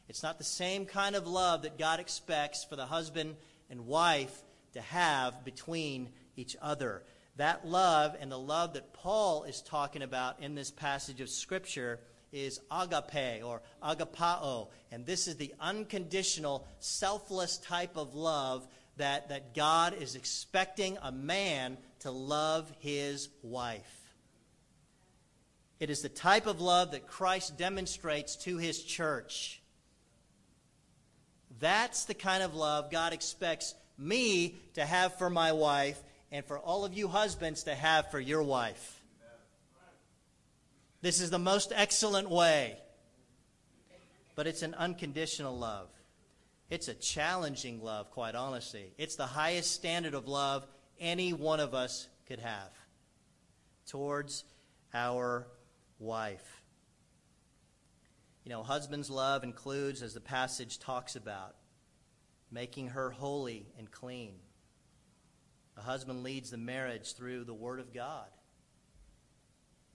It's 0.09 0.23
not 0.23 0.39
the 0.39 0.45
same 0.45 0.87
kind 0.87 1.17
of 1.17 1.27
love 1.27 1.63
that 1.63 1.77
God 1.77 1.99
expects 1.99 2.63
for 2.63 2.77
the 2.77 2.87
husband 2.87 3.35
and 3.69 3.89
wife 3.89 4.45
to 4.75 4.81
have 4.81 5.45
between 5.45 6.11
each 6.37 6.57
other. 6.63 7.03
That 7.35 7.67
love 7.67 8.17
and 8.21 8.31
the 8.31 8.39
love 8.39 8.75
that 8.75 8.93
Paul 8.93 9.43
is 9.43 9.61
talking 9.61 10.03
about 10.03 10.39
in 10.39 10.55
this 10.55 10.71
passage 10.71 11.21
of 11.21 11.29
Scripture 11.29 11.99
is 12.37 12.61
agape 12.70 13.43
or 13.45 13.62
agapao. 13.82 14.68
And 14.93 15.07
this 15.07 15.26
is 15.26 15.37
the 15.37 15.55
unconditional, 15.61 16.66
selfless 16.78 17.59
type 17.59 17.97
of 17.97 18.14
love 18.14 18.66
that, 18.99 19.30
that 19.30 19.55
God 19.55 19.95
is 20.01 20.14
expecting 20.14 20.99
a 21.03 21.11
man 21.11 21.78
to 22.01 22.11
love 22.11 22.70
his 22.80 23.28
wife. 23.43 23.84
It 25.80 25.91
is 25.91 26.03
the 26.03 26.09
type 26.09 26.47
of 26.47 26.61
love 26.61 26.93
that 26.93 27.07
Christ 27.07 27.59
demonstrates 27.59 28.37
to 28.45 28.57
his 28.57 28.82
church. 28.82 29.61
That's 31.59 32.05
the 32.05 32.14
kind 32.14 32.43
of 32.43 32.55
love 32.55 32.91
God 32.91 33.12
expects 33.12 33.74
me 33.99 34.57
to 34.74 34.84
have 34.84 35.18
for 35.18 35.30
my 35.30 35.53
wife 35.53 36.03
and 36.30 36.45
for 36.45 36.59
all 36.59 36.84
of 36.84 36.95
you 36.95 37.09
husbands 37.09 37.64
to 37.64 37.74
have 37.74 38.11
for 38.11 38.20
your 38.20 38.43
wife. 38.43 38.96
This 41.07 41.21
is 41.21 41.31
the 41.31 41.39
most 41.39 41.73
excellent 41.73 42.29
way. 42.29 42.77
But 44.35 44.49
it's 44.49 44.63
an 44.63 44.75
unconditional 44.75 45.57
love. 45.57 45.89
It's 46.69 46.89
a 46.89 46.95
challenging 46.95 47.81
love, 47.81 48.11
quite 48.11 48.35
honestly. 48.35 48.93
It's 48.99 49.15
the 49.15 49.25
highest 49.25 49.71
standard 49.71 50.15
of 50.15 50.27
love 50.27 50.67
any 50.99 51.33
one 51.33 51.61
of 51.61 51.75
us 51.75 52.09
could 52.27 52.41
have 52.41 52.73
towards 53.87 54.43
our 54.93 55.47
wife. 56.01 56.65
You 58.43 58.51
know, 58.51 58.65
husband's 58.65 59.09
love 59.09 59.45
includes, 59.45 60.03
as 60.03 60.13
the 60.13 60.21
passage 60.21 60.81
talks 60.81 61.15
about, 61.15 61.55
making 62.51 62.89
her 62.89 63.11
holy 63.11 63.69
and 63.79 63.89
clean. 63.93 64.35
A 65.77 65.83
husband 65.83 66.25
leads 66.25 66.51
the 66.51 66.57
marriage 66.57 67.15
through 67.15 67.45
the 67.45 67.55
Word 67.55 67.79
of 67.79 67.95
God. 67.95 68.27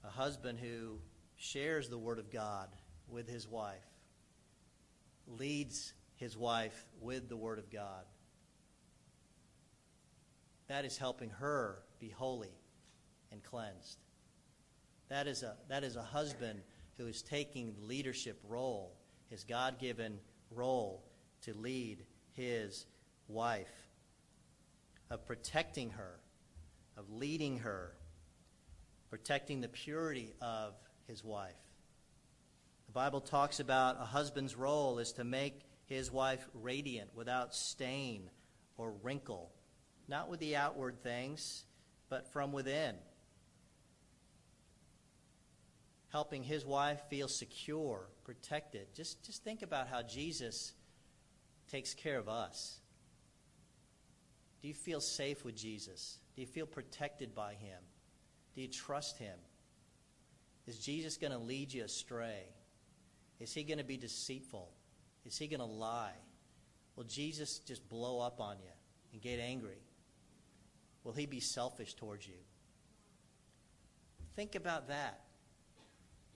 A 0.03 0.09
husband 0.09 0.59
who 0.59 0.99
shares 1.35 1.89
the 1.89 1.97
Word 1.97 2.19
of 2.19 2.31
God 2.31 2.69
with 3.07 3.27
his 3.27 3.47
wife 3.47 3.85
leads 5.27 5.93
his 6.15 6.37
wife 6.37 6.85
with 6.99 7.29
the 7.29 7.37
Word 7.37 7.59
of 7.59 7.69
God. 7.71 8.05
That 10.67 10.85
is 10.85 10.97
helping 10.97 11.29
her 11.31 11.83
be 11.99 12.09
holy 12.09 12.55
and 13.31 13.43
cleansed. 13.43 13.99
That 15.09 15.27
is 15.27 15.43
a, 15.43 15.57
that 15.67 15.83
is 15.83 15.95
a 15.95 16.01
husband 16.01 16.61
who 16.97 17.07
is 17.07 17.21
taking 17.21 17.73
the 17.73 17.85
leadership 17.85 18.39
role, 18.47 18.95
his 19.29 19.43
God 19.43 19.79
given 19.79 20.19
role, 20.49 21.03
to 21.41 21.53
lead 21.53 22.05
his 22.33 22.85
wife, 23.27 23.89
of 25.09 25.25
protecting 25.25 25.89
her, 25.89 26.19
of 26.95 27.09
leading 27.09 27.59
her, 27.59 27.93
protecting 29.11 29.61
the 29.61 29.67
purity 29.67 30.33
of 30.41 30.73
his 31.07 31.23
wife. 31.23 31.53
The 32.87 32.93
Bible 32.93 33.21
talks 33.21 33.59
about 33.59 34.01
a 34.01 34.05
husband's 34.05 34.55
role 34.55 34.97
is 34.97 35.11
to 35.13 35.23
make 35.23 35.61
his 35.85 36.11
wife 36.11 36.43
radiant 36.55 37.11
without 37.13 37.53
stain 37.53 38.31
or 38.77 38.91
wrinkle, 39.03 39.51
not 40.07 40.29
with 40.29 40.39
the 40.39 40.55
outward 40.55 41.03
things, 41.03 41.65
but 42.09 42.33
from 42.33 42.51
within 42.51 42.95
helping 46.11 46.43
his 46.43 46.65
wife 46.65 46.99
feel 47.09 47.27
secure, 47.27 48.09
protected. 48.23 48.87
Just, 48.93 49.23
just 49.23 49.43
think 49.43 49.61
about 49.61 49.87
how 49.87 50.01
Jesus 50.01 50.73
takes 51.71 51.93
care 51.93 52.19
of 52.19 52.27
us. 52.27 52.79
Do 54.61 54.67
you 54.67 54.73
feel 54.73 54.99
safe 54.99 55.43
with 55.45 55.55
Jesus? 55.55 56.19
Do 56.35 56.41
you 56.41 56.47
feel 56.47 56.65
protected 56.65 57.33
by 57.33 57.53
him? 57.53 57.79
Do 58.55 58.61
you 58.61 58.67
trust 58.67 59.17
him? 59.17 59.37
Is 60.67 60.77
Jesus 60.77 61.17
going 61.17 61.31
to 61.31 61.39
lead 61.39 61.73
you 61.73 61.83
astray? 61.83 62.43
Is 63.39 63.53
he 63.53 63.63
going 63.63 63.79
to 63.79 63.83
be 63.83 63.97
deceitful? 63.97 64.69
Is 65.25 65.37
he 65.37 65.47
going 65.47 65.59
to 65.59 65.65
lie? 65.65 66.13
Will 66.95 67.03
Jesus 67.05 67.59
just 67.59 67.87
blow 67.89 68.19
up 68.19 68.39
on 68.39 68.57
you 68.59 68.71
and 69.13 69.21
get 69.21 69.39
angry? 69.39 69.81
Will 71.03 71.13
he 71.13 71.25
be 71.25 71.39
selfish 71.39 71.93
towards 71.95 72.27
you? 72.27 72.35
Think 74.35 74.55
about 74.55 74.87
that. 74.87 75.21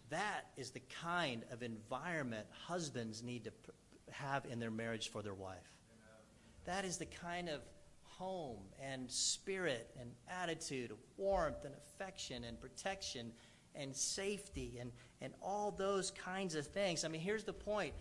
that 0.10 0.48
is 0.58 0.72
the 0.72 0.82
kind 1.02 1.44
of 1.52 1.64
environment 1.64 2.46
husbands 2.68 3.24
need 3.24 3.46
to 3.46 3.52
have 4.12 4.46
in 4.46 4.60
their 4.60 4.72
marriage 4.72 5.10
for 5.10 5.22
their 5.22 5.34
wife. 5.34 5.72
That 6.66 6.86
is 6.86 6.98
the 6.98 7.06
kind 7.06 7.50
of 7.50 7.62
home 8.18 8.60
and 8.82 9.10
spirit 9.12 9.94
and 10.00 10.10
attitude 10.30 10.92
of 10.92 10.98
warmth 11.18 11.66
and 11.66 11.74
affection 11.76 12.44
and 12.44 12.60
protection 12.60 13.32
and 13.76 13.96
safety 13.96 14.78
and, 14.80 14.92
and 15.22 15.34
all 15.42 15.72
those 15.72 16.12
kinds 16.12 16.56
of 16.56 16.66
things. 16.68 17.04
I 17.04 17.10
mean, 17.10 17.22
here's 17.22 17.44
the 17.44 17.54
point 17.54 17.94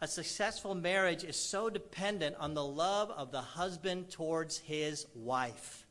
a 0.00 0.08
successful 0.08 0.74
marriage 0.74 1.22
is 1.22 1.36
so 1.36 1.70
dependent 1.70 2.34
on 2.40 2.54
the 2.54 2.64
love 2.64 3.10
of 3.12 3.30
the 3.30 3.40
husband 3.40 4.10
towards 4.10 4.58
his 4.58 5.06
wife. 5.14 5.86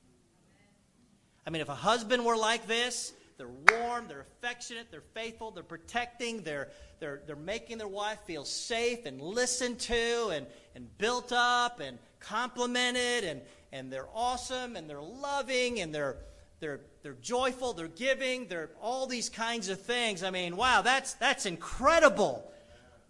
I 1.48 1.50
mean, 1.50 1.62
if 1.62 1.70
a 1.70 1.76
husband 1.76 2.26
were 2.26 2.36
like 2.36 2.68
this, 2.68 3.14
they're 3.38 3.48
warm, 3.48 4.08
they're 4.08 4.22
affectionate, 4.22 4.92
they're 4.92 5.02
faithful, 5.16 5.52
they're 5.52 5.64
protecting, 5.64 6.44
they're, 6.44 6.70
they're, 7.00 7.22
they're 7.26 7.36
making 7.38 7.78
their 7.78 7.88
wife 7.88 8.20
feel 8.28 8.44
safe 8.44 9.06
and 9.06 9.22
listened 9.22 9.80
to 9.80 10.28
and, 10.28 10.46
and 10.76 10.96
built 10.98 11.32
up 11.32 11.80
and 11.80 11.98
complimented 12.20 13.24
and, 13.24 13.42
and 13.72 13.91
they're 13.91 14.07
awesome 14.13 14.76
and 14.76 14.89
they're 14.89 15.01
loving 15.01 15.80
and 15.80 15.93
they're, 15.93 16.17
they're, 16.59 16.82
they're 17.03 17.17
joyful, 17.22 17.74
they're 17.74 17.88
giving, 17.88 18.47
they're 18.47 18.69
all 18.82 19.07
these 19.07 19.30
kinds 19.30 19.69
of 19.69 19.82
things. 19.82 20.24
I 20.24 20.30
mean, 20.30 20.55
wow, 20.55 20.82
that's, 20.82 21.13
that's 21.15 21.45
incredible. 21.45 22.51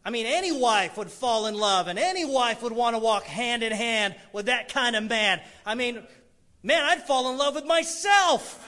I 0.04 0.10
mean, 0.10 0.26
any 0.26 0.52
wife 0.52 0.98
would 0.98 1.12
fall 1.12 1.46
in 1.46 1.56
love 1.56 1.88
and 1.88 2.00
any 2.00 2.26
wife 2.26 2.64
would 2.64 2.72
want 2.72 2.96
to 2.96 3.00
walk 3.00 3.24
hand 3.24 3.64
in 3.64 3.72
hand 3.72 4.16
with 4.34 4.48
that 4.48 4.70
kind 4.70 4.96
of 4.96 5.04
man. 5.04 5.42
I 5.66 5.76
mean, 5.76 6.02
man, 6.64 6.84
I'd 6.84 7.04
fall 7.04 7.32
in 7.32 7.38
love 7.38 7.56
with 7.56 7.66
myself 7.66 8.68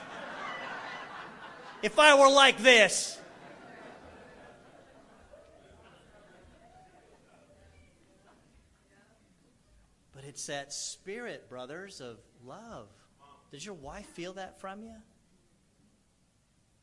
if 1.82 2.00
I 2.00 2.20
were 2.20 2.30
like 2.30 2.58
this. 2.60 3.20
It's 10.34 10.48
that 10.48 10.74
spirit, 10.74 11.48
brothers, 11.48 12.02
of 12.02 12.18
love. 12.44 12.88
Does 13.52 13.64
your 13.64 13.76
wife 13.76 14.08
feel 14.08 14.34
that 14.34 14.60
from 14.60 14.82
you? 14.82 14.96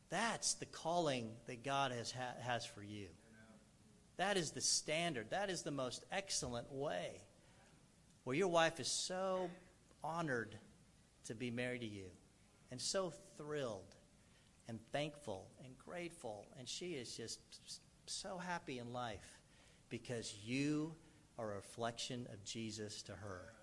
That's 0.09 0.53
the 0.53 0.65
calling 0.65 1.31
that 1.47 1.61
God 1.61 1.91
has, 1.91 2.13
ha- 2.13 2.39
has 2.39 2.65
for 2.65 2.81
you. 2.81 3.07
That 4.15 4.37
is 4.37 4.51
the 4.51 4.61
standard. 4.61 5.31
That 5.31 5.49
is 5.49 5.63
the 5.63 5.71
most 5.71 6.05
excellent 6.13 6.71
way. 6.71 7.23
Where 8.23 8.37
your 8.37 8.47
wife 8.47 8.79
is 8.79 8.87
so 8.87 9.49
honored 10.01 10.55
to 11.25 11.35
be 11.35 11.51
married 11.51 11.81
to 11.81 11.87
you 11.87 12.05
and 12.71 12.79
so 12.79 13.11
thrilled 13.35 13.95
and 14.69 14.79
thankful 14.93 15.49
and 15.65 15.77
grateful. 15.77 16.47
And 16.57 16.69
she 16.69 16.91
is 16.91 17.17
just 17.17 17.41
so 18.05 18.37
happy 18.37 18.79
in 18.79 18.93
life 18.93 19.41
because 19.89 20.33
you 20.41 20.95
are 21.37 21.51
a 21.51 21.55
reflection 21.55 22.27
of 22.33 22.43
Jesus 22.43 23.01
to 23.03 23.13
her. 23.13 23.53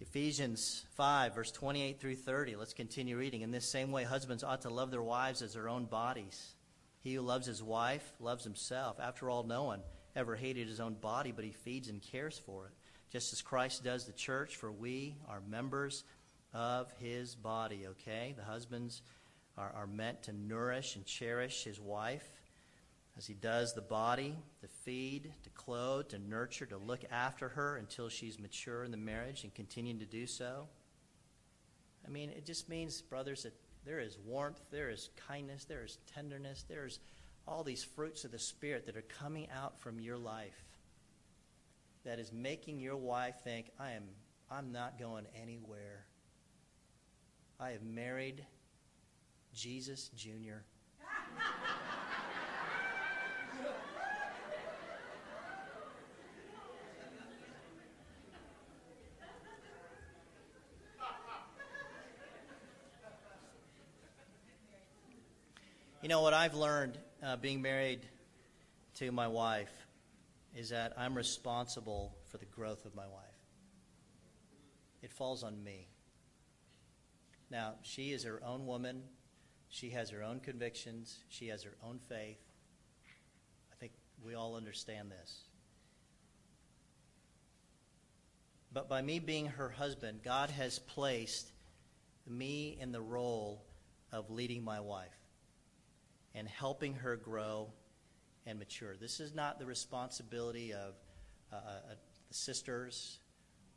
Ephesians 0.00 0.84
5, 0.94 1.34
verse 1.34 1.50
28 1.50 2.00
through 2.00 2.14
30. 2.14 2.54
Let's 2.54 2.72
continue 2.72 3.16
reading. 3.16 3.40
In 3.40 3.50
this 3.50 3.68
same 3.68 3.90
way, 3.90 4.04
husbands 4.04 4.44
ought 4.44 4.62
to 4.62 4.70
love 4.70 4.92
their 4.92 5.02
wives 5.02 5.42
as 5.42 5.54
their 5.54 5.68
own 5.68 5.86
bodies. 5.86 6.54
He 7.00 7.14
who 7.14 7.22
loves 7.22 7.46
his 7.46 7.62
wife 7.62 8.12
loves 8.20 8.44
himself. 8.44 9.00
After 9.00 9.28
all, 9.28 9.42
no 9.42 9.64
one 9.64 9.80
ever 10.14 10.36
hated 10.36 10.68
his 10.68 10.78
own 10.78 10.94
body, 10.94 11.32
but 11.32 11.44
he 11.44 11.50
feeds 11.50 11.88
and 11.88 12.00
cares 12.00 12.38
for 12.38 12.66
it, 12.66 12.72
just 13.10 13.32
as 13.32 13.42
Christ 13.42 13.82
does 13.82 14.04
the 14.04 14.12
church, 14.12 14.56
for 14.56 14.70
we 14.70 15.16
are 15.28 15.40
members 15.48 16.04
of 16.54 16.92
his 17.00 17.34
body, 17.34 17.86
okay? 17.88 18.34
The 18.36 18.44
husbands 18.44 19.02
are, 19.56 19.72
are 19.74 19.86
meant 19.86 20.22
to 20.24 20.32
nourish 20.32 20.94
and 20.94 21.04
cherish 21.04 21.64
his 21.64 21.80
wife 21.80 22.30
as 23.18 23.26
he 23.26 23.34
does 23.34 23.74
the 23.74 23.82
body, 23.82 24.36
to 24.60 24.68
feed, 24.68 25.32
to 25.42 25.50
clothe, 25.50 26.08
to 26.08 26.18
nurture, 26.18 26.66
to 26.66 26.78
look 26.78 27.00
after 27.10 27.48
her 27.48 27.76
until 27.76 28.08
she's 28.08 28.38
mature 28.38 28.84
in 28.84 28.92
the 28.92 28.96
marriage 28.96 29.42
and 29.42 29.52
continuing 29.54 29.98
to 29.98 30.06
do 30.06 30.24
so. 30.24 30.68
I 32.06 32.10
mean, 32.10 32.30
it 32.30 32.46
just 32.46 32.68
means, 32.68 33.02
brothers, 33.02 33.42
that 33.42 33.54
there 33.84 33.98
is 33.98 34.16
warmth, 34.24 34.60
there 34.70 34.88
is 34.88 35.10
kindness, 35.28 35.64
there 35.64 35.84
is 35.84 35.98
tenderness, 36.14 36.64
there's 36.68 37.00
all 37.46 37.64
these 37.64 37.82
fruits 37.82 38.24
of 38.24 38.30
the 38.30 38.38
Spirit 38.38 38.86
that 38.86 38.96
are 38.96 39.02
coming 39.02 39.48
out 39.50 39.80
from 39.80 39.98
your 39.98 40.16
life 40.16 40.64
that 42.04 42.18
is 42.18 42.32
making 42.32 42.78
your 42.78 42.96
wife 42.96 43.34
think, 43.42 43.70
I 43.80 43.92
am 43.92 44.04
I'm 44.50 44.72
not 44.72 44.98
going 44.98 45.26
anywhere. 45.40 46.06
I 47.60 47.70
have 47.70 47.82
married 47.82 48.46
Jesus 49.52 50.10
Jr. 50.16 50.62
You 66.08 66.14
know 66.14 66.22
what 66.22 66.32
I've 66.32 66.54
learned 66.54 66.96
uh, 67.22 67.36
being 67.36 67.60
married 67.60 68.00
to 68.94 69.12
my 69.12 69.28
wife 69.28 69.72
is 70.56 70.70
that 70.70 70.94
I'm 70.96 71.14
responsible 71.14 72.16
for 72.30 72.38
the 72.38 72.46
growth 72.46 72.86
of 72.86 72.94
my 72.94 73.06
wife. 73.06 73.24
It 75.02 75.12
falls 75.12 75.42
on 75.42 75.62
me. 75.62 75.88
Now, 77.50 77.74
she 77.82 78.12
is 78.12 78.24
her 78.24 78.40
own 78.42 78.64
woman. 78.64 79.02
She 79.68 79.90
has 79.90 80.08
her 80.08 80.22
own 80.22 80.40
convictions. 80.40 81.18
She 81.28 81.48
has 81.48 81.62
her 81.64 81.76
own 81.84 81.98
faith. 82.08 82.40
We 84.24 84.34
all 84.34 84.56
understand 84.56 85.10
this. 85.10 85.40
But 88.72 88.88
by 88.88 89.00
me 89.00 89.18
being 89.18 89.46
her 89.46 89.70
husband, 89.70 90.20
God 90.22 90.50
has 90.50 90.78
placed 90.78 91.50
me 92.26 92.76
in 92.80 92.92
the 92.92 93.00
role 93.00 93.64
of 94.12 94.30
leading 94.30 94.62
my 94.62 94.80
wife 94.80 95.08
and 96.34 96.46
helping 96.46 96.94
her 96.94 97.16
grow 97.16 97.68
and 98.46 98.58
mature. 98.58 98.96
This 98.96 99.20
is 99.20 99.34
not 99.34 99.58
the 99.58 99.66
responsibility 99.66 100.72
of 100.72 100.94
uh, 101.52 101.56
uh, 101.56 101.94
the 102.28 102.34
sisters 102.34 103.18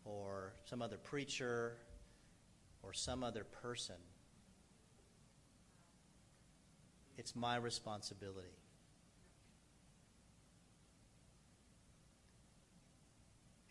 or 0.03 0.53
some 0.65 0.81
other 0.81 0.97
preacher 0.97 1.77
or 2.83 2.93
some 2.93 3.23
other 3.23 3.43
person. 3.43 3.95
It's 7.17 7.35
my 7.35 7.55
responsibility. 7.55 8.57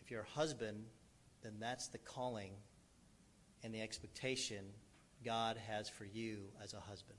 you're 0.11 0.21
a 0.21 0.39
husband, 0.39 0.83
then 1.41 1.53
that's 1.59 1.87
the 1.87 1.97
calling 1.97 2.51
and 3.63 3.73
the 3.73 3.81
expectation 3.81 4.65
God 5.23 5.57
has 5.67 5.89
for 5.89 6.05
you 6.05 6.39
as 6.63 6.73
a 6.73 6.79
husband. 6.79 7.17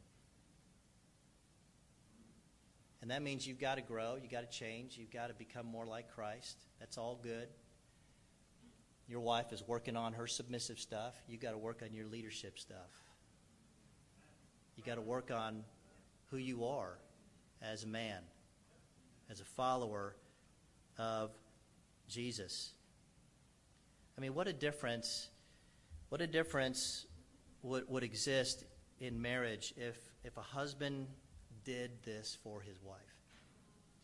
And 3.00 3.10
that 3.10 3.22
means 3.22 3.46
you've 3.46 3.60
got 3.60 3.76
to 3.76 3.82
grow, 3.82 4.16
you've 4.20 4.30
got 4.30 4.48
to 4.48 4.58
change, 4.58 4.96
you've 4.96 5.10
got 5.10 5.28
to 5.28 5.34
become 5.34 5.66
more 5.66 5.84
like 5.84 6.14
Christ. 6.14 6.56
That's 6.78 6.98
all 6.98 7.18
good. 7.20 7.48
Your 9.08 9.20
wife 9.20 9.52
is 9.52 9.64
working 9.66 9.96
on 9.96 10.12
her 10.12 10.28
submissive 10.28 10.78
stuff. 10.78 11.14
You've 11.28 11.40
got 11.40 11.50
to 11.50 11.58
work 11.58 11.82
on 11.82 11.92
your 11.92 12.06
leadership 12.06 12.58
stuff. 12.58 12.90
You've 14.76 14.86
got 14.86 14.94
to 14.94 15.02
work 15.02 15.30
on 15.32 15.64
who 16.30 16.36
you 16.36 16.64
are 16.64 16.98
as 17.60 17.82
a 17.82 17.88
man, 17.88 18.22
as 19.28 19.40
a 19.40 19.44
follower 19.44 20.14
of 20.96 21.30
Jesus. 22.08 22.72
I 24.16 24.20
mean, 24.20 24.34
what 24.34 24.48
a 24.48 24.52
difference, 24.52 25.28
what 26.08 26.20
a 26.20 26.26
difference 26.26 27.06
would, 27.62 27.88
would 27.88 28.02
exist 28.02 28.64
in 29.00 29.20
marriage 29.20 29.74
if, 29.76 29.96
if 30.24 30.36
a 30.36 30.42
husband 30.42 31.06
did 31.64 32.02
this 32.04 32.36
for 32.42 32.60
his 32.60 32.82
wife. 32.82 32.98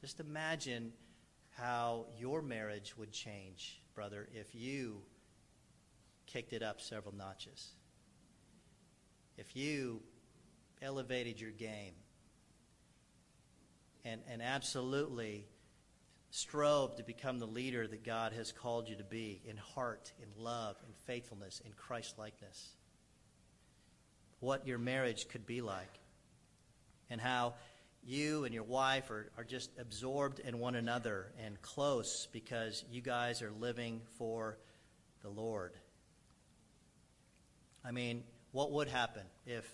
Just 0.00 0.20
imagine 0.20 0.92
how 1.50 2.06
your 2.16 2.40
marriage 2.40 2.96
would 2.96 3.12
change, 3.12 3.82
brother, 3.94 4.28
if 4.32 4.54
you 4.54 5.02
kicked 6.26 6.52
it 6.52 6.62
up 6.62 6.80
several 6.80 7.14
notches. 7.14 7.72
If 9.36 9.56
you 9.56 10.02
elevated 10.80 11.40
your 11.40 11.50
game 11.50 11.94
and, 14.04 14.20
and 14.30 14.40
absolutely 14.40 15.46
strove 16.31 16.97
to 16.97 17.03
become 17.03 17.39
the 17.39 17.47
leader 17.47 17.87
that 17.87 18.05
God 18.05 18.33
has 18.33 18.53
called 18.53 18.89
you 18.89 18.97
to 18.97 19.05
be 19.05 19.41
in 19.47 19.57
heart, 19.57 20.12
in 20.22 20.43
love, 20.43 20.76
in 20.87 20.93
faithfulness, 21.07 21.62
in 21.64 21.72
Christ 21.72 22.18
likeness. 22.18 22.70
What 24.41 24.66
your 24.66 24.79
marriage 24.79 25.29
could 25.29 25.47
be 25.47 25.61
like 25.62 26.01
and 27.11 27.20
how 27.20 27.55
you 28.05 28.45
and 28.45 28.55
your 28.55 28.64
wife 28.64 29.11
are, 29.11 29.31
are 29.37 29.45
just 29.45 29.70
absorbed 29.79 30.39
in 30.41 30.59
one 30.59 30.74
another 30.74 31.33
and 31.45 31.61
close 31.62 32.29
because 32.33 32.85
you 32.91 33.01
guys 33.01 33.43
are 33.43 33.51
living 33.51 34.01
for 34.16 34.59
the 35.22 35.29
Lord. 35.29 35.72
I 37.85 37.91
mean, 37.91 38.22
what 38.53 38.72
would 38.72 38.89
happen 38.89 39.22
if, 39.47 39.66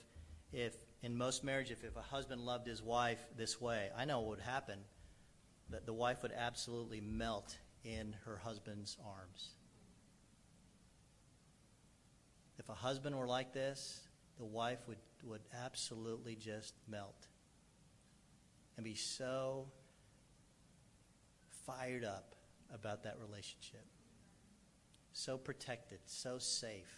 if, 0.53 0.75
in 1.03 1.17
most 1.17 1.45
marriage, 1.45 1.71
if, 1.71 1.85
if 1.85 1.97
a 1.97 2.03
husband 2.03 2.41
loved 2.41 2.67
his 2.67 2.83
wife 2.83 3.21
this 3.37 3.61
way, 3.61 3.91
I 3.97 4.05
know 4.05 4.21
what 4.21 4.31
would 4.31 4.41
happen. 4.41 4.79
That 5.71 5.87
the 5.87 5.93
wife 5.93 6.23
would 6.23 6.33
absolutely 6.33 7.01
melt 7.01 7.57
in 7.85 8.15
her 8.25 8.37
husband's 8.37 8.97
arms. 9.05 9.51
If 12.59 12.69
a 12.69 12.75
husband 12.75 13.19
were 13.19 13.27
like 13.27 13.53
this, 13.53 14.01
the 14.39 14.45
wife 14.45 14.79
would, 14.89 14.99
would 15.25 15.43
absolutely 15.65 16.37
just 16.37 16.75
melt 16.89 17.27
and 18.77 18.85
be 18.85 18.95
so 18.95 19.67
fired 21.67 22.05
up 22.05 22.35
about 22.73 23.05
that 23.05 23.17
relationship. 23.21 23.85
So 25.13 25.39
protected, 25.39 26.01
so 26.07 26.39
safe, 26.39 26.91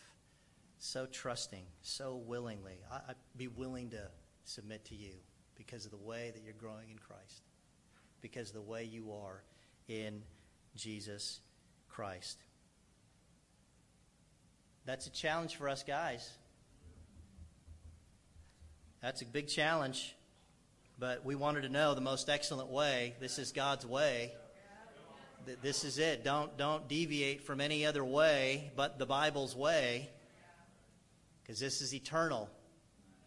so 0.78 1.06
trusting, 1.06 1.64
so 1.82 2.16
willingly. 2.16 2.78
I, 2.90 3.00
would 3.08 3.16
be 3.36 3.48
willing 3.48 3.90
to 3.90 4.08
submit 4.44 4.84
to 4.86 4.94
you 4.94 5.12
because 5.54 5.84
of 5.84 5.90
the 5.90 5.98
way 5.98 6.30
that 6.34 6.42
you're 6.42 6.54
growing 6.54 6.90
in 6.90 6.98
Christ, 6.98 7.42
because 8.20 8.52
the 8.52 8.60
way 8.60 8.84
you 8.84 9.12
are 9.12 9.42
in 9.88 10.22
Jesus 10.74 11.40
Christ. 11.88 12.38
That's 14.84 15.06
a 15.06 15.10
challenge 15.10 15.56
for 15.56 15.68
us 15.68 15.82
guys. 15.82 16.30
That's 19.02 19.22
a 19.22 19.24
big 19.24 19.48
challenge. 19.48 20.14
But 20.98 21.24
we 21.24 21.34
wanted 21.34 21.62
to 21.62 21.68
know 21.68 21.94
the 21.94 22.00
most 22.00 22.28
excellent 22.28 22.70
way. 22.70 23.14
This 23.20 23.38
is 23.38 23.52
God's 23.52 23.84
way. 23.84 24.32
This 25.62 25.84
is 25.84 25.98
it. 25.98 26.24
Don't, 26.24 26.56
don't 26.56 26.88
deviate 26.88 27.42
from 27.42 27.60
any 27.60 27.86
other 27.86 28.04
way 28.04 28.72
but 28.76 28.98
the 28.98 29.06
Bible's 29.06 29.54
way. 29.54 30.10
Because 31.42 31.60
this 31.60 31.82
is 31.82 31.94
eternal. 31.94 32.48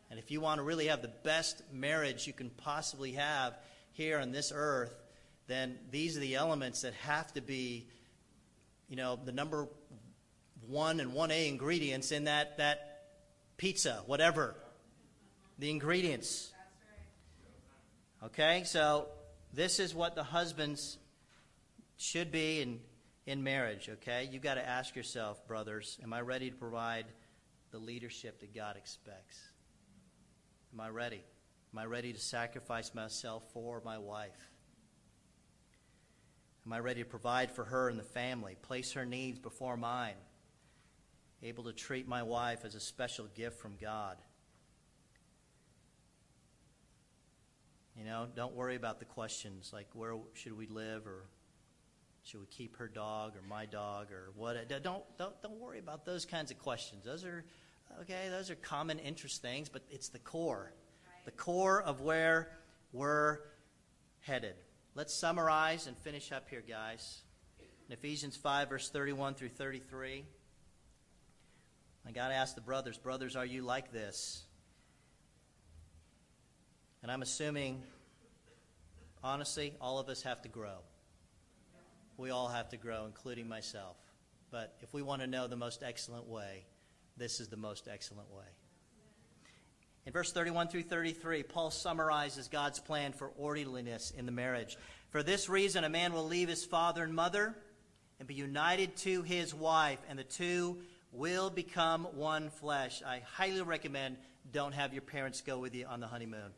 And 0.10 0.20
if 0.20 0.32
you 0.32 0.42
want 0.42 0.58
to 0.58 0.64
really 0.64 0.88
have 0.88 1.02
the 1.02 1.14
best 1.24 1.62
marriage 1.72 2.26
you 2.26 2.34
can 2.34 2.50
possibly 2.50 3.14
have 3.14 3.58
here 4.00 4.18
on 4.18 4.32
this 4.32 4.54
earth, 4.56 4.96
then 5.48 5.78
these 5.92 6.16
are 6.16 6.22
the 6.22 6.36
elements 6.36 6.84
that 6.84 6.94
have 6.94 7.34
to 7.34 7.42
be, 7.42 7.86
you 8.88 8.96
know, 8.96 9.20
the 9.22 9.34
number 9.34 9.68
one 10.68 11.02
and 11.02 11.12
1A 11.12 11.50
ingredients 11.50 12.14
in 12.14 12.24
that, 12.24 12.58
that 12.60 13.02
pizza, 13.58 14.02
whatever. 14.06 14.56
The 15.58 15.70
ingredients. 15.70 16.54
Okay, 18.24 18.64
so 18.64 19.10
this 19.52 19.82
is 19.82 19.94
what 19.94 20.16
the 20.16 20.24
husbands 20.24 20.98
should 21.98 22.32
be 22.32 22.62
in, 22.62 22.80
in 23.26 23.44
marriage, 23.44 23.90
okay? 23.90 24.30
You've 24.32 24.44
got 24.44 24.54
to 24.54 24.66
ask 24.66 24.96
yourself, 24.96 25.46
brothers, 25.46 26.00
am 26.02 26.14
I 26.14 26.22
ready 26.22 26.50
to 26.50 26.56
provide 26.56 27.06
the 27.72 27.80
leadership 27.80 28.40
that 28.40 28.56
God 28.56 28.78
expects? 28.78 29.42
Am 30.74 30.80
I 30.80 30.88
ready? 30.88 31.22
Am 31.74 31.80
I 31.80 31.86
ready 31.86 32.14
to 32.14 32.20
sacrifice 32.20 32.94
myself 32.94 33.44
for 33.54 33.82
my 33.86 33.98
wife? 33.98 34.52
Am 36.66 36.74
I 36.74 36.80
ready 36.80 37.04
to 37.04 37.10
provide 37.10 37.52
for 37.52 37.64
her 37.66 37.90
and 37.90 38.00
the 38.00 38.04
family, 38.04 38.58
place 38.62 38.94
her 38.94 39.06
needs 39.06 39.40
before 39.40 39.78
mine? 39.78 40.16
able 41.42 41.64
to 41.66 41.74
treat 41.74 42.08
my 42.08 42.24
wife 42.24 42.66
as 42.66 42.76
a 42.76 42.80
special 42.80 43.26
gift 43.36 43.60
from 43.60 43.76
God. 43.80 44.18
You 47.98 48.06
know, 48.06 48.28
don't 48.36 48.56
worry 48.56 48.76
about 48.76 49.00
the 49.00 49.06
questions 49.06 49.72
like 49.74 49.88
where 49.94 50.16
should 50.34 50.58
we 50.58 50.68
live 50.68 51.06
or 51.06 51.26
should 52.24 52.40
we 52.40 52.46
keep 52.48 52.78
her 52.78 52.88
dog 52.88 53.36
or 53.36 53.42
my 53.48 53.66
dog 53.66 54.12
or 54.12 54.32
what? 54.36 54.56
Don't 54.70 54.84
don't 55.18 55.42
don't 55.42 55.60
worry 55.60 55.80
about 55.80 56.06
those 56.06 56.26
kinds 56.26 56.52
of 56.52 56.60
questions. 56.60 57.04
Those 57.04 57.26
are 57.26 57.44
okay. 58.02 58.30
Those 58.30 58.50
are 58.50 58.56
common 58.56 59.00
interest 59.00 59.42
things, 59.42 59.68
but 59.68 59.82
it's 59.90 60.10
the 60.10 60.20
core, 60.20 60.72
the 61.26 61.32
core 61.32 61.82
of 61.82 62.02
where 62.02 62.50
we're 62.92 63.40
headed. 64.22 64.56
Let's 64.96 65.14
summarize 65.14 65.88
and 65.88 65.98
finish 65.98 66.32
up 66.32 66.50
here, 66.50 66.64
guys. 66.68 67.22
In 67.88 67.94
Ephesians 67.94 68.36
5, 68.36 68.70
verse 68.70 68.90
31 68.90 69.36
through 69.36 69.50
33. 69.50 70.26
I 72.08 72.12
got 72.12 72.30
to 72.30 72.34
ask 72.34 72.56
the 72.56 72.62
brothers, 72.62 72.98
brothers, 72.98 73.36
are 73.36 73.46
you 73.46 73.62
like 73.62 73.92
this? 73.92 74.44
And 77.02 77.12
I'm 77.12 77.22
assuming, 77.22 77.84
honestly, 79.24 79.74
all 79.80 80.00
of 80.00 80.10
us 80.10 80.24
have 80.24 80.42
to 80.42 80.50
grow. 80.50 80.80
We 82.18 82.32
all 82.32 82.50
have 82.50 82.70
to 82.70 82.78
grow, 82.78 83.06
including 83.06 83.48
myself. 83.48 83.96
But 84.52 84.76
if 84.82 84.94
we 84.94 85.02
want 85.02 85.22
to 85.22 85.28
know 85.28 85.48
the 85.48 85.56
most 85.56 85.84
excellent 85.84 86.28
way, 86.28 86.66
this 87.16 87.40
is 87.40 87.48
the 87.48 87.58
most 87.58 87.88
excellent 87.88 88.30
way. 88.32 88.46
In 90.06 90.14
verse 90.14 90.32
31 90.32 90.70
through 90.70 90.84
33, 90.84 91.44
Paul 91.44 91.72
summarizes 91.72 92.48
God's 92.48 92.80
plan 92.80 93.14
for 93.14 93.32
orderliness 93.38 94.12
in 94.18 94.26
the 94.26 94.32
marriage. 94.32 94.78
For 95.10 95.24
this 95.24 95.50
reason, 95.50 95.84
a 95.84 95.90
man 95.90 96.14
will 96.14 96.26
leave 96.26 96.50
his 96.50 96.66
father 96.66 97.04
and 97.04 97.14
mother 97.14 97.56
and 98.20 98.28
be 98.28 98.34
united 98.34 98.96
to 98.98 99.22
his 99.22 99.54
wife, 99.54 100.00
and 100.10 100.18
the 100.18 100.24
two 100.24 100.80
will 101.12 101.50
become 101.50 102.06
one 102.16 102.50
flesh. 102.50 103.02
I 103.06 103.22
highly 103.34 103.62
recommend 103.62 104.18
don't 104.52 104.74
have 104.74 104.94
your 104.94 105.02
parents 105.02 105.42
go 105.42 105.60
with 105.60 105.76
you 105.76 105.86
on 105.86 106.00
the 106.00 106.08
honeymoon. 106.08 106.52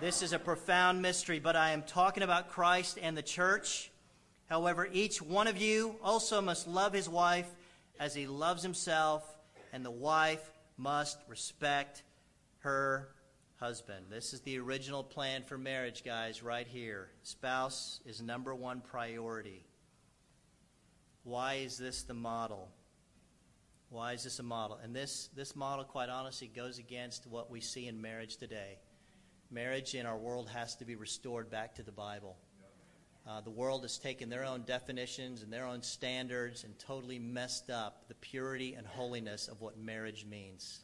This 0.00 0.22
is 0.22 0.32
a 0.32 0.38
profound 0.38 1.00
mystery, 1.00 1.38
but 1.38 1.56
I 1.56 1.70
am 1.70 1.82
talking 1.82 2.22
about 2.22 2.50
Christ 2.50 2.98
and 3.00 3.16
the 3.16 3.22
church. 3.22 3.90
However, 4.46 4.88
each 4.92 5.22
one 5.22 5.46
of 5.46 5.56
you 5.56 5.96
also 6.02 6.40
must 6.40 6.68
love 6.68 6.92
his 6.92 7.08
wife 7.08 7.48
as 7.98 8.14
he 8.14 8.26
loves 8.26 8.62
himself, 8.62 9.24
and 9.72 9.84
the 9.84 9.90
wife 9.90 10.50
must 10.76 11.18
respect 11.28 12.02
her 12.64 13.10
husband. 13.56 14.06
This 14.08 14.32
is 14.32 14.40
the 14.40 14.58
original 14.58 15.04
plan 15.04 15.42
for 15.42 15.58
marriage, 15.58 16.02
guys, 16.02 16.42
right 16.42 16.66
here. 16.66 17.10
Spouse 17.22 18.00
is 18.06 18.22
number 18.22 18.54
one 18.54 18.80
priority. 18.80 19.66
Why 21.24 21.56
is 21.56 21.76
this 21.76 22.04
the 22.04 22.14
model? 22.14 22.70
Why 23.90 24.14
is 24.14 24.24
this 24.24 24.38
a 24.38 24.42
model? 24.42 24.78
And 24.82 24.96
this, 24.96 25.28
this 25.36 25.54
model, 25.54 25.84
quite 25.84 26.08
honestly, 26.08 26.48
goes 26.48 26.78
against 26.78 27.26
what 27.26 27.50
we 27.50 27.60
see 27.60 27.86
in 27.86 28.00
marriage 28.00 28.38
today. 28.38 28.78
Marriage 29.50 29.94
in 29.94 30.06
our 30.06 30.16
world 30.16 30.48
has 30.48 30.74
to 30.76 30.86
be 30.86 30.96
restored 30.96 31.50
back 31.50 31.74
to 31.74 31.82
the 31.82 31.92
Bible. 31.92 32.38
Uh, 33.28 33.42
the 33.42 33.50
world 33.50 33.82
has 33.82 33.98
taken 33.98 34.30
their 34.30 34.44
own 34.44 34.62
definitions 34.62 35.42
and 35.42 35.52
their 35.52 35.66
own 35.66 35.82
standards 35.82 36.64
and 36.64 36.78
totally 36.78 37.18
messed 37.18 37.68
up 37.68 38.08
the 38.08 38.14
purity 38.14 38.72
and 38.72 38.86
holiness 38.86 39.48
of 39.48 39.60
what 39.60 39.78
marriage 39.78 40.24
means. 40.24 40.80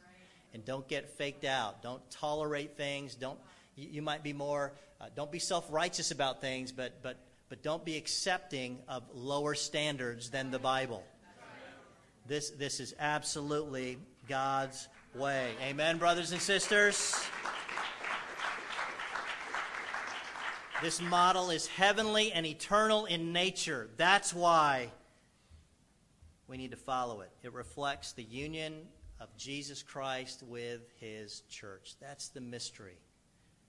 And 0.53 0.65
don't 0.65 0.87
get 0.87 1.09
faked 1.09 1.45
out. 1.45 1.81
Don't 1.81 2.01
tolerate 2.09 2.75
things. 2.75 3.15
Don't 3.15 3.39
you, 3.75 3.87
you 3.89 4.01
might 4.01 4.23
be 4.23 4.33
more. 4.33 4.73
Uh, 4.99 5.05
don't 5.15 5.31
be 5.31 5.39
self-righteous 5.39 6.11
about 6.11 6.41
things, 6.41 6.71
but 6.71 7.01
but 7.01 7.17
but 7.49 7.63
don't 7.63 7.83
be 7.83 7.97
accepting 7.97 8.79
of 8.87 9.03
lower 9.13 9.55
standards 9.55 10.29
than 10.29 10.51
the 10.51 10.59
Bible. 10.59 11.03
This, 12.27 12.51
this 12.51 12.79
is 12.79 12.93
absolutely 12.99 13.97
God's 14.29 14.87
way. 15.15 15.49
Amen, 15.61 15.97
brothers 15.97 16.31
and 16.31 16.41
sisters? 16.41 17.13
This 20.81 21.01
model 21.01 21.49
is 21.49 21.67
heavenly 21.67 22.31
and 22.31 22.45
eternal 22.45 23.05
in 23.05 23.33
nature. 23.33 23.89
That's 23.97 24.33
why 24.33 24.91
we 26.47 26.57
need 26.57 26.71
to 26.71 26.77
follow 26.77 27.21
it. 27.21 27.31
It 27.43 27.53
reflects 27.53 28.13
the 28.13 28.23
union 28.23 28.83
of 29.21 29.35
Jesus 29.37 29.83
Christ 29.83 30.41
with 30.43 30.81
his 30.99 31.43
church. 31.47 31.95
That's 32.01 32.29
the 32.29 32.41
mystery. 32.41 32.97